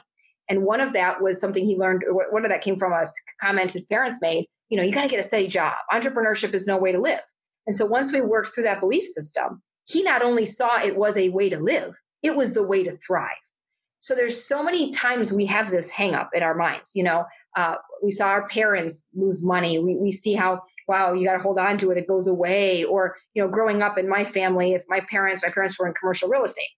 And 0.48 0.62
one 0.62 0.80
of 0.80 0.92
that 0.92 1.22
was 1.22 1.40
something 1.40 1.64
he 1.64 1.76
learned, 1.76 2.04
one 2.30 2.44
of 2.44 2.50
that 2.50 2.62
came 2.62 2.78
from 2.78 2.92
a 2.92 3.04
comment 3.40 3.72
his 3.72 3.86
parents 3.86 4.18
made. 4.20 4.46
You 4.68 4.76
know, 4.76 4.82
you 4.82 4.92
got 4.92 5.02
to 5.02 5.08
get 5.08 5.24
a 5.24 5.26
steady 5.26 5.48
job. 5.48 5.74
Entrepreneurship 5.92 6.54
is 6.54 6.66
no 6.66 6.76
way 6.76 6.92
to 6.92 7.00
live. 7.00 7.20
And 7.66 7.74
so 7.74 7.84
once 7.84 8.12
we 8.12 8.20
worked 8.20 8.54
through 8.54 8.64
that 8.64 8.80
belief 8.80 9.06
system, 9.08 9.62
he 9.84 10.02
not 10.02 10.22
only 10.22 10.46
saw 10.46 10.80
it 10.80 10.96
was 10.96 11.16
a 11.16 11.30
way 11.30 11.48
to 11.48 11.58
live, 11.58 11.94
it 12.22 12.36
was 12.36 12.52
the 12.52 12.62
way 12.62 12.82
to 12.84 12.96
thrive. 12.98 13.30
So 14.06 14.14
there's 14.14 14.40
so 14.40 14.62
many 14.62 14.92
times 14.92 15.32
we 15.32 15.46
have 15.46 15.72
this 15.72 15.90
hang 15.90 16.14
up 16.14 16.30
in 16.32 16.44
our 16.44 16.54
minds. 16.54 16.92
You 16.94 17.02
know, 17.02 17.24
uh, 17.56 17.74
we 18.04 18.12
saw 18.12 18.28
our 18.28 18.46
parents 18.46 19.08
lose 19.16 19.42
money. 19.42 19.80
We, 19.80 19.96
we 19.96 20.12
see 20.12 20.34
how, 20.34 20.62
wow, 20.86 21.12
you 21.12 21.26
got 21.26 21.32
to 21.32 21.42
hold 21.42 21.58
on 21.58 21.76
to 21.78 21.90
it. 21.90 21.98
It 21.98 22.06
goes 22.06 22.28
away. 22.28 22.84
Or, 22.84 23.16
you 23.34 23.42
know, 23.42 23.48
growing 23.48 23.82
up 23.82 23.98
in 23.98 24.08
my 24.08 24.24
family, 24.24 24.74
if 24.74 24.82
my 24.88 25.00
parents, 25.10 25.42
my 25.44 25.50
parents 25.50 25.76
were 25.76 25.88
in 25.88 25.94
commercial 25.94 26.28
real 26.28 26.44
estate. 26.44 26.68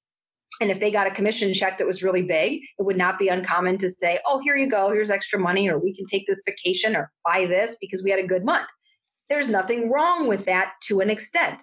And 0.62 0.70
if 0.70 0.80
they 0.80 0.90
got 0.90 1.06
a 1.06 1.10
commission 1.10 1.52
check 1.52 1.76
that 1.76 1.86
was 1.86 2.02
really 2.02 2.22
big, 2.22 2.62
it 2.78 2.82
would 2.82 2.96
not 2.96 3.18
be 3.18 3.28
uncommon 3.28 3.76
to 3.76 3.90
say, 3.90 4.20
oh, 4.24 4.40
here 4.40 4.56
you 4.56 4.70
go. 4.70 4.90
Here's 4.90 5.10
extra 5.10 5.38
money, 5.38 5.68
or 5.68 5.78
we 5.78 5.94
can 5.94 6.06
take 6.06 6.26
this 6.26 6.40
vacation 6.46 6.96
or 6.96 7.12
buy 7.26 7.44
this 7.44 7.76
because 7.78 8.02
we 8.02 8.10
had 8.10 8.20
a 8.20 8.26
good 8.26 8.42
month. 8.42 8.68
There's 9.28 9.48
nothing 9.48 9.90
wrong 9.90 10.28
with 10.28 10.46
that 10.46 10.72
to 10.84 11.00
an 11.00 11.10
extent. 11.10 11.62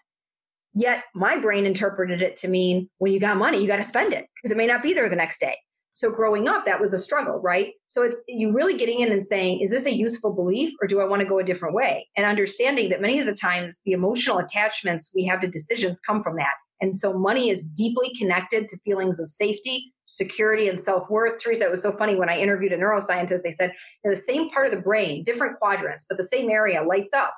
Yet 0.76 1.06
my 1.16 1.40
brain 1.40 1.66
interpreted 1.66 2.22
it 2.22 2.36
to 2.38 2.50
mean 2.50 2.90
when 2.98 3.14
you 3.14 3.20
got 3.20 3.38
money, 3.38 3.62
you 3.62 3.68
got 3.68 3.78
to 3.78 3.84
spend 3.84 4.14
it 4.14 4.26
because 4.36 4.52
it 4.52 4.58
may 4.58 4.68
not 4.68 4.84
be 4.84 4.94
there 4.94 5.10
the 5.10 5.16
next 5.16 5.40
day. 5.40 5.58
So 5.94 6.12
growing 6.12 6.50
up, 6.50 6.66
that 6.66 6.82
was 6.82 6.92
a 6.92 7.00
struggle, 7.00 7.40
right? 7.40 7.72
So 7.88 8.04
it's 8.04 8.20
you 8.28 8.52
really 8.52 8.78
getting 8.78 9.00
in 9.00 9.14
and 9.14 9.24
saying, 9.24 9.62
is 9.62 9.70
this 9.70 9.86
a 9.86 9.96
useful 9.96 10.34
belief 10.34 10.74
or 10.82 10.88
do 10.88 11.00
I 11.00 11.06
want 11.06 11.22
to 11.22 11.28
go 11.28 11.40
a 11.40 11.44
different 11.44 11.74
way? 11.74 12.10
And 12.18 12.26
understanding 12.26 12.90
that 12.90 13.00
many 13.00 13.18
of 13.20 13.26
the 13.26 13.34
times 13.34 13.80
the 13.86 13.94
emotional 13.94 14.40
attachments 14.40 15.14
we 15.16 15.26
have 15.26 15.40
to 15.40 15.48
decisions 15.48 16.02
come 16.02 16.22
from 16.22 16.36
that. 16.36 16.54
And 16.82 16.94
so 16.94 17.18
money 17.18 17.50
is 17.50 17.64
deeply 17.64 18.12
connected 18.20 18.68
to 18.68 18.78
feelings 18.80 19.22
of 19.22 19.30
safety, 19.30 19.94
security, 20.04 20.68
and 20.68 20.78
self 20.78 21.10
worth. 21.10 21.42
Teresa, 21.42 21.64
it 21.64 21.72
was 21.72 21.82
so 21.82 21.94
funny 21.94 22.18
when 22.18 22.28
I 22.28 22.38
interviewed 22.38 22.74
a 22.74 22.78
neuroscientist, 22.78 23.44
they 23.44 23.54
said 23.54 23.72
the 24.04 24.18
same 24.18 24.50
part 24.50 24.68
of 24.68 24.74
the 24.74 24.82
brain, 24.82 25.24
different 25.24 25.58
quadrants, 25.58 26.06
but 26.10 26.18
the 26.18 26.28
same 26.28 26.50
area 26.50 26.84
lights 26.84 27.14
up 27.14 27.34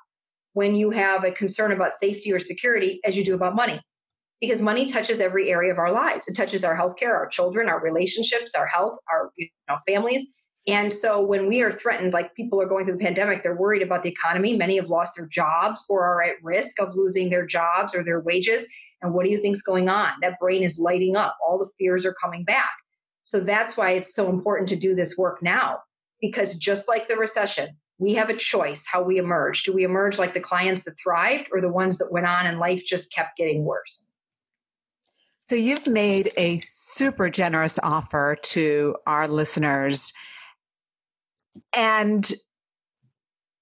when 0.53 0.75
you 0.75 0.89
have 0.91 1.23
a 1.23 1.31
concern 1.31 1.71
about 1.71 1.91
safety 1.99 2.31
or 2.31 2.39
security 2.39 2.99
as 3.05 3.15
you 3.15 3.23
do 3.23 3.35
about 3.35 3.55
money 3.55 3.81
because 4.41 4.61
money 4.61 4.85
touches 4.85 5.19
every 5.19 5.49
area 5.49 5.71
of 5.71 5.79
our 5.79 5.91
lives. 5.91 6.27
It 6.27 6.35
touches 6.35 6.63
our 6.63 6.77
healthcare, 6.77 7.13
our 7.13 7.27
children, 7.27 7.69
our 7.69 7.81
relationships, 7.81 8.53
our 8.55 8.67
health, 8.67 8.99
our 9.11 9.31
you 9.35 9.47
know, 9.67 9.77
families. 9.87 10.25
And 10.67 10.93
so 10.93 11.21
when 11.21 11.47
we 11.47 11.61
are 11.61 11.71
threatened, 11.71 12.13
like 12.13 12.35
people 12.35 12.61
are 12.61 12.67
going 12.67 12.85
through 12.85 12.97
the 12.97 13.03
pandemic, 13.03 13.41
they're 13.41 13.55
worried 13.55 13.81
about 13.81 14.03
the 14.03 14.09
economy. 14.09 14.55
Many 14.55 14.75
have 14.75 14.89
lost 14.89 15.15
their 15.15 15.27
jobs 15.27 15.85
or 15.89 16.03
are 16.03 16.21
at 16.21 16.35
risk 16.43 16.79
of 16.79 16.93
losing 16.93 17.29
their 17.29 17.45
jobs 17.45 17.95
or 17.95 18.03
their 18.03 18.19
wages. 18.19 18.67
And 19.01 19.13
what 19.13 19.23
do 19.23 19.31
you 19.31 19.41
think's 19.41 19.61
going 19.61 19.89
on? 19.89 20.11
That 20.21 20.39
brain 20.39 20.63
is 20.63 20.77
lighting 20.77 21.15
up. 21.15 21.37
All 21.45 21.57
the 21.57 21.69
fears 21.79 22.05
are 22.05 22.15
coming 22.21 22.43
back. 22.43 22.71
So 23.23 23.39
that's 23.39 23.77
why 23.77 23.91
it's 23.91 24.13
so 24.13 24.29
important 24.29 24.67
to 24.69 24.75
do 24.75 24.93
this 24.93 25.17
work 25.17 25.41
now. 25.41 25.79
Because 26.19 26.57
just 26.57 26.87
like 26.87 27.07
the 27.07 27.15
recession, 27.15 27.69
we 27.99 28.13
have 28.13 28.29
a 28.29 28.35
choice 28.35 28.85
how 28.85 29.01
we 29.01 29.17
emerge. 29.17 29.63
Do 29.63 29.73
we 29.73 29.83
emerge 29.83 30.19
like 30.19 30.33
the 30.33 30.39
clients 30.39 30.83
that 30.83 30.97
thrived 31.01 31.49
or 31.51 31.61
the 31.61 31.69
ones 31.69 31.97
that 31.97 32.11
went 32.11 32.27
on 32.27 32.45
and 32.45 32.59
life 32.59 32.83
just 32.85 33.11
kept 33.11 33.37
getting 33.37 33.63
worse? 33.63 34.05
So 35.45 35.55
you've 35.55 35.87
made 35.87 36.31
a 36.37 36.59
super 36.59 37.29
generous 37.29 37.79
offer 37.81 38.35
to 38.43 38.95
our 39.07 39.27
listeners. 39.27 40.11
And 41.73 42.31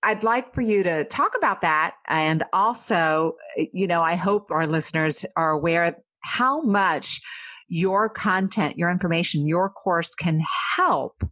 I'd 0.02 0.24
like 0.24 0.54
for 0.54 0.62
you 0.62 0.84
to 0.84 1.04
talk 1.06 1.36
about 1.38 1.62
that. 1.62 1.95
And 2.08 2.43
also, 2.54 3.36
you 3.71 3.88
know, 3.88 4.02
I 4.02 4.15
hope 4.15 4.52
our 4.52 4.65
listeners 4.65 5.26
are 5.36 5.52
aware 5.52 5.95
how 6.19 6.62
much 6.62 7.21
your 7.67 8.10
content, 8.10 8.78
your 8.78 8.91
information, 8.91 9.48
your 9.48 9.69
course 9.69 10.13
can 10.15 10.41
help 10.76 11.24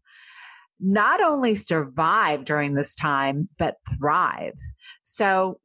not 0.80 1.22
only 1.22 1.56
survive 1.56 2.44
during 2.44 2.74
this 2.74 2.96
time, 2.96 3.48
but 3.58 3.78
thrive. 3.98 4.54
So 5.04 5.60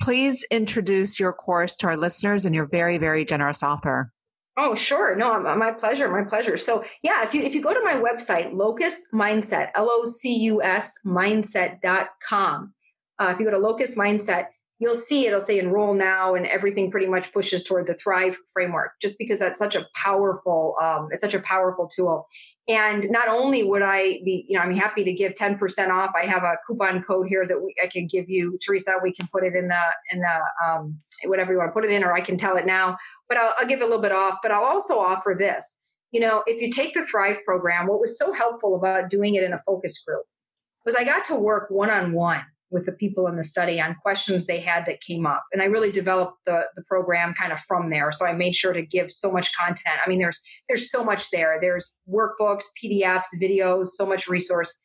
please 0.00 0.44
introduce 0.50 1.20
your 1.20 1.32
course 1.32 1.76
to 1.76 1.86
our 1.86 1.96
listeners 1.96 2.44
and 2.44 2.54
your 2.54 2.66
very, 2.66 2.98
very 2.98 3.24
generous 3.24 3.62
offer. 3.62 4.12
Oh, 4.58 4.74
sure. 4.74 5.16
No, 5.16 5.40
my 5.40 5.70
pleasure. 5.70 6.10
My 6.10 6.28
pleasure. 6.28 6.58
So, 6.58 6.84
yeah, 7.02 7.24
if 7.24 7.32
you 7.32 7.42
if 7.42 7.54
you 7.54 7.62
go 7.62 7.72
to 7.72 7.80
my 7.82 7.94
website, 7.94 8.52
Locus 8.52 8.96
Mindset, 9.14 9.70
L 9.74 9.88
O 9.90 10.04
C 10.04 10.36
U 10.40 10.62
S 10.62 10.92
mindset.com. 11.06 12.74
Uh, 13.18 13.30
if 13.32 13.38
you 13.38 13.46
go 13.46 13.50
to 13.50 13.58
Locus 13.58 13.94
Mindset, 13.94 14.48
you'll 14.78 14.94
see 14.94 15.26
it'll 15.26 15.40
say 15.40 15.58
enroll 15.58 15.94
now, 15.94 16.34
and 16.34 16.46
everything 16.46 16.90
pretty 16.90 17.06
much 17.06 17.32
pushes 17.32 17.62
toward 17.62 17.86
the 17.86 17.94
Thrive 17.94 18.36
framework. 18.52 18.92
Just 19.00 19.16
because 19.18 19.38
that's 19.38 19.58
such 19.58 19.74
a 19.74 19.86
powerful, 19.94 20.74
um, 20.82 21.08
it's 21.12 21.22
such 21.22 21.34
a 21.34 21.40
powerful 21.40 21.88
tool. 21.88 22.26
And 22.68 23.10
not 23.10 23.28
only 23.28 23.64
would 23.64 23.82
I 23.82 24.20
be, 24.24 24.46
you 24.48 24.56
know, 24.56 24.62
I'm 24.62 24.74
happy 24.74 25.02
to 25.02 25.12
give 25.12 25.34
10% 25.34 25.90
off. 25.90 26.12
I 26.14 26.26
have 26.26 26.44
a 26.44 26.54
coupon 26.64 27.02
code 27.02 27.26
here 27.28 27.44
that 27.46 27.60
we, 27.60 27.74
I 27.82 27.88
can 27.88 28.06
give 28.06 28.30
you, 28.30 28.56
Teresa. 28.64 28.94
We 29.02 29.12
can 29.12 29.28
put 29.32 29.42
it 29.42 29.56
in 29.56 29.66
the 29.66 29.80
in 30.12 30.20
the 30.20 30.64
um, 30.64 30.98
whatever 31.24 31.52
you 31.52 31.58
want 31.58 31.70
to 31.70 31.72
put 31.72 31.84
it 31.84 31.90
in, 31.90 32.04
or 32.04 32.12
I 32.12 32.20
can 32.20 32.38
tell 32.38 32.56
it 32.56 32.64
now. 32.64 32.96
But 33.28 33.38
I'll, 33.38 33.54
I'll 33.58 33.66
give 33.66 33.80
a 33.80 33.84
little 33.84 34.00
bit 34.00 34.12
off. 34.12 34.38
But 34.42 34.52
I'll 34.52 34.64
also 34.64 34.96
offer 34.96 35.34
this. 35.36 35.74
You 36.12 36.20
know, 36.20 36.44
if 36.46 36.62
you 36.62 36.70
take 36.70 36.94
the 36.94 37.04
Thrive 37.04 37.38
program, 37.44 37.88
what 37.88 38.00
was 38.00 38.16
so 38.16 38.32
helpful 38.32 38.76
about 38.76 39.10
doing 39.10 39.34
it 39.34 39.42
in 39.42 39.52
a 39.52 39.62
focus 39.66 40.00
group 40.06 40.24
was 40.84 40.94
I 40.94 41.04
got 41.04 41.24
to 41.26 41.34
work 41.34 41.68
one 41.70 41.90
on 41.90 42.12
one 42.12 42.42
with 42.72 42.86
the 42.86 42.92
people 42.92 43.26
in 43.26 43.36
the 43.36 43.44
study 43.44 43.80
on 43.80 43.94
questions 44.02 44.46
they 44.46 44.60
had 44.60 44.86
that 44.86 45.00
came 45.00 45.26
up. 45.26 45.44
And 45.52 45.62
I 45.62 45.66
really 45.66 45.92
developed 45.92 46.38
the, 46.46 46.62
the 46.74 46.82
program 46.88 47.34
kind 47.38 47.52
of 47.52 47.60
from 47.60 47.90
there. 47.90 48.10
So 48.10 48.26
I 48.26 48.32
made 48.32 48.56
sure 48.56 48.72
to 48.72 48.82
give 48.82 49.12
so 49.12 49.30
much 49.30 49.54
content. 49.56 50.00
I 50.04 50.08
mean, 50.08 50.18
there's 50.18 50.40
there's 50.68 50.90
so 50.90 51.04
much 51.04 51.30
there. 51.30 51.58
There's 51.60 51.96
workbooks, 52.08 52.64
PDFs, 52.82 53.26
videos, 53.40 53.88
so 53.88 54.06
much 54.06 54.28
resource. 54.28 54.80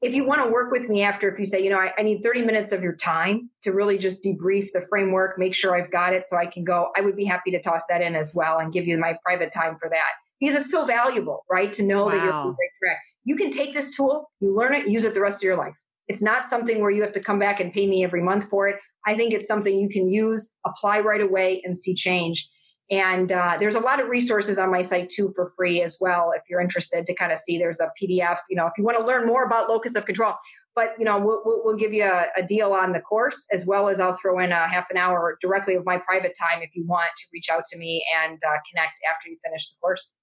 If 0.00 0.14
you 0.14 0.26
want 0.26 0.42
to 0.44 0.50
work 0.50 0.72
with 0.72 0.88
me 0.88 1.02
after, 1.02 1.32
if 1.32 1.38
you 1.38 1.44
say, 1.44 1.62
you 1.62 1.70
know, 1.70 1.78
I, 1.78 1.92
I 1.96 2.02
need 2.02 2.22
30 2.22 2.42
minutes 2.42 2.72
of 2.72 2.82
your 2.82 2.96
time 2.96 3.50
to 3.62 3.70
really 3.70 3.98
just 3.98 4.24
debrief 4.24 4.68
the 4.72 4.84
framework, 4.88 5.38
make 5.38 5.54
sure 5.54 5.76
I've 5.76 5.92
got 5.92 6.12
it 6.12 6.26
so 6.26 6.36
I 6.36 6.46
can 6.46 6.64
go, 6.64 6.90
I 6.96 7.02
would 7.02 7.14
be 7.14 7.24
happy 7.24 7.52
to 7.52 7.62
toss 7.62 7.82
that 7.88 8.02
in 8.02 8.16
as 8.16 8.34
well 8.34 8.58
and 8.58 8.72
give 8.72 8.86
you 8.88 8.98
my 8.98 9.16
private 9.24 9.52
time 9.52 9.76
for 9.80 9.88
that. 9.90 10.10
Because 10.40 10.56
it's 10.56 10.72
so 10.72 10.84
valuable, 10.84 11.44
right? 11.48 11.72
To 11.74 11.84
know 11.84 12.06
wow. 12.06 12.10
that 12.10 12.24
you're 12.24 12.32
on 12.32 12.46
the 12.48 12.50
right 12.50 12.70
track. 12.82 12.98
You 13.24 13.36
can 13.36 13.52
take 13.52 13.74
this 13.74 13.94
tool, 13.96 14.28
you 14.40 14.52
learn 14.56 14.74
it, 14.74 14.88
use 14.88 15.04
it 15.04 15.14
the 15.14 15.20
rest 15.20 15.38
of 15.38 15.42
your 15.44 15.56
life. 15.56 15.74
It's 16.08 16.22
not 16.22 16.48
something 16.48 16.80
where 16.80 16.90
you 16.90 17.02
have 17.02 17.12
to 17.12 17.20
come 17.20 17.38
back 17.38 17.60
and 17.60 17.72
pay 17.72 17.86
me 17.86 18.04
every 18.04 18.22
month 18.22 18.48
for 18.50 18.68
it. 18.68 18.76
I 19.06 19.16
think 19.16 19.32
it's 19.32 19.46
something 19.46 19.76
you 19.78 19.88
can 19.88 20.08
use, 20.08 20.50
apply 20.66 21.00
right 21.00 21.20
away, 21.20 21.62
and 21.64 21.76
see 21.76 21.94
change. 21.94 22.48
And 22.90 23.32
uh, 23.32 23.56
there's 23.58 23.74
a 23.74 23.80
lot 23.80 24.00
of 24.00 24.08
resources 24.08 24.58
on 24.58 24.70
my 24.70 24.82
site 24.82 25.08
too 25.08 25.32
for 25.34 25.52
free 25.56 25.82
as 25.82 25.96
well. 26.00 26.32
If 26.36 26.42
you're 26.50 26.60
interested 26.60 27.06
to 27.06 27.14
kind 27.14 27.32
of 27.32 27.38
see, 27.38 27.58
there's 27.58 27.80
a 27.80 27.90
PDF. 28.00 28.38
You 28.50 28.56
know, 28.56 28.66
if 28.66 28.72
you 28.76 28.84
want 28.84 28.98
to 28.98 29.04
learn 29.04 29.26
more 29.26 29.44
about 29.44 29.68
locus 29.68 29.94
of 29.94 30.04
control, 30.04 30.34
but 30.74 30.90
you 30.98 31.04
know, 31.04 31.18
we'll, 31.18 31.42
we'll, 31.44 31.62
we'll 31.64 31.76
give 31.76 31.92
you 31.92 32.04
a, 32.04 32.26
a, 32.36 32.42
deal 32.42 32.72
on 32.72 32.92
the 32.92 33.00
course 33.00 33.46
as 33.52 33.66
well 33.66 33.88
as 33.88 34.00
I'll 34.00 34.16
throw 34.20 34.38
in 34.40 34.52
a 34.52 34.68
half 34.68 34.86
an 34.90 34.96
hour 34.96 35.38
directly 35.40 35.74
of 35.74 35.84
my 35.84 35.98
private 35.98 36.34
time 36.38 36.62
if 36.62 36.70
you 36.74 36.86
want 36.86 37.10
to 37.16 37.24
reach 37.32 37.48
out 37.50 37.64
to 37.72 37.78
me 37.78 38.04
and 38.24 38.34
uh, 38.34 38.58
connect 38.70 38.94
after 39.10 39.28
you 39.28 39.36
finish 39.44 39.70
the 39.70 39.76
course. 39.80 40.14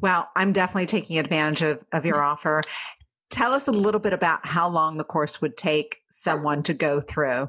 Well, 0.00 0.28
I'm 0.36 0.52
definitely 0.52 0.86
taking 0.86 1.18
advantage 1.18 1.62
of, 1.62 1.82
of 1.92 2.04
your 2.04 2.16
mm-hmm. 2.16 2.32
offer. 2.32 2.62
Tell 3.30 3.52
us 3.52 3.68
a 3.68 3.72
little 3.72 4.00
bit 4.00 4.12
about 4.12 4.46
how 4.46 4.68
long 4.68 4.98
the 4.98 5.04
course 5.04 5.40
would 5.40 5.56
take 5.56 6.02
someone 6.08 6.62
to 6.64 6.74
go 6.74 7.00
through. 7.00 7.48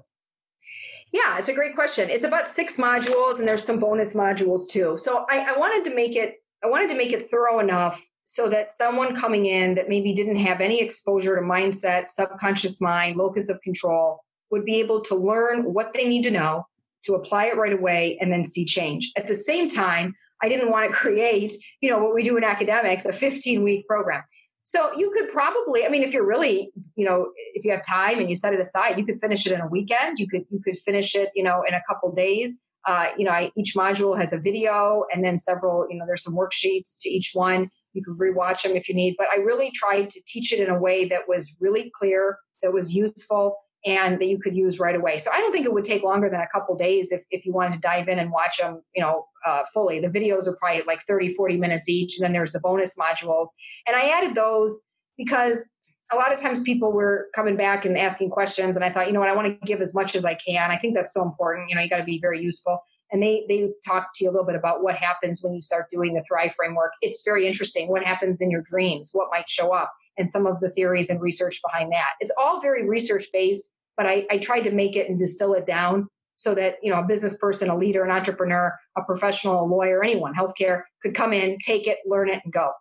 Yeah, 1.13 1.38
it's 1.38 1.48
a 1.48 1.54
great 1.54 1.76
question. 1.76 2.10
It's 2.10 2.24
about 2.24 2.50
six 2.50 2.78
modules, 2.78 3.40
and 3.40 3.48
there's 3.48 3.63
some 3.63 3.80
bonus 3.80 4.13
modules 4.13 4.68
too. 4.68 4.98
So 4.98 5.26
I, 5.30 5.54
I 5.54 5.58
wanted 5.58 5.88
to 5.90 5.96
make 5.96 6.16
it. 6.16 6.36
I 6.63 6.68
wanted 6.68 6.90
to 6.90 6.98
make 6.98 7.13
it 7.13 7.30
thorough 7.30 7.60
enough 7.60 8.02
so 8.26 8.50
that 8.50 8.74
someone 8.74 9.16
coming 9.16 9.46
in 9.46 9.76
that 9.76 9.88
maybe 9.88 10.13
didn't 10.13 10.36
have 10.38 10.60
any 10.60 10.82
exposure 10.82 11.36
to 11.36 11.42
mindset, 11.42 12.10
subconscious 12.10 12.82
mind, 12.82 13.16
locus 13.16 13.48
of 13.48 13.62
control 13.62 14.22
would 14.52 14.66
be 14.66 14.76
able 14.80 15.02
to 15.02 15.16
learn 15.16 15.63
what 15.74 15.94
they 15.94 16.08
need 16.08 16.24
to 16.24 16.32
know 16.32 16.66
to 17.04 17.16
apply 17.16 17.46
it 17.46 17.56
right 17.56 17.72
away 17.72 18.18
and 18.20 18.32
then 18.32 18.44
see 18.44 18.66
change. 18.66 19.12
At 19.16 19.28
the 19.28 19.36
same 19.36 19.70
time, 19.70 20.13
I 20.44 20.50
didn't 20.50 20.72
want 20.72 20.92
to 20.92 20.98
create, 20.98 21.54
you 21.82 21.90
know, 21.90 22.04
what 22.04 22.13
we 22.13 22.24
do 22.24 22.36
in 22.38 22.44
academics, 22.44 23.06
a 23.06 23.13
15 23.13 23.63
week 23.63 23.88
program. 23.88 24.24
So 24.67 24.91
you 24.97 25.13
could 25.15 25.30
probably, 25.30 25.86
I 25.86 25.88
mean, 25.88 26.03
if 26.03 26.13
you're 26.13 26.27
really, 26.27 26.73
you 26.97 27.06
know, 27.06 27.32
if 27.53 27.63
you 27.63 27.71
have 27.71 27.86
time 27.86 28.19
and 28.19 28.30
you 28.30 28.36
set 28.36 28.53
it 28.53 28.60
aside, 28.60 28.99
you 28.99 29.06
could 29.06 29.17
finish 29.21 29.45
it 29.45 29.53
in 29.53 29.62
a 29.62 29.67
weekend. 29.67 30.19
You 30.19 30.27
could 30.27 30.43
you 30.49 30.60
could 30.62 30.77
finish 30.80 31.15
it, 31.15 31.32
you 31.36 31.41
know, 31.41 31.63
in 31.65 31.73
a 31.73 31.82
couple 31.88 32.13
days. 32.13 32.58
Uh, 32.86 33.06
you 33.17 33.23
know, 33.23 33.32
I, 33.32 33.49
each 33.56 33.75
module 33.77 34.19
has 34.19 34.34
a 34.34 34.38
video 34.38 35.06
and 35.13 35.23
then 35.23 35.39
several, 35.39 35.88
you 35.89 35.97
know, 35.97 36.03
there's 36.06 36.21
some 36.21 36.36
worksheets 36.36 36.97
to 36.99 37.10
each 37.10 37.32
one. 37.34 37.69
You 37.93 38.03
can 38.03 38.17
rewatch 38.17 38.63
them 38.63 38.75
if 38.75 38.89
you 38.89 38.95
need. 38.95 39.15
But 39.17 39.27
I 39.34 39.38
really 39.38 39.71
tried 39.73 40.10
to 40.10 40.21
teach 40.27 40.51
it 40.51 40.60
in 40.60 40.69
a 40.69 40.77
way 40.77 41.08
that 41.08 41.30
was 41.30 41.56
really 41.62 41.89
clear, 41.97 42.38
that 42.62 42.73
was 42.73 42.93
useful, 42.93 43.56
and 43.88 44.19
that 44.19 44.26
you 44.26 44.38
could 44.38 44.56
use 44.56 44.80
right 44.80 44.95
away. 44.95 45.17
So 45.17 45.32
I 45.32 45.39
don't 45.39 45.54
think 45.54 45.65
it 45.65 45.73
would 45.73 45.86
take 45.86 46.04
longer 46.04 46.30
than 46.30 46.41
a 46.41 46.47
couple 46.54 46.76
days 46.76 47.08
if, 47.12 47.21
if 47.32 47.45
you 47.45 47.54
wanted 47.54 47.73
to 47.73 47.80
dive 47.80 48.10
in 48.10 48.19
and 48.19 48.32
watch 48.32 48.58
them, 48.58 48.82
you 48.93 49.02
know, 49.02 49.26
uh, 49.45 49.63
fully. 49.73 50.02
The 50.02 50.08
videos 50.08 50.45
are 50.45 50.58
probably 50.58 50.84
like 50.86 51.00
30, 51.08 51.36
40 51.36 51.58
minutes 51.58 51.88
each. 51.88 52.17
And 52.17 52.26
then 52.26 52.34
there's 52.34 52.52
the 52.52 52.60
bonus 52.60 52.95
modules. 52.97 53.47
And 53.88 53.95
I 53.95 54.10
added 54.10 54.36
those 54.36 54.82
because 55.17 55.63
a 56.12 56.17
lot 56.17 56.34
of 56.34 56.41
times 56.41 56.62
people 56.63 56.91
were 56.91 57.28
coming 57.34 57.56
back 57.56 57.86
and 57.86 57.97
asking 57.97 58.30
questions. 58.30 58.76
And 58.76 58.84
I 58.84 58.91
thought, 58.91 59.08
you 59.08 59.13
know 59.13 59.21
what, 59.21 59.30
I 59.30 59.36
want 59.36 59.47
to 59.47 59.65
give 59.65 59.82
as 59.82 59.95
much 59.95 60.15
as 60.15 60.26
I 60.26 60.36
can. 60.36 60.69
I 60.69 60.78
think 60.78 60.93
that's 60.93 61.13
so 61.13 61.23
important. 61.23 61.69
You 61.69 61.76
know, 61.76 61.82
you 61.82 61.89
got 61.89 61.97
to 61.97 62.04
be 62.04 62.19
very 62.19 62.41
useful. 62.41 62.80
And 63.10 63.23
they, 63.23 63.45
they 63.47 63.69
talk 63.86 64.10
to 64.15 64.26
you 64.26 64.30
a 64.30 64.34
little 64.34 64.45
bit 64.45 64.56
about 64.56 64.84
what 64.84 64.95
happens 64.95 65.39
when 65.41 65.54
you 65.54 65.62
start 65.62 65.86
doing 65.89 66.13
the 66.13 66.23
Thrive 66.28 66.54
framework. 66.56 66.91
It's 67.02 67.21
very 67.23 67.47
interesting. 67.47 67.88
What 67.88 68.04
happens 68.04 68.41
in 68.41 68.52
your 68.52 68.63
dreams? 68.63 69.12
What 69.13 69.30
might 69.32 69.50
show 69.50 69.71
up? 69.71 69.93
and 70.17 70.30
some 70.30 70.47
of 70.47 70.60
the 70.60 70.69
theories 70.69 71.10
and 71.10 71.21
research 71.21 71.62
behind 71.63 71.91
that. 71.91 72.12
It's 72.19 72.32
all 72.38 72.62
very 72.62 72.88
research 72.88 73.26
based, 73.32 73.71
but 73.97 74.05
I, 74.05 74.25
I 74.29 74.38
tried 74.38 74.62
to 74.62 74.71
make 74.71 74.95
it 74.95 75.10
and 75.10 75.19
distill 75.19 75.53
it 75.55 75.65
down 75.65 76.07
so 76.36 76.53
that 76.53 76.75
you 76.83 76.91
know 76.91 76.99
a 76.99 77.03
business 77.03 77.36
person, 77.38 77.69
a 77.69 77.77
leader, 77.77 78.03
an 78.03 78.12
entrepreneur, 78.12 78.73
a 78.97 79.03
professional, 79.03 79.63
a 79.63 79.65
lawyer, 79.65 80.03
anyone, 80.03 80.33
healthcare 80.33 80.83
could 81.01 81.15
come 81.15 81.33
in, 81.33 81.57
take 81.60 81.88
it, 81.88 81.97
learn 82.05 82.29
it, 82.29 82.39
and 82.43 82.53
go. 82.53 82.71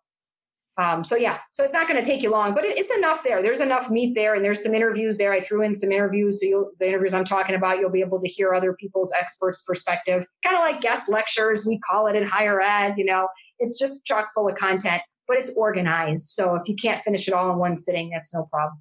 Um, 0.82 1.04
so 1.04 1.16
yeah, 1.16 1.38
so 1.52 1.64
it's 1.64 1.72
not 1.72 1.88
going 1.88 2.02
to 2.02 2.06
take 2.06 2.22
you 2.22 2.30
long, 2.30 2.54
but 2.54 2.62
it, 2.62 2.76
it's 2.76 2.90
enough 2.90 3.24
there. 3.24 3.42
There's 3.42 3.60
enough 3.60 3.88
meat 3.88 4.14
there, 4.14 4.34
and 4.34 4.44
there's 4.44 4.62
some 4.62 4.74
interviews 4.74 5.16
there. 5.16 5.32
I 5.32 5.40
threw 5.40 5.62
in 5.62 5.74
some 5.74 5.90
interviews, 5.90 6.42
so 6.42 6.72
the 6.78 6.86
interviews 6.86 7.14
I'm 7.14 7.24
talking 7.24 7.56
about, 7.56 7.78
you'll 7.78 7.90
be 7.90 8.02
able 8.02 8.20
to 8.20 8.28
hear 8.28 8.52
other 8.52 8.74
people's 8.74 9.10
experts' 9.18 9.62
perspective, 9.66 10.26
kind 10.44 10.54
of 10.54 10.60
like 10.60 10.82
guest 10.82 11.08
lectures. 11.08 11.64
We 11.64 11.78
call 11.78 12.08
it 12.08 12.14
in 12.14 12.26
higher 12.26 12.60
ed. 12.60 12.96
You 12.98 13.06
know, 13.06 13.26
it's 13.58 13.78
just 13.78 14.04
chock 14.04 14.28
full 14.34 14.48
of 14.48 14.54
content 14.56 15.02
but 15.26 15.38
it's 15.38 15.50
organized. 15.56 16.28
So 16.30 16.54
if 16.54 16.68
you 16.68 16.74
can't 16.74 17.02
finish 17.02 17.28
it 17.28 17.34
all 17.34 17.50
in 17.52 17.58
one 17.58 17.76
sitting, 17.76 18.10
that's 18.10 18.32
no 18.34 18.44
problem. 18.44 18.80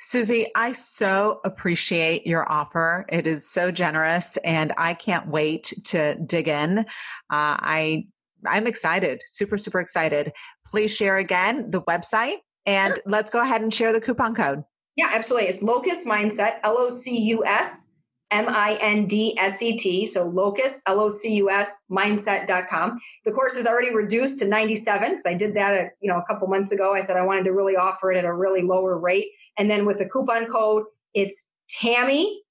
Suzy, 0.00 0.46
I 0.54 0.72
so 0.72 1.40
appreciate 1.44 2.26
your 2.26 2.50
offer. 2.50 3.04
It 3.10 3.26
is 3.26 3.48
so 3.48 3.70
generous, 3.70 4.38
and 4.38 4.72
I 4.78 4.94
can't 4.94 5.28
wait 5.28 5.74
to 5.84 6.14
dig 6.26 6.48
in. 6.48 6.78
Uh, 6.78 6.84
I 7.28 8.06
I'm 8.46 8.66
excited, 8.66 9.22
super 9.26 9.58
super 9.58 9.78
excited. 9.78 10.32
Please 10.64 10.94
share 10.94 11.18
again 11.18 11.70
the 11.70 11.82
website, 11.82 12.38
and 12.64 12.94
sure. 12.94 13.02
let's 13.06 13.30
go 13.30 13.42
ahead 13.42 13.60
and 13.60 13.72
share 13.72 13.92
the 13.92 14.00
coupon 14.00 14.34
code. 14.34 14.64
Yeah, 14.96 15.10
absolutely. 15.12 15.48
It's 15.48 15.62
Locus 15.62 16.04
Mindset, 16.06 16.60
L 16.62 16.78
O 16.78 16.88
C 16.88 17.18
U 17.18 17.44
S 17.44 17.84
M 18.30 18.48
I 18.48 18.78
N 18.80 19.06
D 19.06 19.36
S 19.38 19.60
E 19.60 19.76
T. 19.76 20.06
So 20.06 20.26
locus, 20.26 20.72
L 20.86 21.00
O 21.00 21.10
C 21.10 21.34
U 21.36 21.50
S, 21.50 21.68
mindset.com. 21.90 22.98
The 23.24 23.32
course 23.32 23.54
is 23.54 23.66
already 23.66 23.92
reduced 23.94 24.38
to 24.40 24.46
97. 24.46 25.16
because 25.16 25.22
I 25.26 25.34
did 25.34 25.54
that, 25.54 25.74
a, 25.74 25.90
you 26.00 26.10
know, 26.10 26.18
a 26.18 26.24
couple 26.26 26.48
months 26.48 26.72
ago. 26.72 26.94
I 26.94 27.04
said 27.04 27.16
I 27.16 27.24
wanted 27.24 27.44
to 27.44 27.52
really 27.52 27.76
offer 27.76 28.10
it 28.12 28.18
at 28.18 28.24
a 28.24 28.32
really 28.32 28.62
lower 28.62 28.98
rate. 28.98 29.26
And 29.58 29.70
then 29.70 29.86
with 29.86 29.98
the 29.98 30.08
coupon 30.08 30.46
code, 30.46 30.84
it's 31.14 31.46
Tammy 31.80 32.42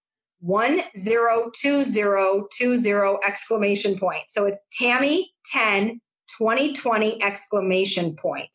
102020 0.42 3.20
exclamation 3.26 3.98
point. 3.98 4.24
So 4.28 4.46
it's 4.46 4.62
Tammy 4.78 5.32
10 5.52 6.02
2020 6.38 7.24
exclamation 7.24 8.16
point. 8.16 8.50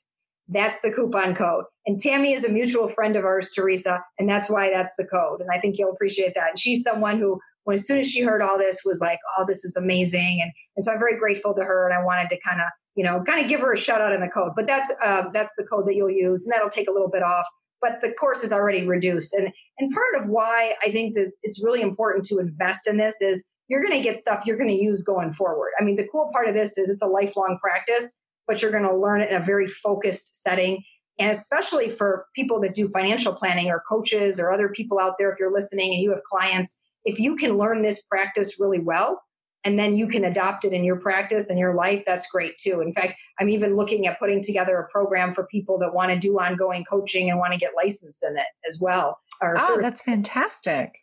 That's 0.49 0.81
the 0.83 0.93
coupon 0.93 1.35
code. 1.35 1.65
And 1.87 1.99
Tammy 1.99 2.35
is 2.35 2.45
a 2.45 2.51
mutual 2.51 2.89
friend 2.89 3.17
of 3.17 3.25
ours, 3.25 3.53
Teresa, 3.55 4.01
and 4.19 4.29
that's 4.29 4.51
why 4.51 4.71
that's 4.71 4.93
the 4.99 5.05
code. 5.05 5.41
And 5.41 5.49
I 5.51 5.59
think 5.59 5.79
you'll 5.79 5.93
appreciate 5.93 6.35
that. 6.35 6.51
And 6.51 6.59
she's 6.59 6.83
someone 6.83 7.19
who, 7.19 7.41
when 7.65 7.75
as 7.75 7.87
soon 7.87 7.99
as 7.99 8.11
she 8.11 8.23
heard 8.23 8.43
all 8.43 8.59
this, 8.59 8.83
was 8.85 9.01
like, 9.01 9.19
"Oh, 9.39 9.45
this 9.47 9.65
is 9.65 9.75
amazing!" 9.77 10.41
And 10.43 10.53
and 10.77 10.85
so 10.85 10.93
I'm 10.93 10.99
very 10.99 11.19
grateful 11.19 11.55
to 11.55 11.63
her, 11.63 11.89
and 11.89 11.99
I 11.99 12.05
wanted 12.05 12.29
to 12.29 12.39
kind 12.47 12.61
of, 12.61 12.67
you 12.95 13.05
know, 13.05 13.23
kind 13.27 13.43
of 13.43 13.49
give 13.49 13.61
her 13.61 13.73
a 13.73 13.77
shout 13.77 14.03
out 14.03 14.13
in 14.13 14.21
the 14.21 14.29
code. 14.29 14.53
But 14.55 14.67
that's 14.67 14.91
uh, 15.03 15.25
that's 15.33 15.55
the 15.57 15.65
code 15.65 15.87
that 15.87 15.95
you'll 15.95 16.11
use, 16.11 16.45
and 16.45 16.53
that'll 16.53 16.71
take 16.71 16.89
a 16.89 16.93
little 16.93 17.11
bit 17.11 17.23
off. 17.23 17.47
But 17.81 18.01
the 18.03 18.13
course 18.13 18.45
is 18.45 18.53
already 18.53 18.87
reduced, 18.87 19.33
and 19.33 19.51
and 19.79 19.95
part 19.95 20.23
of 20.23 20.29
why 20.29 20.75
I 20.85 20.93
think 20.93 21.15
that 21.15 21.33
it's 21.43 21.65
really 21.65 21.81
important 21.81 22.27
to 22.27 22.39
invest 22.39 22.87
in 22.87 22.99
this 22.99 23.15
is 23.21 23.43
you're 23.69 23.83
going 23.83 23.97
to 23.97 24.03
get 24.03 24.21
stuff 24.21 24.43
you're 24.45 24.59
going 24.59 24.69
to 24.69 24.75
use 24.75 25.03
going 25.03 25.33
forward. 25.33 25.71
I 25.81 25.85
mean, 25.85 25.97
the 25.97 26.07
cool 26.13 26.29
part 26.35 26.49
of 26.49 26.55
this 26.55 26.77
is 26.77 26.91
it's 26.91 27.01
a 27.01 27.07
lifelong 27.07 27.59
practice 27.63 28.13
but 28.47 28.63
you're 28.63 28.71
going 28.71 28.85
to 28.85 28.97
learn 28.97 29.21
it 29.21 29.31
in 29.31 29.41
a 29.41 29.45
very 29.45 29.67
focused 29.67 30.43
setting. 30.43 30.83
And 31.19 31.31
especially 31.31 31.91
for 31.91 32.27
people 32.35 32.61
that 32.63 32.75
do 32.75 32.89
financial 32.89 33.35
planning 33.35 33.69
or 33.69 33.83
coaches 33.89 34.41
or 34.41 34.53
other 34.53 34.69
people 34.69 34.99
out 34.99 35.15
there, 35.19 35.31
if 35.33 35.39
you're 35.39 35.53
listening 35.53 35.93
and 35.93 36.03
you 36.03 36.11
have 36.11 36.23
clients, 36.31 36.79
if 37.05 37.19
you 37.19 37.37
can 37.37 37.57
learn 37.57 37.83
this 37.83 38.03
practice 38.03 38.59
really 38.59 38.81
well, 38.81 39.21
and 39.65 39.79
then 39.79 39.97
you 39.97 40.07
can 40.07 40.25
adopt 40.25 40.65
it 40.65 40.73
in 40.73 40.85
your 40.85 40.97
practice 40.97 41.49
and 41.49 41.59
your 41.59 41.75
life, 41.75 42.03
that's 42.07 42.31
great 42.31 42.59
too. 42.59 42.83
In 42.83 42.93
fact, 42.93 43.15
I'm 43.41 43.49
even 43.49 43.77
looking 43.77 44.07
at 44.07 44.19
putting 44.19 44.43
together 44.43 44.77
a 44.77 44.89
program 44.89 45.33
for 45.33 45.47
people 45.47 45.79
that 45.79 45.95
want 45.95 46.13
to 46.13 46.19
do 46.19 46.39
ongoing 46.39 46.85
coaching 46.85 47.31
and 47.31 47.39
want 47.39 47.55
to 47.55 47.59
get 47.59 47.73
licensed 47.75 48.23
in 48.23 48.37
it 48.37 48.47
as 48.69 48.79
well. 48.81 49.19
oh, 49.43 49.79
that's 49.81 50.03
fantastic. 50.03 50.99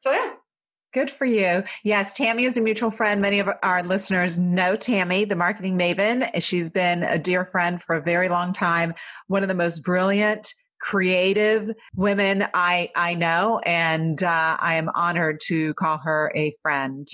So, 0.00 0.10
yeah. 0.10 0.32
Good 0.92 1.10
for 1.10 1.24
you. 1.24 1.62
Yes, 1.84 2.12
Tammy 2.12 2.44
is 2.44 2.56
a 2.56 2.60
mutual 2.60 2.90
friend. 2.90 3.20
Many 3.20 3.38
of 3.38 3.48
our 3.62 3.82
listeners 3.84 4.40
know 4.40 4.74
Tammy, 4.74 5.24
the 5.24 5.36
marketing 5.36 5.78
maven. 5.78 6.28
She's 6.42 6.68
been 6.68 7.04
a 7.04 7.16
dear 7.16 7.44
friend 7.44 7.80
for 7.80 7.94
a 7.94 8.02
very 8.02 8.28
long 8.28 8.52
time. 8.52 8.94
One 9.28 9.42
of 9.42 9.48
the 9.48 9.54
most 9.54 9.84
brilliant, 9.84 10.52
creative 10.80 11.70
women 11.94 12.44
I 12.54 12.90
I 12.96 13.14
know, 13.14 13.60
and 13.64 14.20
uh, 14.20 14.56
I 14.58 14.74
am 14.74 14.90
honored 14.96 15.38
to 15.46 15.74
call 15.74 15.98
her 15.98 16.32
a 16.34 16.52
friend. 16.60 17.06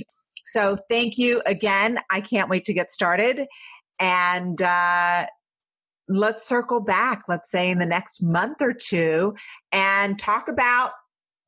So 0.47 0.79
thank 0.89 1.19
you 1.19 1.43
again. 1.45 1.99
I 2.11 2.23
can't 2.23 2.49
wait 2.49 2.65
to 2.65 2.73
get 2.73 2.91
started. 2.91 3.47
And 3.99 4.63
uh, 4.63 5.27
let's 6.09 6.49
circle 6.49 6.81
back, 6.81 7.25
let's 7.29 7.51
say 7.51 7.71
in 7.71 7.79
the 7.79 7.87
next 7.87 8.23
month 8.23 8.63
or 8.63 8.73
two, 8.73 9.35
and 9.73 10.19
talk 10.19 10.49
about 10.49 10.93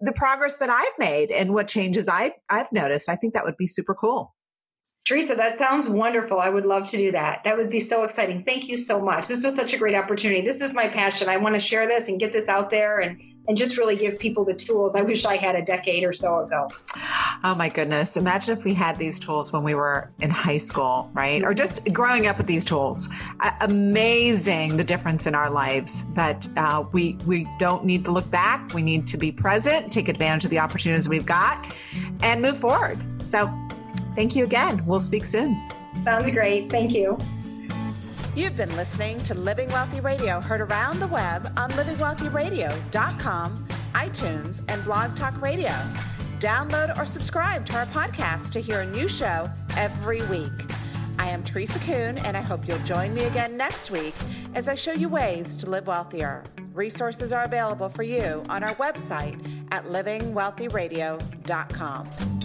the 0.00 0.12
progress 0.12 0.56
that 0.56 0.70
I've 0.70 0.98
made 0.98 1.30
and 1.30 1.52
what 1.52 1.68
changes 1.68 2.08
I've, 2.08 2.32
I've 2.48 2.70
noticed. 2.72 3.08
I 3.08 3.16
think 3.16 3.34
that 3.34 3.44
would 3.44 3.56
be 3.56 3.66
super 3.66 3.94
cool. 3.94 4.34
Teresa, 5.06 5.34
that 5.34 5.58
sounds 5.58 5.88
wonderful. 5.88 6.38
I 6.38 6.50
would 6.50 6.66
love 6.66 6.86
to 6.88 6.98
do 6.98 7.12
that. 7.12 7.42
That 7.44 7.56
would 7.56 7.70
be 7.70 7.80
so 7.80 8.04
exciting. 8.04 8.44
Thank 8.44 8.68
you 8.68 8.76
so 8.76 9.00
much. 9.00 9.26
This 9.26 9.42
was 9.42 9.54
such 9.54 9.72
a 9.72 9.78
great 9.78 9.94
opportunity. 9.94 10.42
This 10.42 10.60
is 10.60 10.74
my 10.74 10.88
passion. 10.88 11.28
I 11.28 11.38
want 11.38 11.54
to 11.54 11.60
share 11.60 11.86
this 11.86 12.08
and 12.08 12.20
get 12.20 12.32
this 12.32 12.48
out 12.48 12.68
there 12.68 12.98
and 12.98 13.18
and 13.48 13.56
just 13.56 13.78
really 13.78 13.96
give 13.96 14.18
people 14.18 14.44
the 14.44 14.54
tools 14.54 14.94
I 14.94 15.00
wish 15.00 15.24
I 15.24 15.36
had 15.36 15.56
a 15.56 15.64
decade 15.64 16.04
or 16.04 16.12
so 16.12 16.40
ago. 16.40 16.68
Oh 17.44 17.54
my 17.54 17.68
goodness. 17.68 18.16
Imagine 18.16 18.58
if 18.58 18.64
we 18.64 18.74
had 18.74 18.98
these 18.98 19.20
tools 19.20 19.52
when 19.52 19.62
we 19.62 19.74
were 19.74 20.10
in 20.20 20.28
high 20.28 20.58
school, 20.58 21.08
right? 21.14 21.44
Or 21.44 21.54
just 21.54 21.84
growing 21.92 22.26
up 22.26 22.36
with 22.36 22.46
these 22.46 22.64
tools. 22.64 23.08
Uh, 23.40 23.52
amazing 23.60 24.76
the 24.76 24.82
difference 24.82 25.26
in 25.26 25.36
our 25.36 25.48
lives. 25.48 26.02
But 26.02 26.48
uh, 26.56 26.84
we, 26.90 27.12
we 27.26 27.48
don't 27.58 27.84
need 27.84 28.04
to 28.06 28.10
look 28.10 28.28
back. 28.30 28.74
We 28.74 28.82
need 28.82 29.06
to 29.08 29.16
be 29.16 29.30
present, 29.30 29.92
take 29.92 30.08
advantage 30.08 30.44
of 30.44 30.50
the 30.50 30.58
opportunities 30.58 31.08
we've 31.08 31.26
got, 31.26 31.72
and 32.22 32.42
move 32.42 32.58
forward. 32.58 32.98
So 33.24 33.48
thank 34.16 34.34
you 34.34 34.42
again. 34.44 34.84
We'll 34.84 34.98
speak 35.00 35.24
soon. 35.24 35.70
Sounds 36.02 36.30
great. 36.30 36.70
Thank 36.70 36.92
you. 36.92 37.18
You've 38.34 38.56
been 38.56 38.74
listening 38.76 39.18
to 39.20 39.34
Living 39.34 39.68
Wealthy 39.70 40.00
Radio, 40.00 40.40
heard 40.40 40.60
around 40.60 41.00
the 41.00 41.08
web 41.08 41.52
on 41.56 41.70
livingwealthyradio.com, 41.72 43.68
iTunes, 43.94 44.64
and 44.68 44.84
Blog 44.84 45.16
Talk 45.16 45.40
Radio. 45.40 45.72
Download 46.40 46.96
or 46.96 47.04
subscribe 47.04 47.66
to 47.66 47.76
our 47.76 47.84
podcast 47.86 48.50
to 48.50 48.60
hear 48.60 48.82
a 48.82 48.86
new 48.86 49.08
show 49.08 49.44
every 49.76 50.22
week. 50.26 50.52
I 51.18 51.30
am 51.30 51.42
Teresa 51.42 51.80
Kuhn, 51.80 52.18
and 52.18 52.36
I 52.36 52.42
hope 52.42 52.68
you'll 52.68 52.78
join 52.80 53.12
me 53.12 53.24
again 53.24 53.56
next 53.56 53.90
week 53.90 54.14
as 54.54 54.68
I 54.68 54.76
show 54.76 54.92
you 54.92 55.08
ways 55.08 55.56
to 55.56 55.68
live 55.68 55.88
wealthier. 55.88 56.44
Resources 56.74 57.32
are 57.32 57.42
available 57.42 57.88
for 57.88 58.04
you 58.04 58.44
on 58.48 58.62
our 58.62 58.76
website 58.76 59.44
at 59.72 59.86
livingwealthyradio.com. 59.86 62.37